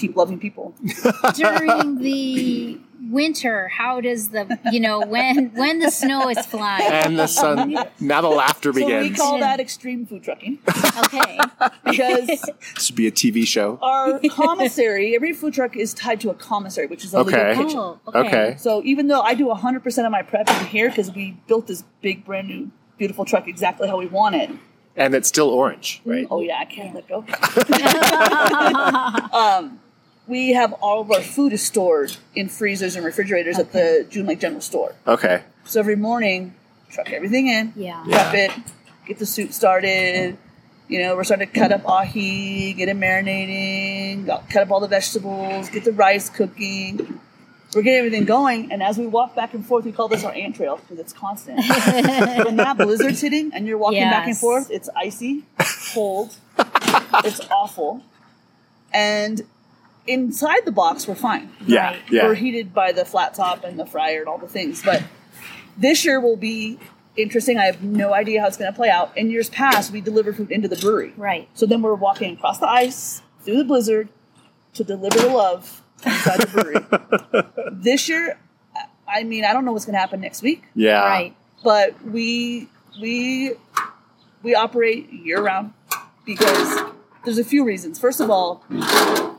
keep 0.00 0.16
loving 0.16 0.38
people. 0.38 0.74
During 1.34 1.98
the 1.98 2.78
winter, 3.10 3.68
how 3.68 4.00
does 4.00 4.30
the 4.30 4.58
you 4.72 4.80
know 4.80 5.00
when 5.00 5.50
when 5.54 5.78
the 5.78 5.90
snow 5.90 6.28
is 6.28 6.44
flying 6.46 6.90
And 6.90 7.18
the 7.18 7.26
sun. 7.26 7.74
Now 8.00 8.20
the 8.20 8.28
laughter 8.28 8.72
So 8.72 9.00
we 9.00 9.10
call 9.10 9.38
that 9.40 9.60
extreme 9.60 10.06
food 10.06 10.22
trucking 10.22 10.58
Okay. 11.04 11.38
because 11.84 12.26
this 12.26 12.44
should 12.78 12.96
be 12.96 13.06
a 13.06 13.12
TV 13.12 13.46
show. 13.46 13.78
our 13.82 14.20
commissary, 14.30 15.14
every 15.14 15.32
food 15.32 15.54
truck 15.54 15.76
is 15.76 15.92
tied 15.94 16.20
to 16.22 16.30
a 16.30 16.34
commissary, 16.34 16.86
which 16.86 17.04
is 17.04 17.14
a 17.14 17.18
Okay. 17.18 17.50
legal 17.50 17.64
kitchen. 17.64 17.78
Oh, 17.80 17.98
okay. 18.08 18.18
Okay. 18.20 18.56
So 18.58 18.82
even 18.84 19.08
though 19.08 19.20
I 19.22 19.34
do 19.34 19.46
100% 19.46 20.04
of 20.06 20.12
my 20.12 20.22
prep 20.22 20.48
in 20.48 20.66
here 20.66 20.88
because 20.88 21.12
we 21.12 21.36
built 21.46 21.66
this 21.66 21.84
big, 22.00 22.24
brand 22.24 22.48
new, 22.48 22.70
beautiful 22.98 23.24
truck 23.24 23.48
exactly 23.48 23.88
how 23.88 23.98
we 23.98 24.06
want 24.06 24.36
it. 24.36 24.50
And 24.96 25.14
it's 25.14 25.28
still 25.28 25.48
orange, 25.48 26.02
right? 26.04 26.26
Oh 26.30 26.40
yeah, 26.40 26.58
I 26.58 26.64
can't 26.66 26.94
let 26.94 27.08
go. 27.08 27.18
um, 29.32 29.80
we 30.30 30.50
have 30.52 30.72
all 30.74 31.00
of 31.00 31.10
our 31.10 31.20
food 31.20 31.52
is 31.52 31.60
stored 31.60 32.16
in 32.36 32.48
freezers 32.48 32.94
and 32.94 33.04
refrigerators 33.04 33.58
at 33.58 33.72
the 33.72 34.06
June 34.08 34.26
Lake 34.26 34.38
General 34.38 34.60
Store. 34.60 34.94
Okay. 35.04 35.42
So 35.64 35.80
every 35.80 35.96
morning, 35.96 36.54
truck 36.88 37.10
everything 37.12 37.48
in, 37.48 37.72
Yeah. 37.74 38.04
prep 38.04 38.34
it, 38.34 38.52
get 39.06 39.18
the 39.18 39.26
soup 39.26 39.52
started. 39.52 40.38
You 40.88 41.00
know, 41.00 41.16
we're 41.16 41.24
starting 41.24 41.48
to 41.48 41.52
cut 41.52 41.72
up 41.72 41.84
ahi, 41.86 42.72
get 42.74 42.88
it 42.88 42.96
marinating, 42.96 44.26
cut 44.48 44.62
up 44.62 44.70
all 44.70 44.78
the 44.80 44.88
vegetables, 44.88 45.68
get 45.68 45.84
the 45.84 45.92
rice 45.92 46.30
cooking. 46.30 47.20
We're 47.74 47.82
getting 47.82 47.98
everything 47.98 48.24
going, 48.24 48.72
and 48.72 48.82
as 48.82 48.98
we 48.98 49.06
walk 49.06 49.36
back 49.36 49.54
and 49.54 49.64
forth, 49.64 49.84
we 49.84 49.92
call 49.92 50.08
this 50.08 50.24
our 50.24 50.32
ant 50.32 50.56
trail 50.56 50.76
because 50.76 50.98
it's 50.98 51.12
constant. 51.12 51.58
when 52.44 52.56
that 52.56 52.76
blizzard's 52.76 53.20
hitting 53.20 53.52
and 53.54 53.66
you're 53.66 53.78
walking 53.78 54.02
back 54.02 54.26
and 54.26 54.36
forth, 54.36 54.70
it's 54.72 54.88
icy, 54.96 55.44
cold, 55.94 56.36
it's 57.24 57.40
awful, 57.48 58.02
and 58.92 59.42
inside 60.06 60.64
the 60.64 60.72
box 60.72 61.06
we're 61.06 61.14
fine. 61.14 61.50
Yeah. 61.66 61.90
Right. 61.90 62.02
Yeah. 62.10 62.26
We're 62.26 62.34
heated 62.34 62.72
by 62.74 62.92
the 62.92 63.04
flat 63.04 63.34
top 63.34 63.64
and 63.64 63.78
the 63.78 63.86
fryer 63.86 64.20
and 64.20 64.28
all 64.28 64.38
the 64.38 64.48
things. 64.48 64.82
But 64.82 65.02
this 65.76 66.04
year 66.04 66.20
will 66.20 66.36
be 66.36 66.78
interesting. 67.16 67.58
I 67.58 67.64
have 67.66 67.82
no 67.82 68.12
idea 68.14 68.40
how 68.40 68.46
it's 68.46 68.56
going 68.56 68.72
to 68.72 68.76
play 68.76 68.88
out. 68.90 69.16
In 69.16 69.30
years 69.30 69.50
past, 69.50 69.92
we 69.92 70.00
delivered 70.00 70.36
food 70.36 70.50
into 70.50 70.68
the 70.68 70.76
brewery. 70.76 71.12
Right. 71.16 71.48
So 71.54 71.66
then 71.66 71.82
we're 71.82 71.94
walking 71.94 72.34
across 72.34 72.58
the 72.58 72.68
ice 72.68 73.22
through 73.42 73.58
the 73.58 73.64
blizzard 73.64 74.08
to 74.74 74.84
deliver 74.84 75.18
the 75.18 75.28
love 75.28 75.82
inside 76.04 76.40
the 76.40 76.46
brewery. 76.46 77.72
this 77.72 78.08
year, 78.08 78.38
I 79.08 79.24
mean, 79.24 79.44
I 79.44 79.52
don't 79.52 79.64
know 79.64 79.72
what's 79.72 79.84
going 79.84 79.94
to 79.94 80.00
happen 80.00 80.20
next 80.20 80.42
week, 80.42 80.64
Yeah. 80.74 81.00
Right. 81.00 81.36
but 81.64 82.00
we 82.04 82.68
we 83.00 83.52
we 84.42 84.54
operate 84.54 85.12
year 85.12 85.42
round 85.42 85.72
because 86.24 86.80
there's 87.24 87.38
a 87.38 87.44
few 87.44 87.64
reasons. 87.64 87.98
First 87.98 88.20
of 88.20 88.30
all, 88.30 88.64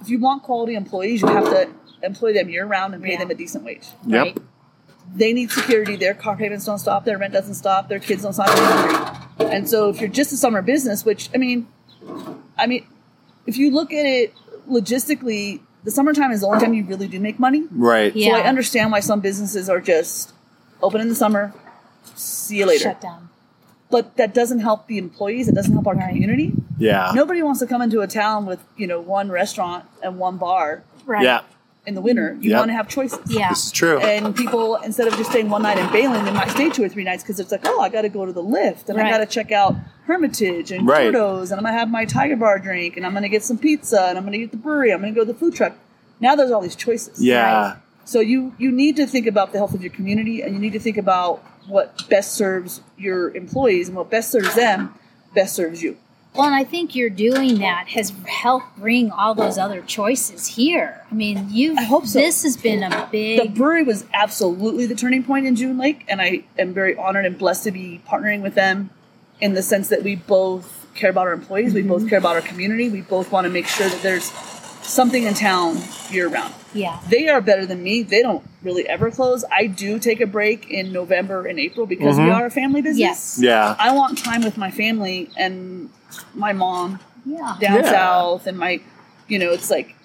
if 0.02 0.10
you 0.10 0.20
want 0.20 0.44
quality 0.44 0.76
employees, 0.76 1.22
you 1.22 1.28
have 1.28 1.46
to 1.46 1.70
employ 2.04 2.34
them 2.34 2.50
year 2.50 2.66
round 2.66 2.94
and 2.94 3.04
pay 3.04 3.12
Yeah. 3.14 3.20
them 3.20 3.32
a 3.32 3.36
decent 3.36 3.64
wage. 3.64 3.88
Yep. 4.06 4.24
Right. 4.26 4.38
They 5.14 5.34
need 5.34 5.52
security. 5.52 5.96
Their 5.96 6.14
car 6.14 6.36
payments 6.38 6.66
don't 6.66 6.80
stop. 6.80 7.06
Their 7.06 7.18
rent 7.18 7.34
doesn't 7.34 7.56
stop. 7.56 7.90
Their 7.90 8.00
kids 8.00 8.24
don't 8.24 8.34
stop. 8.34 8.48
being 8.56 8.68
hungry. 8.68 9.56
And 9.56 9.70
so, 9.70 9.90
if 9.90 10.00
you're 10.00 10.10
just 10.10 10.32
a 10.32 10.38
summer 10.38 10.62
business, 10.62 11.04
which 11.04 11.30
I 11.34 11.38
mean, 11.38 11.68
I 12.58 12.68
mean, 12.68 12.86
if 13.46 13.58
you 13.58 13.72
look 13.72 13.92
at 13.92 14.06
it 14.06 14.34
logistically, 14.70 15.60
the 15.84 15.92
summertime 15.92 16.32
is 16.32 16.42
the 16.42 16.48
only 16.48 16.60
time 16.60 16.74
you 16.74 16.84
really 16.86 17.08
do 17.08 17.20
make 17.20 17.40
money. 17.40 17.64
Right. 17.72 18.16
Yeah. 18.16 18.30
So 18.30 18.36
I 18.38 18.48
understand 18.48 18.92
why 18.92 19.00
some 19.02 19.20
businesses 19.20 19.68
are 19.70 19.82
just 19.82 20.34
open 20.82 21.02
in 21.02 21.10
the 21.10 21.16
summer. 21.16 21.54
See 22.16 22.58
you 22.58 22.66
later. 22.66 22.84
Shut 22.84 23.02
down. 23.02 23.30
But 23.92 24.16
that 24.18 24.34
doesn't 24.34 24.60
help 24.60 24.88
the 24.88 24.98
employees. 24.98 25.48
It 25.48 25.56
doesn't 25.56 25.74
help 25.74 25.86
our 25.88 25.96
community. 25.96 26.54
Yeah. 26.80 27.12
Nobody 27.14 27.44
wants 27.44 27.60
to 27.60 27.68
come 27.68 27.82
into 27.82 28.02
a 28.02 28.08
town 28.08 28.46
with 28.46 28.60
you 28.78 28.88
know 28.88 29.00
one 29.00 29.30
restaurant 29.30 29.86
and 30.02 30.18
one 30.18 30.38
bar 30.38 30.84
Right. 31.06 31.24
Yeah. 31.24 31.42
in 31.86 31.96
the 31.96 32.02
winter. 32.02 32.38
You 32.40 32.52
Yep. 32.52 32.60
want 32.60 32.70
to 32.70 32.74
have 32.76 32.88
choices. 32.88 33.20
Yeah. 33.28 33.50
This 33.50 33.66
is 33.66 33.72
true. 33.72 34.00
And 34.00 34.36
people, 34.36 34.76
instead 34.78 35.08
of 35.08 35.16
just 35.18 35.32
staying 35.32 35.50
one 35.50 35.64
night 35.64 35.78
and 35.80 35.92
bailing, 35.92 36.24
they 36.26 36.32
might 36.32 36.50
stay 36.52 36.70
two 36.70 36.84
or 36.84 36.90
three 36.90 37.04
nights 37.04 37.24
because 37.24 37.40
it's 37.40 37.52
like, 37.52 37.62
oh, 37.66 37.80
I 37.82 37.90
got 37.90 38.04
to 38.04 38.10
go 38.10 38.26
to 38.26 38.32
the 38.32 38.42
lift 38.44 38.88
and 38.90 39.00
I 39.02 39.10
got 39.10 39.18
to 39.18 39.26
check 39.26 39.52
out 39.52 39.76
Hermitage 40.06 40.72
and 40.72 40.88
Right. 40.88 41.12
Gordo's 41.12 41.52
and 41.52 41.60
I'm 41.60 41.64
going 41.64 41.74
to 41.74 41.80
have 41.80 41.90
my 41.90 42.06
Tiger 42.06 42.36
Bar 42.36 42.60
drink 42.60 42.98
and 42.98 43.06
I'm 43.06 43.14
going 43.14 43.24
to 43.24 43.30
get 43.30 43.44
some 43.44 43.58
pizza 43.58 44.04
and 44.08 44.18
I'm 44.18 44.24
going 44.24 44.34
to 44.34 44.40
eat 44.40 44.52
the 44.52 44.58
brewery. 44.58 44.94
I'm 44.94 45.02
going 45.02 45.14
to 45.14 45.20
go 45.20 45.26
to 45.26 45.32
the 45.34 45.38
food 45.38 45.56
truck. 45.56 45.74
Now 46.20 46.36
there's 46.36 46.52
all 46.52 46.62
these 46.62 46.76
choices. 46.76 47.24
yeah. 47.24 47.78
So 48.06 48.20
you 48.20 48.54
you 48.58 48.72
need 48.72 48.96
to 48.98 49.06
think 49.06 49.28
about 49.28 49.52
the 49.52 49.58
health 49.58 49.74
of 49.74 49.82
your 49.82 49.92
community 49.92 50.42
and 50.42 50.54
you 50.54 50.60
need 50.60 50.74
to 50.74 50.80
think 50.80 50.98
about 50.98 51.44
what 51.68 52.08
best 52.10 52.34
serves 52.34 52.82
your 52.98 53.36
employees 53.36 53.88
and 53.88 53.98
what 53.98 54.10
best 54.10 54.32
serves 54.32 54.56
them 54.56 54.94
best 55.34 55.56
serves 55.56 55.82
you. 55.82 55.98
Well, 56.34 56.46
and 56.46 56.56
I 56.56 56.64
think 56.64 56.96
you're 56.96 57.10
doing 57.10 57.60
that 57.60 57.90
has 57.90 58.14
helped 58.26 58.78
bring 58.78 59.12
all 59.12 59.36
those 59.36 59.58
other 59.58 59.82
choices 59.82 60.48
here. 60.48 61.02
I 61.12 61.14
mean, 61.14 61.48
you've. 61.50 61.78
I 61.78 61.84
hope 61.84 62.06
so. 62.06 62.20
This 62.20 62.44
has 62.44 62.56
been 62.56 62.84
a 62.84 63.10
big. 63.12 63.42
The 63.42 63.50
brewery 63.50 63.84
was 63.84 64.06
absolutely 64.14 64.86
the 64.86 64.96
turning 64.96 65.26
point 65.26 65.46
in 65.46 65.58
June 65.58 65.78
Lake, 65.78 66.06
and 66.08 66.22
I 66.22 66.46
am 66.58 66.74
very 66.74 66.96
honored 66.96 67.26
and 67.26 67.38
blessed 67.38 67.66
to 67.66 67.72
be 67.72 68.02
partnering 68.08 68.42
with 68.42 68.56
them 68.56 68.92
in 69.42 69.56
the 69.56 69.62
sense 69.62 69.90
that 69.90 70.04
we 70.04 70.16
both 70.16 70.88
care 70.96 71.10
about 71.10 71.28
our 71.28 71.34
employees, 71.34 71.74
we 71.74 71.82
both 71.82 72.02
mm-hmm. 72.02 72.10
care 72.10 72.20
about 72.20 72.36
our 72.36 72.42
community, 72.42 72.90
we 72.90 73.02
both 73.02 73.32
want 73.32 73.46
to 73.46 73.50
make 73.50 73.66
sure 73.66 73.90
that 73.90 74.02
there's 74.02 74.30
something 74.82 75.24
in 75.24 75.34
town 75.34 75.78
year 76.10 76.28
round. 76.28 76.54
yeah. 76.74 77.00
They 77.10 77.28
are 77.30 77.42
better 77.42 77.66
than 77.66 77.84
me. 77.84 78.04
They 78.04 78.22
don't 78.22 78.44
really 78.64 78.88
ever 78.88 79.12
close. 79.12 79.44
I 79.52 79.68
do 79.68 80.00
take 80.00 80.22
a 80.22 80.28
break 80.28 80.70
in 80.70 80.92
November 80.92 81.46
and 81.46 81.60
April 81.60 81.86
because 81.86 82.18
we 82.18 82.24
mm-hmm. 82.24 82.34
are 82.34 82.46
a 82.48 82.52
family 82.52 82.82
business. 82.82 83.00
Yes. 83.00 83.40
Yeah. 83.42 83.76
I 83.80 83.94
want 83.94 84.18
time 84.18 84.44
with 84.44 84.58
my 84.58 84.72
family 84.72 85.30
and 85.38 85.90
my 86.34 86.54
mom 86.54 87.00
Yeah. 87.26 87.58
down 87.60 87.84
Yeah. 87.84 87.92
south 87.92 88.48
and 88.48 88.58
my 88.58 88.82
you 89.28 89.40
know 89.40 89.52
it's 89.52 89.70
like 89.70 89.96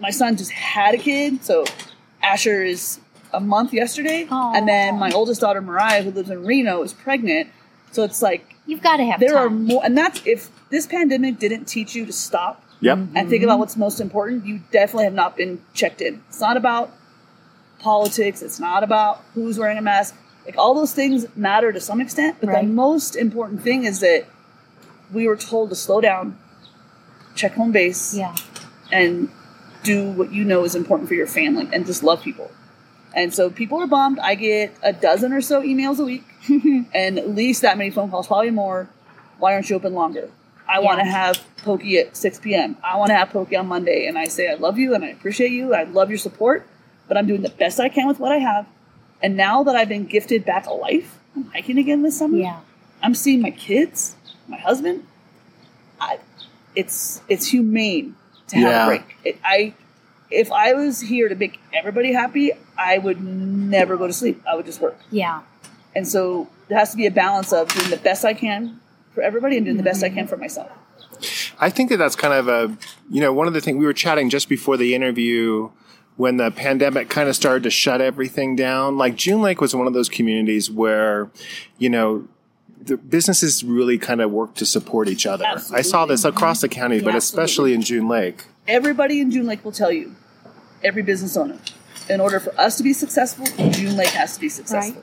my 0.00 0.10
son 0.10 0.36
just 0.36 0.50
had 0.50 0.94
a 0.94 0.98
kid 0.98 1.44
so 1.44 1.64
asher 2.22 2.62
is 2.64 2.98
a 3.32 3.38
month 3.40 3.72
yesterday 3.72 4.26
Aw. 4.30 4.54
and 4.56 4.66
then 4.66 4.98
my 4.98 5.10
oldest 5.12 5.40
daughter 5.40 5.60
mariah 5.60 6.02
who 6.02 6.10
lives 6.10 6.30
in 6.30 6.44
reno 6.44 6.82
is 6.82 6.92
pregnant 6.92 7.50
so 7.92 8.02
it's 8.02 8.20
like 8.22 8.56
You've 8.66 8.82
got 8.82 8.96
to 8.96 9.04
have 9.04 9.20
there 9.20 9.36
are 9.36 9.50
more 9.50 9.82
and 9.84 9.96
that's 9.96 10.26
if 10.26 10.50
this 10.70 10.86
pandemic 10.86 11.38
didn't 11.38 11.66
teach 11.66 11.94
you 11.94 12.04
to 12.06 12.12
stop 12.12 12.64
Yep. 12.80 12.98
Mm-hmm. 12.98 13.16
and 13.16 13.28
think 13.28 13.42
about 13.42 13.58
what's 13.58 13.76
most 13.76 14.00
important. 14.00 14.46
You 14.46 14.60
definitely 14.70 15.04
have 15.04 15.14
not 15.14 15.36
been 15.36 15.60
checked 15.74 16.00
in. 16.00 16.22
It's 16.28 16.40
not 16.40 16.56
about 16.56 16.92
politics. 17.80 18.42
It's 18.42 18.60
not 18.60 18.82
about 18.84 19.22
who's 19.34 19.58
wearing 19.58 19.78
a 19.78 19.82
mask. 19.82 20.14
Like 20.46 20.56
all 20.56 20.74
those 20.74 20.92
things 20.94 21.26
matter 21.36 21.72
to 21.72 21.80
some 21.80 22.00
extent 22.00 22.38
but 22.40 22.48
Right. 22.48 22.62
the 22.64 22.72
most 22.72 23.16
important 23.16 23.62
thing 23.62 23.84
is 23.84 24.00
that 24.00 24.24
we 25.12 25.26
were 25.26 25.36
told 25.36 25.68
to 25.70 25.76
slow 25.76 26.00
down 26.00 26.38
check 27.34 27.52
home 27.54 27.70
base 27.72 28.14
Yeah. 28.16 28.34
and 28.90 29.30
do 29.82 30.10
what 30.10 30.32
you 30.32 30.44
know 30.44 30.64
is 30.64 30.74
important 30.74 31.08
for 31.08 31.14
your 31.14 31.26
family 31.26 31.68
and 31.72 31.84
just 31.86 32.02
love 32.02 32.22
people. 32.22 32.50
And 33.14 33.32
so 33.34 33.50
people 33.50 33.80
are 33.82 33.86
bummed 33.86 34.18
i 34.20 34.34
get 34.34 34.74
a 34.82 34.92
dozen 34.92 35.32
or 35.32 35.40
so 35.40 35.62
emails 35.62 35.98
a 35.98 36.04
week. 36.04 36.24
And 36.94 37.18
at 37.18 37.28
least 37.30 37.62
that 37.62 37.76
many 37.76 37.90
phone 37.90 38.10
calls 38.10 38.26
probably 38.26 38.50
more. 38.50 38.88
Why 39.38 39.52
aren't 39.54 39.68
you 39.70 39.76
open 39.76 39.92
longer 39.94 40.30
I 40.68 40.80
want 40.80 40.98
to 41.00 41.04
have 41.04 41.40
poke 41.58 41.84
at 41.84 42.16
6 42.16 42.40
p.m. 42.40 42.76
I 42.84 42.96
want 42.96 43.08
to 43.10 43.14
have 43.14 43.30
poke 43.30 43.52
on 43.56 43.66
Monday. 43.66 44.06
And 44.06 44.18
I 44.18 44.26
say, 44.26 44.50
I 44.50 44.54
love 44.54 44.78
you 44.78 44.94
and 44.94 45.04
I 45.04 45.08
appreciate 45.08 45.50
you. 45.50 45.74
I 45.74 45.84
love 45.84 46.10
your 46.10 46.18
support, 46.18 46.66
but 47.08 47.16
I'm 47.16 47.26
doing 47.26 47.42
the 47.42 47.48
best 47.48 47.80
I 47.80 47.88
can 47.88 48.06
with 48.06 48.18
what 48.20 48.32
I 48.32 48.36
have. 48.38 48.66
And 49.22 49.36
now 49.36 49.62
that 49.64 49.74
I've 49.74 49.88
been 49.88 50.04
gifted 50.06 50.44
back 50.44 50.66
a 50.66 50.72
life, 50.72 51.18
I'm 51.34 51.44
hiking 51.46 51.78
again 51.78 52.02
this 52.02 52.18
summer. 52.18 52.36
Yeah. 52.36 52.60
I'm 53.02 53.14
seeing 53.14 53.40
my 53.40 53.50
kids, 53.50 54.16
my 54.46 54.58
husband. 54.58 55.06
I, 56.00 56.18
it's 56.76 57.22
it's 57.28 57.46
humane 57.48 58.14
to 58.48 58.56
have 58.56 58.68
Yeah. 58.70 58.84
a 58.84 58.86
break. 58.86 59.16
It, 59.24 59.38
I 59.44 59.74
if 60.30 60.52
I 60.52 60.74
was 60.74 61.00
here 61.00 61.28
to 61.28 61.34
make 61.34 61.58
everybody 61.72 62.12
happy, 62.12 62.52
I 62.76 62.98
would 62.98 63.20
never 63.22 63.96
go 63.96 64.06
to 64.06 64.12
sleep. 64.12 64.42
I 64.48 64.54
would 64.54 64.66
just 64.66 64.80
work. 64.80 64.96
Yeah. 65.10 65.42
And 65.96 66.06
so 66.06 66.48
there 66.68 66.78
has 66.78 66.90
to 66.92 66.96
be 66.96 67.06
a 67.06 67.10
balance 67.10 67.52
of 67.52 67.68
doing 67.68 67.90
the 67.90 67.96
best 67.96 68.24
I 68.24 68.34
can 68.34 68.78
for 69.18 69.24
everybody 69.24 69.56
and 69.56 69.66
doing 69.66 69.76
the 69.76 69.82
best 69.82 70.04
I 70.04 70.10
can 70.10 70.28
for 70.28 70.36
myself. 70.36 70.70
I 71.58 71.70
think 71.70 71.90
that 71.90 71.96
that's 71.96 72.14
kind 72.14 72.32
of 72.34 72.46
a, 72.46 72.78
you 73.10 73.20
know, 73.20 73.32
one 73.32 73.48
of 73.48 73.52
the 73.52 73.60
things 73.60 73.76
we 73.76 73.84
were 73.84 73.92
chatting 73.92 74.30
just 74.30 74.48
before 74.48 74.76
the 74.76 74.94
interview 74.94 75.70
when 76.16 76.36
the 76.36 76.52
pandemic 76.52 77.08
kind 77.08 77.28
of 77.28 77.34
started 77.34 77.64
to 77.64 77.70
shut 77.70 78.00
everything 78.00 78.54
down. 78.54 78.96
Like 78.96 79.16
June 79.16 79.42
Lake 79.42 79.60
was 79.60 79.74
one 79.74 79.88
of 79.88 79.92
those 79.92 80.08
communities 80.08 80.70
where, 80.70 81.30
you 81.78 81.90
know, 81.90 82.28
the 82.80 82.96
businesses 82.96 83.64
really 83.64 83.98
kind 83.98 84.20
of 84.20 84.30
work 84.30 84.54
to 84.54 84.64
support 84.64 85.08
each 85.08 85.26
other. 85.26 85.44
I 85.72 85.82
saw 85.82 86.06
this 86.06 86.24
across 86.24 86.60
the 86.60 86.68
county, 86.68 87.00
but 87.00 87.10
Yeah, 87.10 87.16
especially 87.16 87.74
in 87.74 87.82
June 87.82 88.06
Lake. 88.06 88.46
Everybody 88.68 89.20
in 89.20 89.32
June 89.32 89.46
Lake 89.46 89.64
will 89.64 89.72
tell 89.72 89.90
you, 89.90 90.14
every 90.84 91.02
business 91.02 91.36
owner, 91.36 91.58
in 92.08 92.20
order 92.20 92.38
for 92.38 92.56
us 92.58 92.76
to 92.76 92.84
be 92.84 92.92
successful, 92.92 93.46
June 93.72 93.96
Lake 93.96 94.10
has 94.10 94.34
to 94.34 94.40
be 94.40 94.48
successful. 94.48 95.02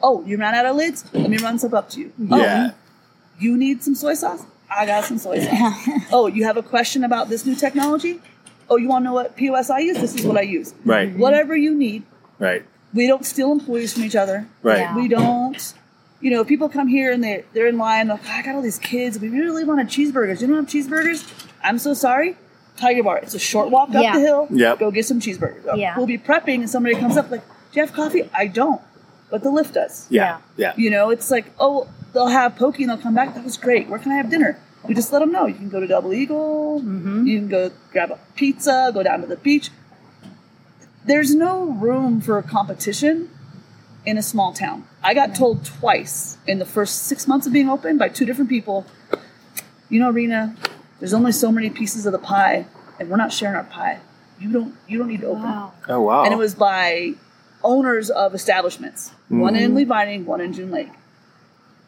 Oh, 0.00 0.24
you 0.24 0.36
ran 0.36 0.54
out 0.54 0.64
of 0.64 0.76
lids? 0.76 1.04
Let 1.12 1.28
me 1.28 1.38
run 1.38 1.58
some 1.58 1.74
up 1.74 1.90
to 1.90 2.00
you. 2.00 2.12
Oh, 2.30 2.40
Yeah. 2.40 2.70
You 3.38 3.56
need 3.56 3.82
some 3.82 3.94
soy 3.94 4.14
sauce? 4.14 4.44
I 4.70 4.86
got 4.86 5.04
some 5.04 5.18
soy 5.18 5.40
sauce. 5.40 5.88
oh, 6.12 6.26
you 6.26 6.44
have 6.44 6.56
a 6.56 6.62
question 6.62 7.04
about 7.04 7.28
this 7.28 7.46
new 7.46 7.54
technology? 7.54 8.20
Oh, 8.70 8.76
you 8.76 8.88
want 8.88 9.02
to 9.02 9.04
know 9.08 9.14
what 9.14 9.36
POS 9.36 9.70
I 9.70 9.78
use? 9.78 9.98
This 9.98 10.14
is 10.14 10.26
what 10.26 10.36
I 10.36 10.42
use. 10.42 10.74
Right. 10.84 11.08
Mm-hmm. 11.08 11.20
Whatever 11.20 11.56
you 11.56 11.74
need. 11.74 12.02
Right. 12.38 12.64
We 12.92 13.06
don't 13.06 13.24
steal 13.24 13.50
employees 13.52 13.94
from 13.94 14.04
each 14.04 14.16
other. 14.16 14.46
Right. 14.62 14.78
Yeah. 14.80 14.96
We 14.96 15.08
don't. 15.08 15.74
You 16.20 16.32
know, 16.32 16.44
people 16.44 16.68
come 16.68 16.88
here 16.88 17.12
and 17.12 17.22
they 17.22 17.44
they're 17.52 17.68
in 17.68 17.78
line. 17.78 18.08
Like, 18.08 18.20
oh, 18.24 18.30
I 18.30 18.42
got 18.42 18.54
all 18.56 18.62
these 18.62 18.78
kids. 18.78 19.18
We 19.18 19.28
really 19.28 19.64
wanted 19.64 19.88
cheeseburgers. 19.88 20.40
You 20.40 20.48
don't 20.48 20.56
have 20.56 20.66
cheeseburgers? 20.66 21.30
I'm 21.62 21.78
so 21.78 21.94
sorry. 21.94 22.36
Tiger 22.76 23.02
Bar. 23.02 23.18
It's 23.18 23.34
a 23.34 23.38
short 23.38 23.70
walk 23.70 23.90
up 23.90 24.02
Yeah. 24.02 24.14
the 24.14 24.20
hill. 24.20 24.48
Yep. 24.50 24.78
Go 24.80 24.90
get 24.90 25.06
some 25.06 25.20
cheeseburgers. 25.20 25.76
Yeah. 25.76 25.96
We'll 25.96 26.06
be 26.06 26.18
prepping 26.18 26.56
and 26.56 26.70
somebody 26.70 26.94
comes 26.96 27.16
up 27.16 27.30
like, 27.30 27.42
"Do 27.46 27.80
you 27.80 27.86
have 27.86 27.94
coffee?" 27.94 28.28
I 28.34 28.46
don't, 28.48 28.80
but 29.30 29.42
the 29.42 29.50
lift 29.50 29.74
does. 29.74 30.06
Yeah. 30.10 30.38
Yeah. 30.56 30.74
You 30.76 30.90
know, 30.90 31.10
it's 31.10 31.30
like, 31.30 31.46
oh, 31.58 31.88
they'll 32.12 32.28
have 32.28 32.56
poke 32.56 32.78
and 32.78 32.88
they'll 32.88 32.98
come 32.98 33.14
back. 33.14 33.34
That 33.34 33.44
was 33.44 33.56
great. 33.56 33.88
Where 33.88 33.98
can 33.98 34.12
I 34.12 34.16
have 34.16 34.30
dinner? 34.30 34.58
We 34.86 34.94
just 34.94 35.12
let 35.12 35.18
them 35.18 35.32
know. 35.32 35.46
You 35.46 35.54
can 35.54 35.68
go 35.68 35.80
to 35.80 35.86
Double 35.86 36.12
Eagle. 36.12 36.80
Mm-hmm. 36.80 37.26
You 37.26 37.38
can 37.38 37.48
go 37.48 37.70
grab 37.92 38.10
a 38.10 38.18
pizza. 38.36 38.90
Go 38.94 39.02
down 39.02 39.20
to 39.20 39.26
the 39.26 39.36
beach. 39.36 39.70
There's 41.04 41.34
no 41.34 41.64
room 41.64 42.20
for 42.20 42.40
competition 42.42 43.30
in 44.04 44.16
a 44.16 44.22
small 44.22 44.52
town. 44.52 44.84
I 45.02 45.14
got 45.14 45.34
told 45.34 45.64
twice 45.64 46.38
in 46.46 46.58
the 46.58 46.64
first 46.64 47.04
six 47.04 47.26
months 47.26 47.46
of 47.46 47.52
being 47.52 47.68
open 47.68 47.98
by 47.98 48.08
two 48.08 48.24
different 48.24 48.48
people. 48.48 48.86
You 49.88 50.00
know, 50.00 50.10
Rena, 50.10 50.54
there's 50.98 51.14
only 51.14 51.32
so 51.32 51.50
many 51.50 51.70
pieces 51.70 52.06
of 52.06 52.12
the 52.12 52.18
pie, 52.18 52.66
and 52.98 53.08
we're 53.08 53.16
not 53.16 53.32
sharing 53.32 53.56
our 53.56 53.64
pie. 53.64 54.00
You 54.38 54.52
don't. 54.52 54.76
You 54.86 54.98
don't 54.98 55.08
need 55.08 55.22
to 55.22 55.28
open 55.28 55.42
Wow. 55.42 55.72
Oh 55.88 56.00
wow. 56.02 56.24
and 56.24 56.32
it 56.32 56.36
was 56.36 56.54
by 56.54 57.14
owners 57.64 58.08
of 58.08 58.34
establishments, 58.34 59.12
one 59.28 59.56
in 59.56 59.72
mm. 59.72 59.76
Lee 59.76 59.84
Vining, 59.84 60.24
one 60.26 60.40
in 60.40 60.52
June 60.52 60.70
Lake. 60.70 60.90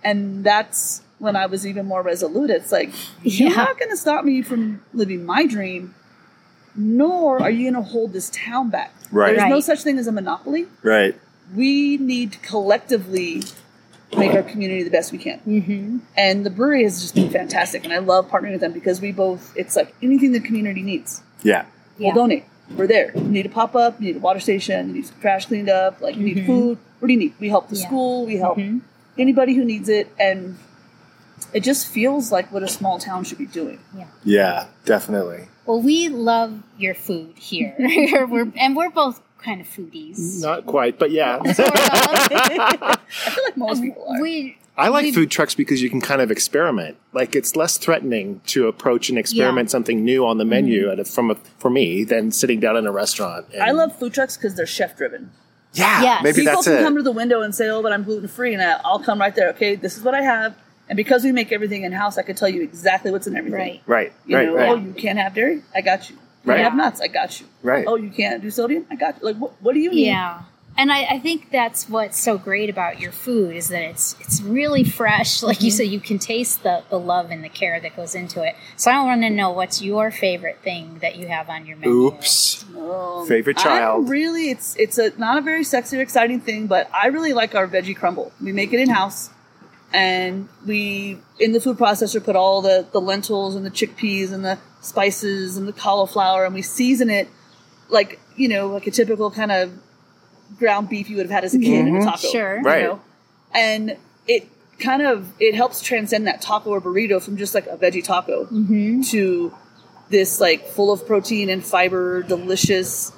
And 0.03 0.45
that's 0.45 1.03
when 1.19 1.37
I 1.37 1.47
was 1.47 1.67
even 1.67 1.87
more 1.87 2.03
resolute. 2.03 2.51
It's 2.51 2.73
like, 2.73 2.91
you're 3.23 3.55
not 3.55 3.79
going 3.79 3.91
to 3.91 3.97
stop 3.97 4.25
me 4.25 4.43
from 4.43 4.83
living 4.95 5.25
my 5.27 5.47
dream, 5.47 5.95
nor 6.75 7.43
are 7.43 7.51
you 7.51 7.71
going 7.71 7.83
to 7.83 7.89
hold 7.91 8.13
this 8.13 8.31
town 8.31 8.71
back. 8.71 8.93
Right. 9.13 9.37
There's 9.37 9.51
no 9.51 9.61
such 9.61 9.83
thing 9.83 9.99
as 9.99 10.07
a 10.07 10.13
monopoly. 10.13 10.67
right. 10.83 11.15
We 11.55 11.97
need 11.97 12.31
to 12.33 12.39
collectively 12.39 13.43
make 14.17 14.33
our 14.35 14.43
community 14.45 14.85
the 14.85 14.91
best 14.91 15.11
we 15.11 15.19
can. 15.19 15.41
Mm-hmm. 15.41 15.99
And 16.17 16.47
the 16.47 16.51
brewery 16.51 16.85
has 16.85 17.01
just 17.03 17.17
been 17.17 17.29
fantastic. 17.29 17.83
And 17.83 17.93
I 17.93 17.99
love 17.99 18.29
partnering 18.31 18.53
with 18.53 18.61
them 18.61 18.73
because 18.73 19.01
we 19.01 19.11
both, 19.11 19.53
it's 19.57 19.75
like 19.75 19.93
anything 20.01 20.31
the 20.31 20.39
community 20.41 20.81
needs 20.83 21.23
Yeah. 21.43 21.67
Yeah. 21.99 22.07
we'll 22.09 22.15
donate. 22.15 22.45
We're 22.77 22.87
there. 22.87 23.11
You 23.17 23.23
need 23.25 23.47
a 23.47 23.49
pop 23.49 23.75
up, 23.75 24.01
you 24.01 24.07
need 24.07 24.17
a 24.17 24.21
water 24.21 24.39
station, 24.39 24.89
you 24.89 24.95
need 24.95 25.07
some 25.07 25.21
trash 25.21 25.47
cleaned 25.47 25.69
up, 25.69 26.01
like 26.01 26.15
you 26.17 26.23
need 26.23 26.47
food. 26.47 26.79
What 27.01 27.09
do 27.09 27.13
you 27.15 27.19
need? 27.19 27.35
We 27.41 27.49
help 27.49 27.69
the 27.69 27.75
Yeah. 27.77 27.87
school, 27.89 28.27
we 28.27 28.37
help 28.37 28.57
Mhm. 28.57 28.83
Anybody 29.21 29.55
who 29.55 29.65
needs 29.65 29.89
it, 29.89 30.13
and 30.19 30.59
it 31.53 31.63
just 31.63 31.87
feels 31.89 32.33
like 32.33 32.51
what 32.53 32.63
a 32.63 32.69
small 32.69 32.99
town 32.99 33.25
should 33.25 33.39
be 33.39 33.47
doing. 33.47 33.81
Yeah. 34.25 34.67
Definitely. 34.85 35.49
Well, 35.67 35.81
we 35.81 36.09
love 36.09 36.63
your 36.79 36.95
food 36.95 37.39
here. 37.39 37.75
we're, 37.79 38.53
and 38.57 38.77
we're 38.77 38.91
both 38.91 39.23
kind 39.39 39.61
of 39.61 39.67
foodies. 39.67 40.41
Not 40.41 40.67
quite, 40.67 40.99
but 40.99 41.11
yeah. 41.11 41.39
I 41.45 42.97
feel 43.09 43.45
like 43.45 43.57
most 43.57 43.83
people 43.83 44.05
are. 44.09 44.21
We 44.21 44.59
I 44.81 44.89
like 44.89 45.05
We- 45.05 45.13
food 45.13 45.31
trucks 45.31 45.55
because 45.55 45.83
you 45.83 45.91
can 45.91 46.01
kind 46.01 46.23
of 46.23 46.31
experiment. 46.31 46.97
Like 47.13 47.37
it's 47.37 47.55
less 47.55 47.77
threatening 47.77 48.41
to 48.47 48.67
approach 48.67 49.11
and 49.11 49.19
experiment 49.19 49.71
something 49.71 50.05
new 50.05 50.27
on 50.27 50.39
the 50.39 50.45
menu 50.45 50.85
mm-hmm. 50.85 50.93
at 50.93 51.01
a, 51.01 51.05
from 51.05 51.31
a, 51.31 51.35
for 51.59 51.71
me 51.71 52.05
than 52.05 52.31
sitting 52.31 52.61
down 52.61 52.77
in 52.77 52.87
a 52.87 52.93
restaurant. 52.93 53.47
and- 53.53 53.63
I 53.63 53.73
love 53.73 53.97
food 53.97 54.15
trucks 54.15 54.37
because 54.37 54.55
they're 54.55 54.67
chef 54.67 54.97
driven. 54.97 55.33
Yeah, 55.73 56.03
Yes. 56.03 56.23
maybe 56.25 56.37
People 56.41 56.55
that's 56.55 56.67
can 56.67 56.79
it. 56.79 56.83
come 56.83 56.97
to 56.97 57.03
the 57.03 57.13
window 57.13 57.43
and 57.43 57.55
say, 57.55 57.69
"Oh, 57.69 57.83
but 57.83 57.93
I'm 57.93 58.03
gluten 58.03 58.27
free," 58.29 58.55
and 58.55 58.63
I- 58.63 58.81
I'll 58.85 58.99
come 58.99 59.21
right 59.21 59.35
there. 59.35 59.51
Okay, 59.51 59.77
this 59.77 59.97
is 59.97 60.03
what 60.03 60.15
I 60.15 60.23
have, 60.23 60.55
and 60.89 60.97
because 60.97 61.23
we 61.23 61.31
make 61.33 61.53
everything 61.53 61.85
in 61.85 61.93
house, 61.93 62.19
I 62.19 62.23
can 62.23 62.35
tell 62.35 62.49
you 62.49 62.63
exactly 62.63 63.11
what's 63.13 63.27
in 63.29 63.37
everything. 63.37 63.59
right. 63.61 63.83
right, 63.87 64.13
You 64.27 64.37
right, 64.37 64.47
know, 64.47 64.55
right, 64.57 64.69
oh, 64.71 64.75
you 64.77 64.93
can't 64.93 65.19
have 65.19 65.35
dairy? 65.35 65.63
I 65.75 65.81
got 65.81 66.11
you. 66.11 66.17
You 66.45 66.51
Right. 66.51 66.57
can't 66.57 66.69
have 66.71 66.77
nuts? 66.77 67.01
I 67.01 67.07
got 67.09 67.39
you. 67.41 67.47
right. 67.63 67.85
Oh, 67.87 67.97
you 67.97 68.11
can't 68.11 68.43
do 68.43 68.51
sodium? 68.51 68.85
I 68.91 68.97
got 68.97 69.17
you. 69.21 69.27
Like, 69.27 69.37
what, 69.37 69.53
what 69.61 69.75
do 69.75 69.81
you 69.81 69.91
need? 69.91 70.07
Yeah. 70.07 70.39
And 70.81 70.91
I, 70.91 71.05
I 71.05 71.19
think 71.19 71.51
that's 71.51 71.91
what's 71.91 72.19
so 72.19 72.39
great 72.39 72.71
about 72.71 73.01
your 73.01 73.13
food 73.13 73.55
is 73.55 73.69
that 73.69 73.83
it's 73.83 74.17
it's 74.19 74.41
really 74.41 74.83
fresh. 74.83 75.43
Like 75.51 75.63
you 75.63 75.71
said, 75.71 75.89
you 75.89 76.01
can 76.01 76.19
taste 76.19 76.63
the, 76.63 76.85
the 76.89 76.99
love 76.99 77.31
and 77.31 77.43
the 77.45 77.49
care 77.49 77.81
that 77.81 77.97
goes 77.97 78.15
into 78.15 78.43
it. 78.43 78.55
So 78.77 78.91
I 78.91 79.03
want 79.05 79.23
to 79.23 79.31
know 79.31 79.51
what's 79.51 79.83
your 79.83 80.11
favorite 80.11 80.61
thing 80.63 81.01
that 81.01 81.17
you 81.17 81.27
have 81.27 81.51
on 81.51 81.67
your 81.67 81.77
menu. 81.77 82.07
Oops. 82.07 82.65
Um, 82.77 83.27
Favorite 83.27 83.59
I'm 83.59 83.63
child. 83.65 84.09
really, 84.09 84.49
it's 84.49 84.75
it's 84.77 84.97
a 84.97 85.13
not 85.19 85.37
a 85.37 85.43
very 85.43 85.65
sexy 85.65 85.99
or 85.99 86.01
exciting 86.01 86.41
thing, 86.41 86.67
but 86.67 86.89
I 86.95 87.09
really 87.09 87.35
like 87.35 87.55
our 87.55 87.67
veggie 87.69 87.97
crumble. 87.97 88.33
We 88.41 88.53
make 88.53 88.73
it 88.73 88.81
in 88.81 88.89
house, 88.89 89.29
and 89.93 90.49
we 90.65 91.19
in 91.39 91.53
the 91.53 91.61
food 91.61 91.77
processor 91.77 92.25
put 92.25 92.37
all 92.37 92.63
the 92.63 92.87
the 92.91 93.01
lentils 93.03 93.55
and 93.55 93.67
the 93.67 93.71
chickpeas 93.71 94.33
and 94.33 94.45
the 94.45 94.59
spices 94.81 95.59
and 95.59 95.69
the 95.69 95.75
cauliflower, 95.75 96.47
and 96.47 96.55
we 96.55 96.63
season 96.63 97.11
it 97.11 97.29
like 97.91 98.19
you 98.37 98.49
know 98.49 98.69
like 98.69 98.87
a 98.87 98.91
typical 98.91 99.31
kind 99.31 99.53
of 99.53 99.73
ground 100.59 100.89
beef 100.89 101.09
you 101.09 101.17
would 101.17 101.27
have 101.27 101.31
had 101.31 101.45
as 101.45 101.55
a 101.55 101.59
kid 101.59 101.87
in 101.87 101.97
a 101.97 102.05
taco. 102.05 102.29
Sure. 102.29 102.57
you 102.59 102.63
Right. 102.63 102.83
know? 102.85 103.01
And 103.55 103.97
it 104.29 104.49
kind 104.79 105.03
of 105.03 105.33
it 105.41 105.55
helps 105.55 105.83
transcend 105.83 106.27
that 106.27 106.41
taco 106.41 106.71
or 106.71 106.81
burrito 106.81 107.23
from 107.23 107.37
just 107.37 107.55
like 107.55 107.67
a 107.67 107.77
veggie 107.77 108.03
taco 108.05 108.45
Mm-hmm. 108.47 109.03
to 109.03 109.55
this 110.09 110.41
like 110.41 110.67
full 110.67 110.93
of 110.93 111.07
protein 111.07 111.49
and 111.51 111.65
fiber, 111.65 112.23
delicious, 112.23 113.13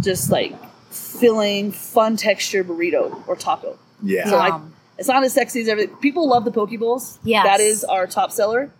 just 0.00 0.30
like 0.30 0.54
filling, 0.90 1.70
fun 1.72 2.16
texture 2.16 2.64
burrito 2.64 3.22
or 3.28 3.36
taco. 3.36 3.78
Yeah. 4.02 4.28
So 4.28 4.36
like 4.36 4.54
it's 4.98 5.08
not 5.08 5.22
as 5.24 5.32
sexy 5.32 5.60
as 5.62 5.68
everything. 5.68 5.96
People 5.96 6.28
love 6.28 6.44
the 6.44 6.50
poke 6.52 6.70
bowls. 6.78 7.18
Yes. 7.24 7.44
that 7.44 7.60
is 7.60 7.84
our 7.84 8.06
top 8.06 8.30
seller. 8.32 8.70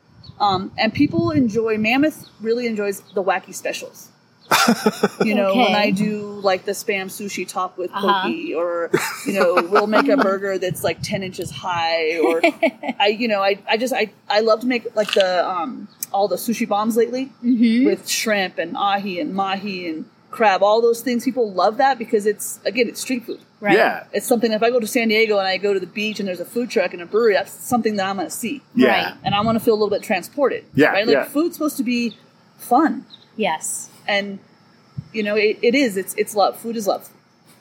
Um, 0.40 0.72
and 0.78 0.92
people 0.92 1.30
enjoy 1.30 1.78
Mammoth 1.78 2.28
really 2.40 2.66
enjoys 2.66 3.00
the 3.14 3.22
wacky 3.22 3.54
specials. 3.54 4.08
you 5.24 5.34
know, 5.34 5.54
when 5.54 5.74
I 5.74 5.90
do 5.90 6.20
like 6.42 6.64
the 6.64 6.72
spam 6.72 7.06
sushi 7.06 7.46
top 7.46 7.78
with 7.78 7.90
Uh-huh. 7.92 8.22
poke, 8.28 8.56
or 8.56 8.90
you 9.26 9.32
know, 9.32 9.66
we'll 9.70 9.86
make 9.86 10.08
a 10.08 10.16
burger 10.16 10.58
that's 10.58 10.82
like 10.84 11.02
ten 11.02 11.22
inches 11.22 11.50
high, 11.50 12.18
or 12.18 12.42
I, 13.00 13.08
you 13.18 13.28
know, 13.28 13.42
I, 13.42 13.58
I 13.68 13.76
just 13.76 13.94
I, 13.94 14.12
I 14.28 14.40
love 14.40 14.60
to 14.60 14.66
make 14.66 14.94
like 14.94 15.12
the 15.14 15.48
um 15.48 15.88
all 16.12 16.28
the 16.28 16.36
sushi 16.36 16.68
bombs 16.68 16.96
lately 16.96 17.30
Mhm. 17.42 17.86
with 17.86 18.08
shrimp 18.08 18.58
and 18.58 18.76
ahi 18.76 19.18
and 19.20 19.34
mahi 19.34 19.88
and 19.88 20.04
crab, 20.30 20.62
all 20.62 20.80
those 20.82 21.00
things. 21.02 21.24
People 21.24 21.52
love 21.52 21.76
that 21.78 21.98
because 21.98 22.26
it's 22.26 22.58
again 22.64 22.88
it's 22.88 23.00
street 23.00 23.24
food. 23.24 23.40
Right. 23.60 23.76
Yeah. 23.76 24.04
It's 24.12 24.26
something 24.26 24.50
if 24.50 24.62
I 24.62 24.70
go 24.70 24.80
to 24.80 24.86
San 24.88 25.06
Diego 25.08 25.38
and 25.38 25.46
I 25.46 25.56
go 25.56 25.72
to 25.72 25.78
the 25.78 25.86
beach 25.86 26.18
and 26.18 26.26
there's 26.28 26.40
a 26.40 26.44
food 26.44 26.68
truck 26.68 26.92
and 26.92 27.00
a 27.00 27.06
brewery, 27.06 27.34
that's 27.34 27.52
something 27.52 27.94
that 27.96 28.06
I'm 28.08 28.16
going 28.16 28.26
to 28.28 28.34
see. 28.34 28.60
Yeah. 28.74 28.88
Right. 28.88 29.14
And 29.22 29.36
I 29.36 29.40
want 29.42 29.56
to 29.56 29.64
feel 29.64 29.74
a 29.74 29.78
little 29.80 29.88
bit 29.90 30.02
transported. 30.02 30.64
Yeah, 30.74 30.88
Right? 30.88 31.06
Like 31.06 31.14
yeah. 31.14 31.24
food's 31.26 31.54
supposed 31.54 31.76
to 31.76 31.84
be 31.84 32.16
fun. 32.58 33.06
Yes. 33.36 33.88
And, 34.06 34.38
you 35.12 35.22
know, 35.22 35.36
it, 35.36 35.58
it 35.62 35.74
is. 35.74 35.96
It's, 35.96 36.14
it's 36.14 36.34
love. 36.34 36.58
Food 36.58 36.76
is 36.76 36.86
love. 36.86 37.08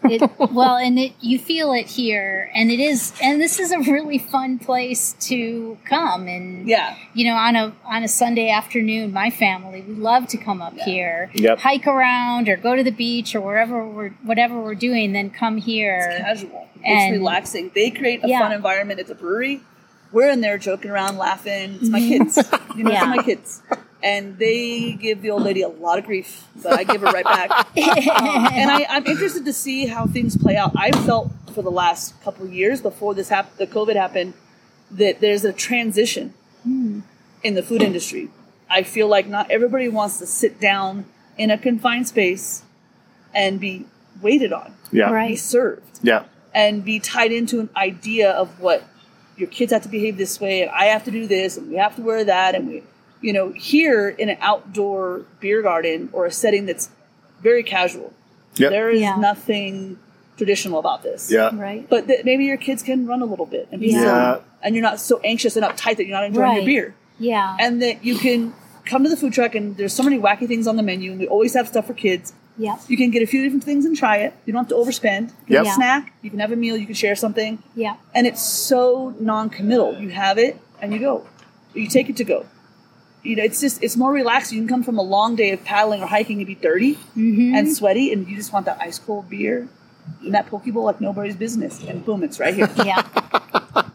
It, 0.03 0.21
well, 0.51 0.77
and 0.77 0.97
it 0.97 1.13
you 1.21 1.37
feel 1.37 1.73
it 1.73 1.85
here, 1.85 2.49
and 2.55 2.71
it 2.71 2.79
is, 2.79 3.13
and 3.21 3.39
this 3.39 3.59
is 3.59 3.71
a 3.71 3.77
really 3.81 4.17
fun 4.17 4.57
place 4.57 5.13
to 5.27 5.77
come. 5.85 6.27
And 6.27 6.67
Yeah. 6.67 6.95
you 7.13 7.25
know, 7.25 7.35
on 7.35 7.55
a 7.55 7.71
on 7.85 8.01
a 8.03 8.07
Sunday 8.07 8.49
afternoon, 8.49 9.13
my 9.13 9.29
family 9.29 9.81
we 9.81 9.93
love 9.93 10.25
to 10.29 10.37
come 10.37 10.59
up 10.59 10.75
here, 10.75 11.29
Yep. 11.35 11.59
hike 11.59 11.85
around, 11.85 12.49
or 12.49 12.57
go 12.57 12.75
to 12.75 12.83
the 12.83 12.89
beach, 12.91 13.35
or 13.35 13.41
wherever 13.41 13.87
we're 13.87 14.09
whatever 14.23 14.59
we're 14.59 14.73
doing. 14.73 15.13
Then 15.13 15.29
come 15.29 15.57
here 15.57 15.97
It's 15.97 16.15
here. 16.15 16.25
casual. 16.25 16.67
And- 16.83 17.13
it's 17.13 17.19
relaxing. 17.19 17.69
They 17.75 17.91
create 17.91 18.23
a 18.23 18.27
Yeah. 18.27 18.39
fun 18.39 18.53
environment 18.53 18.99
at 18.99 19.05
the 19.05 19.13
brewery. 19.13 19.61
We're 20.11 20.31
in 20.31 20.41
there 20.41 20.57
joking 20.57 20.89
around, 20.89 21.19
laughing. 21.19 21.77
It's 21.79 21.89
my 21.89 21.99
mm-hmm. 22.01 22.23
kids. 22.23 22.51
You 22.75 22.85
know, 22.85 22.91
Yeah. 22.95 23.13
it's 23.13 23.17
my 23.17 23.23
kids. 23.23 23.61
And 24.03 24.37
they 24.39 24.93
give 24.93 25.21
the 25.21 25.29
old 25.29 25.43
lady 25.43 25.61
a 25.61 25.67
lot 25.67 25.99
of 25.99 26.05
grief, 26.05 26.47
but 26.61 26.73
I 26.73 26.83
give 26.83 27.01
her 27.01 27.07
right 27.07 27.23
back. 27.23 27.51
Um, 27.51 28.47
and 28.53 28.71
I, 28.71 28.85
I'm 28.89 29.05
interested 29.05 29.45
to 29.45 29.53
see 29.53 29.85
how 29.85 30.07
things 30.07 30.35
play 30.35 30.55
out. 30.55 30.71
I 30.75 30.91
felt 30.91 31.31
for 31.53 31.61
the 31.61 31.71
last 31.71 32.19
couple 32.23 32.45
of 32.45 32.53
years 32.53 32.81
before 32.81 33.13
this 33.13 33.29
happened, 33.29 33.57
the 33.57 33.67
COVID 33.67 33.95
happened, 33.95 34.33
that 34.89 35.21
there's 35.21 35.45
a 35.45 35.53
transition 35.53 36.33
hmm. 36.63 37.01
in 37.43 37.53
the 37.53 37.63
food 37.63 37.81
industry. 37.81 38.29
I 38.69 38.83
feel 38.83 39.07
like 39.07 39.27
not 39.27 39.51
everybody 39.51 39.87
wants 39.89 40.17
to 40.19 40.25
sit 40.25 40.59
down 40.59 41.05
in 41.37 41.51
a 41.51 41.57
confined 41.57 42.07
space 42.07 42.63
and 43.33 43.59
be 43.59 43.85
waited 44.21 44.53
on, 44.53 44.73
Yeah. 44.91 45.27
be 45.27 45.35
served, 45.35 45.99
Yeah. 46.01 46.23
and 46.53 46.83
be 46.83 46.99
tied 46.99 47.31
into 47.31 47.59
an 47.59 47.69
idea 47.75 48.31
of 48.31 48.59
what 48.59 48.83
your 49.37 49.47
kids 49.47 49.71
have 49.73 49.81
to 49.83 49.89
behave 49.89 50.17
this 50.17 50.39
way, 50.39 50.61
and 50.61 50.71
I 50.71 50.85
have 50.85 51.03
to 51.05 51.11
do 51.11 51.27
this, 51.27 51.57
and 51.57 51.69
we 51.69 51.75
have 51.77 51.95
to 51.95 52.01
wear 52.01 52.23
that, 52.23 52.55
and 52.55 52.67
we, 52.67 52.83
you 53.21 53.31
know, 53.33 53.51
here 53.51 54.09
in 54.09 54.29
an 54.29 54.37
outdoor 54.41 55.25
beer 55.39 55.61
garden 55.61 56.09
or 56.13 56.25
a 56.25 56.31
setting 56.31 56.65
that's 56.65 56.89
very 57.41 57.63
casual, 57.63 58.13
Yep. 58.55 58.71
there 58.71 58.89
is 58.89 59.01
Yeah. 59.01 59.15
nothing 59.17 59.97
traditional 60.37 60.79
about 60.79 61.03
this. 61.03 61.29
Yeah. 61.31 61.51
right. 61.55 61.87
But 61.87 62.07
th- 62.07 62.25
maybe 62.25 62.45
your 62.45 62.57
kids 62.57 62.81
can 62.81 63.05
run 63.05 63.21
a 63.21 63.25
little 63.25 63.45
bit 63.45 63.67
and 63.71 63.79
be 63.79 63.89
Yeah. 63.89 63.99
silly. 64.33 64.43
And 64.63 64.75
you're 64.75 64.81
not 64.81 64.99
so 64.99 65.19
anxious 65.23 65.55
and 65.55 65.63
uptight 65.65 65.97
that 65.97 66.05
you're 66.05 66.15
not 66.17 66.25
enjoying 66.25 66.55
your 66.57 66.65
beer. 66.65 66.95
Yeah. 67.19 67.55
And 67.59 67.81
that 67.81 68.03
you 68.03 68.15
can 68.15 68.53
come 68.85 69.03
to 69.03 69.09
the 69.09 69.15
food 69.17 69.33
truck 69.33 69.53
and 69.53 69.77
there's 69.77 69.93
so 69.93 70.01
many 70.03 70.17
wacky 70.17 70.47
things 70.47 70.65
on 70.67 70.75
the 70.77 70.83
menu 70.83 71.11
and 71.11 71.19
we 71.19 71.27
always 71.27 71.53
have 71.53 71.67
stuff 71.67 71.85
for 71.87 71.93
kids. 71.93 72.33
yep. 72.57 72.79
You 72.87 72.97
can 72.97 73.09
get 73.11 73.23
a 73.23 73.25
few 73.27 73.41
different 73.43 73.63
things 73.63 73.85
and 73.85 73.95
try 73.95 74.17
it. 74.17 74.33
You 74.45 74.53
don't 74.53 74.63
have 74.63 74.69
to 74.69 74.75
overspend. 74.75 75.29
You 75.47 75.47
can 75.47 75.53
Yep. 75.53 75.57
have 75.57 75.65
Yeah. 75.67 75.71
a 75.71 75.75
snack, 75.75 76.13
you 76.21 76.29
can 76.29 76.39
have 76.39 76.51
a 76.51 76.55
meal, 76.55 76.75
you 76.75 76.85
can 76.85 76.95
share 76.95 77.15
something. 77.15 77.59
Yeah. 77.75 77.95
And 78.13 78.27
it's 78.27 78.41
so 78.43 79.13
non-committal. 79.19 79.99
You 79.99 80.09
have 80.09 80.37
it 80.37 80.57
and 80.81 80.91
you 80.93 80.99
go. 80.99 81.23
You 81.73 81.87
take 81.87 82.09
it 82.09 82.17
to 82.17 82.23
go. 82.23 82.45
You 83.23 83.35
know, 83.35 83.43
it's 83.43 83.61
just 83.61 83.83
it's 83.83 83.95
more 83.97 84.11
relaxed. 84.11 84.51
You 84.51 84.59
can 84.59 84.67
come 84.67 84.83
from 84.83 84.97
a 84.97 85.03
long 85.03 85.35
day 85.35 85.51
of 85.51 85.63
paddling 85.63 86.01
or 86.01 86.07
hiking 86.07 86.37
and 86.39 86.47
be 86.47 86.55
dirty 86.55 86.95
Mm-hmm. 87.15 87.55
and 87.55 87.71
sweaty, 87.75 88.11
and 88.11 88.27
you 88.27 88.35
just 88.35 88.51
want 88.51 88.65
that 88.65 88.79
ice 88.81 88.97
cold 88.99 89.29
beer 89.29 89.67
in 90.25 90.31
that 90.31 90.47
poke 90.47 90.65
bowl 90.65 90.85
like 90.85 90.99
nobody's 90.99 91.35
business. 91.35 91.83
And 91.83 92.03
boom, 92.03 92.23
it's 92.23 92.39
right 92.39 92.53
here. 92.53 92.69
Yeah. 92.85 93.03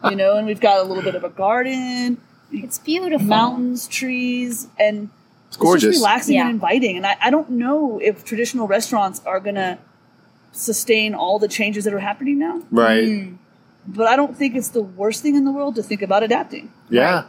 you 0.09 0.15
know, 0.15 0.37
and 0.37 0.47
we've 0.47 0.61
got 0.61 0.79
a 0.79 0.83
little 0.83 1.03
bit 1.03 1.15
of 1.15 1.23
a 1.25 1.29
garden, 1.29 2.17
It's 2.51 2.79
beautiful. 2.79 3.27
mountains, 3.27 3.87
trees, 3.87 4.67
and 4.79 5.09
It's 5.47 5.55
it's 5.55 5.57
gorgeous. 5.57 5.83
just 5.95 5.97
relaxing 5.99 6.35
Yeah. 6.35 6.41
and 6.43 6.51
inviting. 6.51 6.95
And 6.95 7.05
I, 7.05 7.17
I 7.21 7.29
don't 7.29 7.49
know 7.51 7.99
if 8.01 8.23
traditional 8.23 8.67
restaurants 8.67 9.21
are 9.25 9.39
gonna 9.41 9.77
sustain 10.53 11.13
all 11.13 11.37
the 11.39 11.47
changes 11.47 11.83
that 11.83 11.93
are 11.93 11.99
happening 11.99 12.39
now. 12.39 12.61
Right. 12.71 13.03
Mm. 13.03 13.37
But 13.85 14.07
I 14.07 14.15
don't 14.15 14.35
think 14.37 14.55
it's 14.55 14.69
the 14.69 14.81
worst 14.81 15.21
thing 15.21 15.35
in 15.35 15.45
the 15.45 15.51
world 15.51 15.75
to 15.75 15.83
think 15.83 16.01
about 16.01 16.23
adapting. 16.23 16.71
Yeah. 16.89 17.25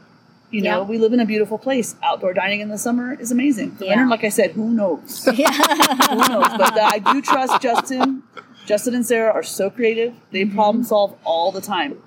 You 0.51 0.63
know, 0.63 0.79
Yeah. 0.83 0.89
we 0.89 0.97
live 0.99 1.13
in 1.13 1.21
a 1.21 1.27
beautiful 1.27 1.59
place. 1.59 1.95
Outdoor 2.03 2.33
dining 2.33 2.61
in 2.61 2.69
the 2.71 2.79
summer 2.79 3.13
is 3.21 3.31
amazing. 3.31 3.77
The 3.79 3.85
Yeah. 3.87 3.91
winter, 3.97 4.07
like 4.09 4.25
I 4.25 4.31
said, 4.31 4.53
who 4.53 4.71
knows? 4.71 5.25
who 5.27 5.33
knows? 5.37 6.49
But 6.57 6.79
I 6.81 6.99
do 6.99 7.21
trust 7.21 7.61
Justin. 7.61 8.23
Justin 8.67 8.95
and 8.95 9.05
Sarah 9.05 9.33
are 9.33 9.43
so 9.43 9.69
creative. 9.71 10.15
They 10.31 10.45
problem 10.47 10.85
solve 10.85 11.15
all 11.25 11.53
the 11.53 11.61
time. 11.61 11.99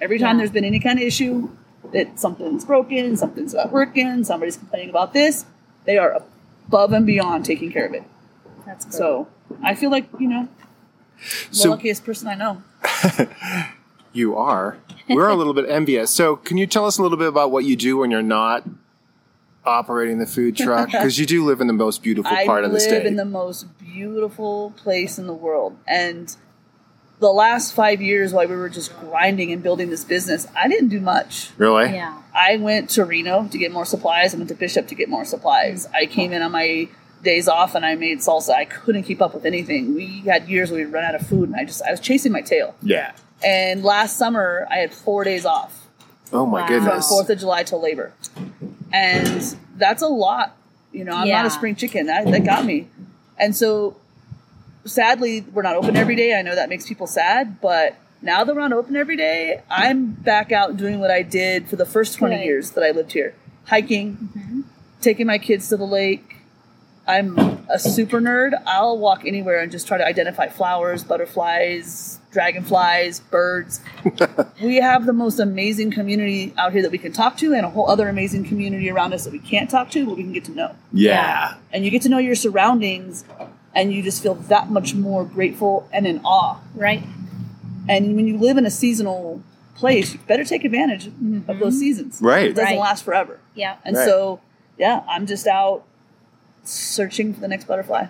Every 0.00 0.18
time 0.18 0.28
Mm-hmm. 0.30 0.34
Yeah. 0.36 0.38
there's 0.42 0.50
been 0.52 0.64
any 0.64 0.78
kind 0.80 0.98
of 0.98 1.04
issue 1.04 1.50
that 1.92 2.18
something's 2.20 2.64
broken, 2.64 3.16
something's 3.16 3.54
not 3.54 3.72
working, 3.72 4.22
somebody's 4.24 4.56
complaining 4.56 4.90
about 4.90 5.12
this, 5.12 5.44
they 5.84 5.98
are 5.98 6.22
above 6.68 6.92
and 6.92 7.04
beyond 7.06 7.44
taking 7.44 7.72
care 7.72 7.86
of 7.86 7.94
it. 7.94 8.04
That's 8.66 8.84
great. 8.84 8.94
So 8.94 9.26
I 9.64 9.74
feel 9.74 9.90
like, 9.90 10.06
you 10.20 10.28
know, 10.28 10.48
the 11.50 11.56
So- 11.56 11.70
luckiest 11.70 12.04
person 12.04 12.28
I 12.28 12.34
know. 12.36 12.62
You 14.12 14.36
are. 14.36 14.78
We're 15.08 15.28
a 15.28 15.34
little 15.40 15.54
bit 15.54 15.68
envious. 15.68 16.10
So, 16.10 16.36
can 16.36 16.56
you 16.56 16.66
tell 16.66 16.86
us 16.86 16.98
a 16.98 17.02
little 17.02 17.18
bit 17.18 17.28
about 17.28 17.50
what 17.50 17.64
you 17.64 17.76
do 17.76 17.98
when 17.98 18.10
you're 18.10 18.22
not 18.22 18.64
operating 19.64 20.18
the 20.18 20.26
food 20.26 20.56
truck? 20.56 20.88
Because 20.92 21.18
you 21.18 21.26
do 21.26 21.44
live 21.44 21.60
in 21.60 21.66
the 21.66 21.72
most 21.72 22.02
beautiful 22.02 22.32
I 22.32 22.46
part 22.46 22.64
of 22.64 22.72
the 22.72 22.80
state. 22.80 22.92
I 22.92 22.98
live 22.98 23.06
in 23.06 23.16
the 23.16 23.24
most 23.24 23.78
beautiful 23.78 24.72
place 24.76 25.18
in 25.18 25.26
the 25.26 25.34
world, 25.34 25.76
and 25.86 26.34
the 27.20 27.28
last 27.30 27.74
five 27.74 28.00
years, 28.00 28.32
while 28.32 28.48
we 28.48 28.56
were 28.56 28.70
just 28.70 28.98
grinding 28.98 29.52
and 29.52 29.62
building 29.62 29.90
this 29.90 30.04
business, 30.04 30.46
I 30.56 30.68
didn't 30.68 30.88
do 30.88 31.00
much. 31.00 31.50
really? 31.58 31.92
yeah. 31.92 32.16
I 32.34 32.56
went 32.56 32.90
to 32.90 33.04
Reno 33.04 33.46
to 33.48 33.58
get 33.58 33.72
more 33.72 33.84
supplies. 33.84 34.34
I 34.34 34.38
went 34.38 34.48
to 34.48 34.54
Bishop 34.54 34.88
to 34.88 34.94
get 34.94 35.08
more 35.08 35.24
supplies. 35.24 35.86
I 35.92 36.06
came 36.06 36.32
in 36.32 36.42
on 36.42 36.52
my 36.52 36.88
days 37.22 37.48
off 37.48 37.74
and 37.74 37.84
I 37.84 37.94
made 37.96 38.20
salsa. 38.20 38.50
I 38.54 38.64
couldn't 38.64 39.02
keep 39.02 39.20
up 39.20 39.34
with 39.34 39.44
anything. 39.44 39.94
We 39.94 40.20
had 40.20 40.48
years 40.48 40.70
where 40.70 40.82
we'd 40.82 40.92
run 40.92 41.04
out 41.04 41.14
of 41.14 41.26
food, 41.26 41.48
and 41.50 41.56
I 41.56 41.64
just 41.64 41.82
I 41.82 41.90
was 41.90 42.00
chasing 42.00 42.32
my 42.32 42.40
tail. 42.40 42.74
Yeah. 42.82 43.12
And 43.44 43.82
last 43.82 44.16
summer, 44.16 44.66
I 44.70 44.76
had 44.78 44.92
four 44.92 45.24
days 45.24 45.46
off 45.46 45.88
Oh 46.32 46.46
my 46.46 46.60
Wow. 46.60 46.66
from 46.66 46.78
goodness. 46.84 47.08
Fourth 47.08 47.30
of 47.30 47.38
July 47.38 47.62
till 47.64 47.80
Labor, 47.80 48.12
and 48.92 49.56
that's 49.76 50.02
a 50.02 50.06
lot. 50.08 50.56
You 50.92 51.04
know, 51.04 51.12
I'm 51.12 51.28
not 51.28 51.46
a 51.46 51.50
spring 51.50 51.74
chicken. 51.74 52.06
That, 52.06 52.30
that 52.30 52.44
got 52.44 52.64
me, 52.64 52.88
and 53.38 53.54
so 53.56 53.96
sadly, 54.84 55.40
we're 55.52 55.62
not 55.62 55.76
open 55.76 55.96
every 55.96 56.14
day. 56.16 56.38
I 56.38 56.42
know 56.42 56.54
that 56.54 56.68
makes 56.68 56.86
people 56.86 57.06
sad, 57.06 57.60
but 57.60 57.96
now 58.22 58.44
that 58.44 58.54
we're 58.54 58.60
not 58.60 58.72
open 58.72 58.94
every 58.96 59.16
day, 59.16 59.62
I'm 59.70 60.12
back 60.12 60.52
out 60.52 60.76
doing 60.76 61.00
what 61.00 61.10
I 61.10 61.22
did 61.22 61.68
for 61.68 61.76
the 61.76 61.86
first 61.86 62.16
20 62.18 62.36
Good. 62.36 62.44
years 62.44 62.70
that 62.72 62.84
I 62.84 62.90
lived 62.90 63.12
here, 63.12 63.34
hiking, 63.66 64.16
mm-hmm. 64.36 64.60
taking 65.00 65.26
my 65.26 65.38
kids 65.38 65.68
to 65.70 65.76
the 65.76 65.86
lake. 65.86 66.36
I'm 67.08 67.38
a 67.68 67.78
super 67.78 68.20
nerd. 68.20 68.52
I'll 68.66 68.96
walk 68.98 69.24
anywhere 69.26 69.58
and 69.58 69.72
just 69.72 69.88
try 69.88 69.98
to 69.98 70.06
identify 70.06 70.48
flowers, 70.48 71.02
butterflies, 71.02 72.19
dragonflies, 72.30 73.20
birds. 73.20 73.80
we 74.62 74.76
have 74.76 75.06
the 75.06 75.12
most 75.12 75.38
amazing 75.38 75.90
community 75.90 76.54
out 76.56 76.72
here 76.72 76.82
that 76.82 76.90
we 76.90 76.98
can 76.98 77.12
talk 77.12 77.36
to, 77.38 77.52
and 77.54 77.66
a 77.66 77.70
whole 77.70 77.88
other 77.88 78.08
amazing 78.08 78.44
community 78.44 78.90
around 78.90 79.12
us 79.12 79.24
that 79.24 79.32
we 79.32 79.38
can't 79.38 79.70
talk 79.70 79.90
to, 79.90 80.06
but 80.06 80.16
we 80.16 80.22
can 80.22 80.32
get 80.32 80.44
to 80.44 80.52
know. 80.52 80.74
yeah. 80.92 81.54
And 81.72 81.84
you 81.84 81.90
get 81.90 82.02
to 82.02 82.08
know 82.08 82.18
your 82.18 82.34
surroundings, 82.34 83.24
and 83.74 83.92
you 83.92 84.02
just 84.02 84.22
feel 84.22 84.34
that 84.34 84.70
much 84.70 84.94
more 84.94 85.24
grateful 85.24 85.88
and 85.92 86.06
in 86.06 86.20
awe. 86.24 86.60
Right. 86.74 87.04
And 87.88 88.14
when 88.16 88.26
you 88.26 88.38
live 88.38 88.56
in 88.56 88.66
a 88.66 88.70
seasonal 88.70 89.42
place, 89.74 90.12
you 90.12 90.20
better 90.26 90.44
take 90.44 90.64
advantage 90.64 91.06
of 91.06 91.12
mm-hmm. 91.14 91.58
those 91.58 91.78
seasons. 91.78 92.20
Right. 92.20 92.46
It 92.46 92.54
doesn't 92.54 92.64
Right. 92.64 92.78
last 92.78 93.04
forever. 93.04 93.40
Yeah. 93.54 93.76
And 93.84 93.96
Right. 93.96 94.06
so, 94.06 94.40
yeah, 94.78 95.02
I'm 95.08 95.26
just 95.26 95.46
out 95.46 95.84
searching 96.62 97.32
for 97.32 97.40
the 97.40 97.48
next 97.48 97.66
butterfly. 97.66 98.06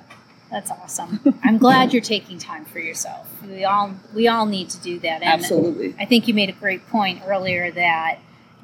That's 0.51 0.71
awesome. 0.71 1.21
I'm 1.45 1.59
glad 1.59 1.93
you're 1.93 2.03
taking 2.03 2.39
time 2.39 2.65
for 2.65 2.81
yourself. 2.81 3.29
We 3.47 3.65
all 3.65 3.95
we 4.15 4.29
all 4.29 4.47
need 4.47 4.71
to 4.71 4.81
do 4.81 4.99
that. 5.01 5.23
And 5.23 5.25
Absolutely. 5.25 5.95
I 5.99 6.05
think 6.07 6.27
you 6.29 6.35
made 6.35 6.49
a 6.49 6.53
great 6.53 6.87
point 6.89 7.23
earlier 7.27 7.71
that 7.71 8.19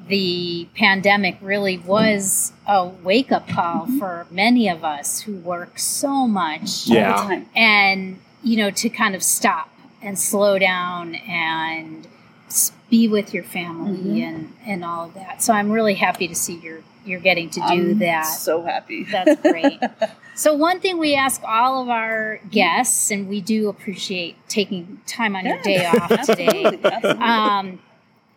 the 0.07 0.67
pandemic 0.75 1.37
really 1.41 1.77
was 1.77 2.53
a 2.67 2.85
wake 2.87 3.31
up 3.31 3.47
call 3.47 3.87
for 3.99 4.27
many 4.29 4.69
of 4.69 4.83
us 4.83 5.21
who 5.21 5.35
work 5.37 5.79
so 5.79 6.27
much. 6.27 6.87
Yeah. 6.87 7.13
All 7.13 7.23
the 7.23 7.35
time. 7.35 7.49
And, 7.55 8.19
you 8.43 8.57
know, 8.57 8.71
to 8.71 8.89
kind 8.89 9.15
of 9.15 9.23
stop 9.23 9.69
and 10.01 10.17
slow 10.17 10.59
down 10.59 11.15
and 11.15 12.07
be 12.89 13.07
with 13.07 13.33
your 13.33 13.43
family 13.43 13.97
Mm-hmm. 13.97 14.21
and, 14.21 14.53
and 14.65 14.85
all 14.85 15.05
of 15.07 15.13
that. 15.15 15.41
So 15.43 15.53
I'm 15.53 15.71
really 15.71 15.95
happy 15.95 16.27
to 16.27 16.35
see 16.35 16.57
you're 16.59 16.83
you're 17.07 17.19
getting 17.19 17.49
to 17.51 17.59
do 17.61 17.65
I'm 17.65 17.99
that. 17.99 18.23
So 18.23 18.61
happy. 18.63 19.03
That's 19.11 19.41
great. 19.41 19.79
so 20.35 20.53
one 20.53 20.79
thing 20.79 20.97
we 20.97 21.15
ask 21.15 21.41
all 21.43 21.81
of 21.81 21.89
our 21.89 22.39
guests, 22.51 23.09
and 23.11 23.27
we 23.27 23.41
do 23.41 23.69
appreciate 23.69 24.35
taking 24.49 25.01
time 25.07 25.35
on 25.35 25.45
your 25.45 25.61
day 25.61 25.85
off 25.85 26.09
today. 26.25 26.47
Absolutely. 26.65 26.91
Absolutely. 26.91 27.23
Um, 27.23 27.79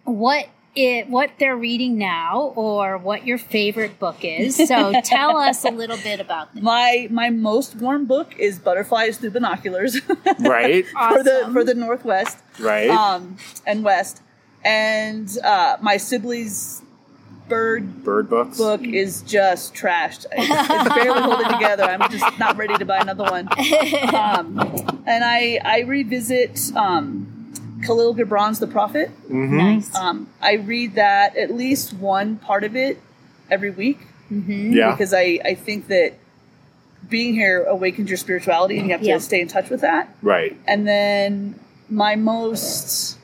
what 0.05 0.47
it 0.77 1.09
what 1.11 1.31
they're 1.41 1.57
reading 1.57 1.99
now, 1.99 2.53
or 2.55 2.97
what 2.97 3.27
your 3.27 3.39
favorite 3.39 3.99
book 3.99 4.19
is. 4.23 4.55
So 4.57 4.93
tell 5.05 5.37
us 5.37 5.65
a 5.65 5.71
little 5.71 5.97
bit 5.97 6.21
about 6.21 6.55
them. 6.55 6.63
my 6.63 7.09
my 7.11 7.29
most 7.31 7.75
warm 7.77 8.07
book 8.07 8.39
is 8.39 8.61
Butterflies 8.61 9.19
Through 9.19 9.33
Binoculars 9.33 10.01
Right. 10.39 10.87
for 10.87 11.23
the 11.25 11.51
for 11.53 11.65
the 11.65 11.75
Northwest 11.75 12.39
Right. 12.61 12.89
um, 12.89 13.37
and 13.67 13.83
West. 13.83 14.23
And 14.65 15.29
uh, 15.43 15.79
my 15.81 15.97
Sibley's 15.97 16.83
bird 17.51 18.03
Bird 18.05 18.31
books. 18.31 18.57
book 18.57 18.83
is 18.83 19.21
just 19.23 19.75
trashed. 19.75 20.25
It's, 20.33 20.49
it's 20.71 20.95
barely 20.95 21.21
holding 21.21 21.49
together. 21.53 21.83
I'm 21.85 22.11
just 22.11 22.39
not 22.39 22.57
ready 22.57 22.77
to 22.79 22.85
buy 22.87 22.99
another 22.99 23.25
one. 23.25 23.49
Um, 24.15 24.59
and 25.07 25.23
I 25.25 25.61
I 25.65 25.81
revisit 25.81 26.75
um, 26.77 27.53
Khalil 27.85 28.15
Gibran's 28.15 28.59
The 28.61 28.67
Prophet. 28.67 29.11
Mm-hmm. 29.25 29.57
Nice. 29.59 29.95
Um, 29.95 30.29
I 30.41 30.55
read 30.55 30.95
that 30.95 31.37
at 31.37 31.51
least 31.55 31.93
one 31.95 32.37
part 32.37 32.65
of 32.65 32.75
it 32.77 32.99
every 33.51 33.71
week 33.71 33.99
hmm 34.29 34.73
Yeah. 34.73 34.93
because 34.93 35.13
I, 35.13 35.41
I 35.45 35.55
think 35.55 35.89
that 35.89 36.15
being 37.09 37.35
here 37.35 37.65
awakens 37.65 38.09
your 38.09 38.17
spirituality 38.17 38.79
and 38.79 38.87
you 38.87 38.93
have 38.93 39.01
to 39.01 39.07
Yeah. 39.09 39.19
stay 39.19 39.41
in 39.41 39.49
touch 39.49 39.69
with 39.71 39.81
that. 39.81 40.15
Right. 40.23 40.57
And 40.69 40.87
then 40.87 41.59
my 41.89 42.15
most, 42.15 43.19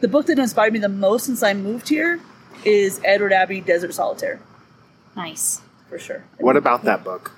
the 0.00 0.08
book 0.08 0.26
that 0.26 0.38
inspired 0.38 0.74
me 0.74 0.80
the 0.80 0.88
most 0.90 1.24
since 1.24 1.42
I 1.42 1.54
moved 1.54 1.88
here 1.88 2.20
is 2.64 3.00
Edward 3.04 3.32
Abbey 3.32 3.60
Desert 3.60 3.94
Solitaire, 3.94 4.40
Nice. 5.16 5.60
for 5.88 5.98
sure. 5.98 6.24
What 6.38 6.56
about 6.56 6.84
that 6.84 7.04
book? 7.04 7.32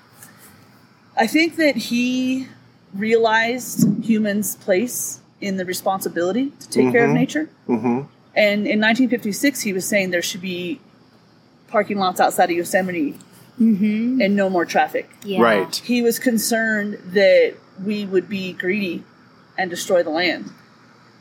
I 1.17 1.27
think 1.27 1.55
that 1.57 1.75
he 1.75 2.47
realized 2.93 4.03
humans' 4.03 4.55
place 4.55 5.19
in 5.41 5.57
the 5.57 5.65
responsibility 5.65 6.51
to 6.59 6.69
take 6.69 6.91
care 6.91 7.05
of 7.05 7.11
Mhm. 7.11 7.13
nature. 7.13 7.49
Mm-hmm. 7.67 8.01
And 8.35 8.67
in 8.67 8.79
1956, 8.79 9.61
he 9.61 9.73
was 9.73 9.85
saying 9.85 10.11
there 10.11 10.21
should 10.21 10.41
be 10.41 10.79
parking 11.67 11.97
lots 11.97 12.19
outside 12.19 12.49
of 12.49 12.55
Yosemite 12.57 13.15
Mm-hmm. 13.59 14.21
and 14.21 14.35
no 14.35 14.49
more 14.51 14.65
traffic. 14.65 15.09
Yeah. 15.23 15.41
Right. 15.41 15.75
he 15.83 16.03
was 16.03 16.19
concerned 16.19 16.99
that 17.13 17.55
we 17.83 18.05
would 18.05 18.29
be 18.29 18.53
greedy 18.53 19.03
and 19.57 19.69
destroy 19.71 20.03
the 20.03 20.11
land. 20.11 20.51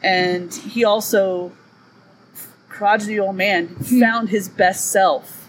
And 0.03 0.53
he 0.53 0.85
also, 0.85 1.53
crotchety 2.77 3.19
old 3.19 3.37
man, 3.37 3.67
Hmm. 3.69 4.01
found 4.01 4.29
his 4.29 4.49
best 4.49 4.91
self 4.91 5.49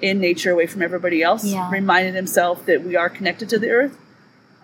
in 0.00 0.18
nature 0.20 0.50
away 0.50 0.66
from 0.66 0.82
everybody 0.82 1.22
else, 1.22 1.44
Yeah. 1.44 1.70
reminded 1.70 2.14
himself 2.14 2.66
that 2.66 2.84
we 2.84 2.96
are 2.96 3.08
connected 3.08 3.48
to 3.50 3.58
the 3.58 3.70
earth. 3.70 3.96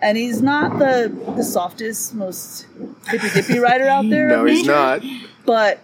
And 0.01 0.17
he's 0.17 0.41
not 0.41 0.79
the, 0.79 1.11
the 1.37 1.43
softest, 1.43 2.13
most 2.13 2.65
hippy 3.07 3.29
dippy 3.33 3.59
rider 3.69 3.87
out 3.87 4.09
there, 4.09 4.27
No, 4.27 4.43
he's 4.45 4.65
not. 4.67 5.01
but 5.45 5.79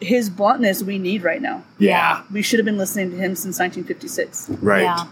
his 0.00 0.30
bluntness 0.30 0.82
we 0.82 0.98
need 0.98 1.22
right 1.22 1.42
now. 1.42 1.64
Yeah. 1.78 2.22
We 2.32 2.40
should 2.42 2.58
have 2.60 2.64
been 2.64 2.78
listening 2.78 3.10
to 3.10 3.16
him 3.16 3.34
since 3.34 3.58
1956. 3.58 4.48
Right. 4.62 4.82
Yeah. 4.82 5.04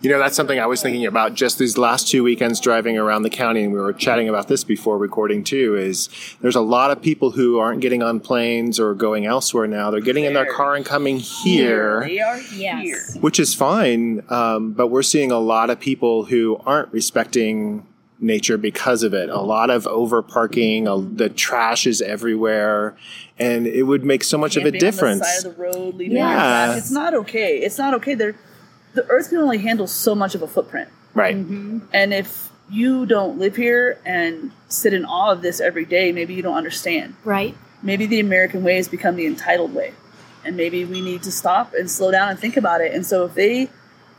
You 0.00 0.10
know, 0.10 0.18
that's 0.18 0.34
something 0.36 0.58
I 0.58 0.66
was 0.66 0.82
thinking 0.82 1.06
about 1.06 1.34
just 1.34 1.58
these 1.58 1.78
last 1.78 2.08
two 2.08 2.22
weekends 2.24 2.60
driving 2.60 2.98
around 2.98 3.22
the 3.22 3.30
county, 3.30 3.62
and 3.64 3.72
we 3.72 3.78
were 3.80 3.92
chatting 3.92 4.28
about 4.28 4.48
this 4.48 4.64
before 4.64 4.98
recording 4.98 5.44
too. 5.44 5.76
Is 5.76 6.08
there's 6.40 6.56
a 6.56 6.60
lot 6.60 6.90
of 6.90 7.00
people 7.00 7.30
who 7.32 7.58
aren't 7.58 7.80
getting 7.80 8.02
on 8.02 8.18
planes 8.20 8.80
or 8.80 8.94
going 8.94 9.26
elsewhere 9.26 9.66
now. 9.66 9.90
They're 9.90 10.00
getting 10.00 10.24
in 10.24 10.34
their 10.34 10.46
car 10.52 10.74
and 10.74 10.84
coming 10.84 11.18
here, 11.18 12.04
They 12.06 12.20
are 12.20 12.38
here. 12.38 13.02
which 13.20 13.38
is 13.38 13.54
fine. 13.54 14.22
Um, 14.28 14.72
but 14.72 14.88
we're 14.88 15.02
seeing 15.02 15.30
a 15.30 15.38
lot 15.38 15.70
of 15.70 15.78
people 15.78 16.24
who 16.24 16.56
aren't 16.66 16.92
respecting 16.92 17.86
nature 18.18 18.56
because 18.56 19.02
of 19.02 19.12
it. 19.14 19.28
A 19.28 19.40
lot 19.40 19.68
of 19.68 19.84
over 19.88 20.22
parking. 20.22 20.86
Uh, 20.86 20.98
the 21.14 21.28
trash 21.28 21.86
is 21.88 22.00
everywhere, 22.00 22.96
and 23.38 23.66
it 23.66 23.82
would 23.82 24.04
make 24.04 24.22
so 24.22 24.38
much 24.38 24.56
of 24.56 24.62
a 24.64 24.70
Camping 24.70 24.76
on 24.76 24.86
the 24.86 24.92
difference. 24.92 25.26
side 25.42 25.46
of 25.46 25.56
the 25.56 25.62
road, 25.62 25.94
leaving 25.96 26.16
Yeah. 26.18 26.76
It's 26.76 26.90
not 26.90 27.14
okay. 27.14 27.58
It's 27.58 27.78
not 27.78 27.94
okay. 27.94 28.14
They're, 28.14 28.36
the 28.94 29.06
Earth 29.08 29.28
can 29.30 29.38
only 29.38 29.58
handle 29.58 29.86
so 29.86 30.14
much 30.14 30.34
of 30.34 30.42
a 30.42 30.48
footprint, 30.48 30.88
right. 31.14 31.36
Mm-hmm. 31.36 31.78
and 31.92 32.12
if 32.14 32.50
you 32.70 33.04
don't 33.06 33.38
live 33.38 33.56
here 33.56 33.98
and 34.04 34.50
sit 34.68 34.92
in 34.94 35.04
awe 35.04 35.32
of 35.32 35.42
this 35.42 35.60
every 35.60 35.84
day, 35.84 36.10
maybe 36.12 36.32
you 36.34 36.42
don't 36.42 36.56
understand. 36.56 37.14
Right. 37.24 37.54
Maybe 37.82 38.06
the 38.06 38.20
American 38.20 38.62
way 38.62 38.76
has 38.76 38.88
become 38.88 39.16
the 39.16 39.26
entitled 39.26 39.74
way, 39.74 39.92
and 40.44 40.56
maybe 40.56 40.84
we 40.84 41.00
need 41.00 41.22
to 41.24 41.32
stop 41.32 41.74
and 41.74 41.90
slow 41.90 42.10
down 42.10 42.28
and 42.30 42.38
think 42.38 42.56
about 42.56 42.80
it. 42.80 42.94
And 42.94 43.04
so, 43.04 43.24
if 43.26 43.34
they 43.34 43.68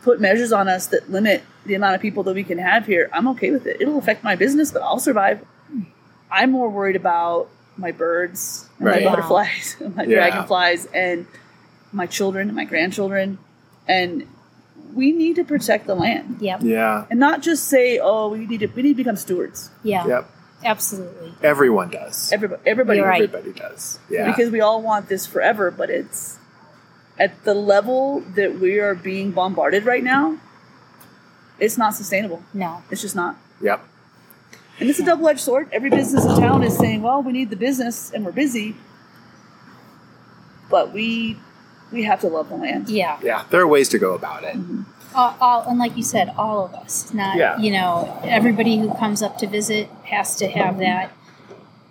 put 0.03 0.19
measures 0.19 0.51
on 0.51 0.67
us 0.67 0.87
that 0.87 1.09
limit 1.09 1.43
the 1.65 1.73
amount 1.75 1.95
of 1.95 2.01
people 2.01 2.23
that 2.23 2.35
we 2.35 2.43
can 2.43 2.57
have 2.57 2.85
here, 2.85 3.09
I'm 3.13 3.27
okay 3.29 3.51
with 3.51 3.65
it. 3.65 3.77
It'll 3.79 3.97
affect 3.97 4.21
my 4.23 4.35
business, 4.35 4.69
but 4.71 4.81
I'll 4.81 4.99
survive. 4.99 5.45
I'm 6.29 6.51
more 6.51 6.69
worried 6.69 6.95
about 6.97 7.47
my 7.77 7.91
birds, 7.91 8.67
and 8.77 8.87
Right. 8.87 9.03
my 9.03 9.09
butterflies, 9.11 9.77
and 9.79 9.95
my 9.95 10.03
Yeah. 10.03 10.15
dragonflies, 10.17 10.87
and 10.93 11.25
my 11.93 12.05
children 12.05 12.49
and 12.49 12.55
my 12.55 12.65
grandchildren. 12.65 13.37
And 13.87 14.27
we 14.93 15.11
need 15.11 15.35
to 15.37 15.43
protect 15.43 15.87
the 15.87 15.95
land 15.95 16.37
Yep. 16.39 16.59
Yeah. 16.63 17.05
and 17.09 17.19
not 17.19 17.41
just 17.41 17.65
say, 17.65 17.99
"Oh, 18.01 18.29
we 18.29 18.45
need 18.45 18.59
to 18.61 18.67
we 18.67 18.81
need 18.83 18.93
to 18.93 18.97
become 19.03 19.15
stewards." 19.15 19.69
Yeah. 19.83 20.07
Yep. 20.07 20.29
Absolutely. 20.65 21.33
Everyone 21.41 21.89
does. 21.89 22.31
Everybody, 22.31 22.61
everybody, 22.65 22.99
You're 22.99 23.07
right. 23.07 23.21
Everybody 23.23 23.51
does. 23.51 23.99
Yeah. 24.09 24.27
because 24.31 24.49
we 24.51 24.61
all 24.61 24.81
want 24.81 25.09
this 25.09 25.25
forever, 25.25 25.71
but 25.71 25.89
it's 25.89 26.37
at 27.19 27.43
the 27.43 27.53
level 27.53 28.21
that 28.35 28.59
we 28.59 28.79
are 28.79 28.95
being 28.95 29.31
bombarded 29.31 29.85
right 29.85 30.03
now. 30.03 30.37
It's 31.59 31.77
not 31.77 31.95
sustainable. 31.95 32.41
No. 32.53 32.81
It's 32.89 33.01
just 33.01 33.15
not. 33.15 33.35
yep. 33.61 33.81
And 34.79 34.89
it's 34.89 34.99
a 34.99 35.05
double 35.05 35.27
edged 35.29 35.39
sword. 35.41 35.69
Every 35.71 35.89
business 35.91 36.25
in 36.25 36.35
town 36.37 36.63
is 36.63 36.75
saying, 36.77 37.03
well, 37.03 37.21
we 37.21 37.31
need 37.31 37.49
the 37.51 37.55
business 37.55 38.11
and 38.11 38.25
we're 38.25 38.31
busy. 38.31 38.75
But 40.69 40.91
we 40.93 41.37
we 41.93 42.03
have 42.03 42.19
to 42.21 42.27
love 42.27 42.49
the 42.49 42.55
land. 42.55 42.89
Yeah. 42.89 43.19
Yeah. 43.21 43.43
There 43.49 43.61
are 43.61 43.67
ways 43.67 43.87
to 43.89 43.99
go 43.99 44.13
about 44.15 44.43
it. 44.43 44.55
Mm-hmm. 44.55 44.81
all, 45.15 45.35
all, 45.39 45.61
and 45.69 45.77
like 45.77 45.95
you 45.95 46.03
said, 46.03 46.33
all 46.37 46.65
of 46.65 46.73
us. 46.73 47.13
Not 47.13 47.37
Yeah. 47.37 47.57
you 47.59 47.71
know 47.71 48.19
everybody 48.23 48.77
who 48.79 48.93
comes 48.95 49.21
up 49.21 49.37
to 49.39 49.47
visit 49.47 49.87
has 50.05 50.35
to 50.37 50.47
have 50.47 50.79
that 50.79 51.11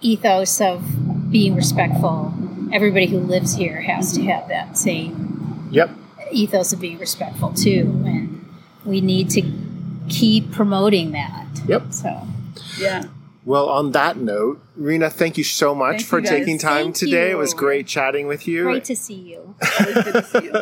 ethos 0.01 0.61
of 0.61 1.31
being 1.31 1.55
respectful. 1.55 2.35
Everybody 2.73 3.07
who 3.07 3.19
lives 3.19 3.55
here 3.57 3.81
has 3.83 4.13
to 4.15 4.23
have 4.25 4.49
that 4.49 4.77
same 4.77 5.69
Yep. 5.71 5.91
ethos 6.33 6.73
of 6.73 6.81
being 6.81 6.99
respectful 6.99 7.53
too, 7.53 8.03
and 8.05 8.45
we 8.85 9.01
need 9.01 9.31
to 9.31 9.43
keep 10.09 10.51
promoting 10.51 11.13
that. 11.13 11.47
Yep. 11.69 11.83
So 11.93 12.27
Yeah. 12.79 13.05
Well, 13.45 13.69
on 13.69 13.93
that 13.93 14.17
note, 14.19 14.61
Rena, 14.75 15.11
thank 15.11 15.37
you 15.37 15.45
so 15.45 15.75
much 15.75 15.97
Thank 15.99 16.07
for 16.07 16.23
taking 16.23 16.57
time 16.57 16.85
Thank 16.87 16.97
today. 16.97 17.29
you. 17.29 17.35
It 17.35 17.39
was 17.39 17.53
great 17.53 17.87
chatting 17.87 18.27
with 18.27 18.49
you. 18.49 18.63
great 18.63 18.85
to 18.85 18.97
see 18.97 19.13
you. 19.15 19.55
To 19.61 20.25
see 20.25 20.45
you. 20.45 20.53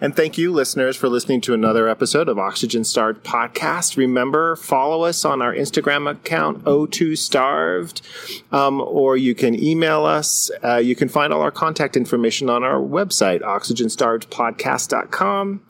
And 0.00 0.16
thank 0.16 0.36
you, 0.36 0.52
listeners, 0.52 0.96
for 0.96 1.08
listening 1.08 1.40
to 1.42 1.54
another 1.54 1.88
episode 1.88 2.28
of 2.28 2.38
Oxygen 2.40 2.82
Starved 2.82 3.22
Podcast. 3.24 3.96
Remember, 3.96 4.56
follow 4.56 5.04
us 5.04 5.24
on 5.24 5.40
our 5.42 5.54
Instagram 5.54 6.10
account, 6.10 6.64
O2 6.64 7.16
Starved, 7.16 8.02
um, 8.50 8.80
or 8.80 9.16
you 9.16 9.32
can 9.34 9.54
email 9.54 10.04
us. 10.04 10.50
Uh, 10.64 10.76
you 10.76 10.96
can 10.96 11.08
find 11.08 11.32
all 11.32 11.42
our 11.42 11.52
contact 11.52 11.96
information 11.96 12.50
on 12.50 12.64
our 12.64 12.80
website, 12.80 13.42
oxygenstarvedpodcast.com. 13.42 15.60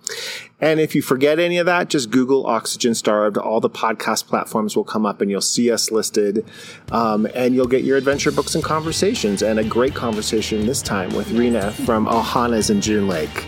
And 0.58 0.80
if 0.80 0.94
you 0.94 1.02
forget 1.02 1.38
any 1.38 1.58
of 1.58 1.66
that, 1.66 1.90
just 1.90 2.10
Google 2.10 2.46
Oxygen 2.46 2.94
Starved. 2.94 3.36
All 3.36 3.60
the 3.60 3.68
podcast 3.68 4.26
platforms 4.26 4.74
will 4.74 4.84
come 4.84 5.04
up 5.04 5.20
and 5.20 5.30
you'll 5.30 5.42
see 5.42 5.70
us 5.70 5.90
listed. 5.90 6.46
Um, 6.90 7.26
and 7.34 7.54
you'll 7.66 7.80
get 7.80 7.84
your 7.84 7.96
adventure 7.96 8.30
books 8.30 8.54
and 8.54 8.62
conversations, 8.62 9.42
and 9.42 9.58
a 9.58 9.64
great 9.64 9.92
conversation 9.92 10.64
this 10.66 10.80
time 10.80 11.12
with 11.16 11.28
Rena 11.32 11.72
from 11.72 12.06
Ohana's 12.06 12.70
in 12.70 12.80
June 12.80 13.08
Lake. 13.08 13.40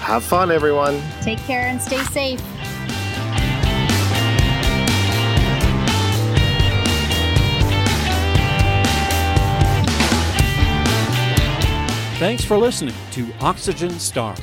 Have 0.00 0.22
fun, 0.22 0.50
everyone. 0.50 1.00
Take 1.22 1.38
care 1.38 1.62
and 1.62 1.80
stay 1.80 2.04
safe. 2.04 2.38
Thanks 12.18 12.44
for 12.44 12.58
listening 12.58 12.94
to 13.12 13.26
Oxygen 13.40 13.98
Starved. 13.98 14.42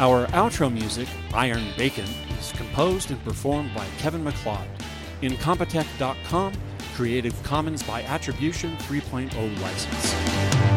Our 0.00 0.26
outro 0.28 0.72
music, 0.72 1.06
Iron 1.32 1.62
Bacon, 1.76 2.08
is 2.40 2.50
composed 2.50 3.12
and 3.12 3.22
performed 3.22 3.72
by 3.76 3.86
Kevin 3.98 4.24
MacLeod. 4.24 4.66
Incompetech.com, 5.22 6.52
Creative 6.94 7.40
Commons 7.42 7.82
by 7.82 8.02
Attribution 8.02 8.76
3.0 8.78 9.60
license. 9.60 10.73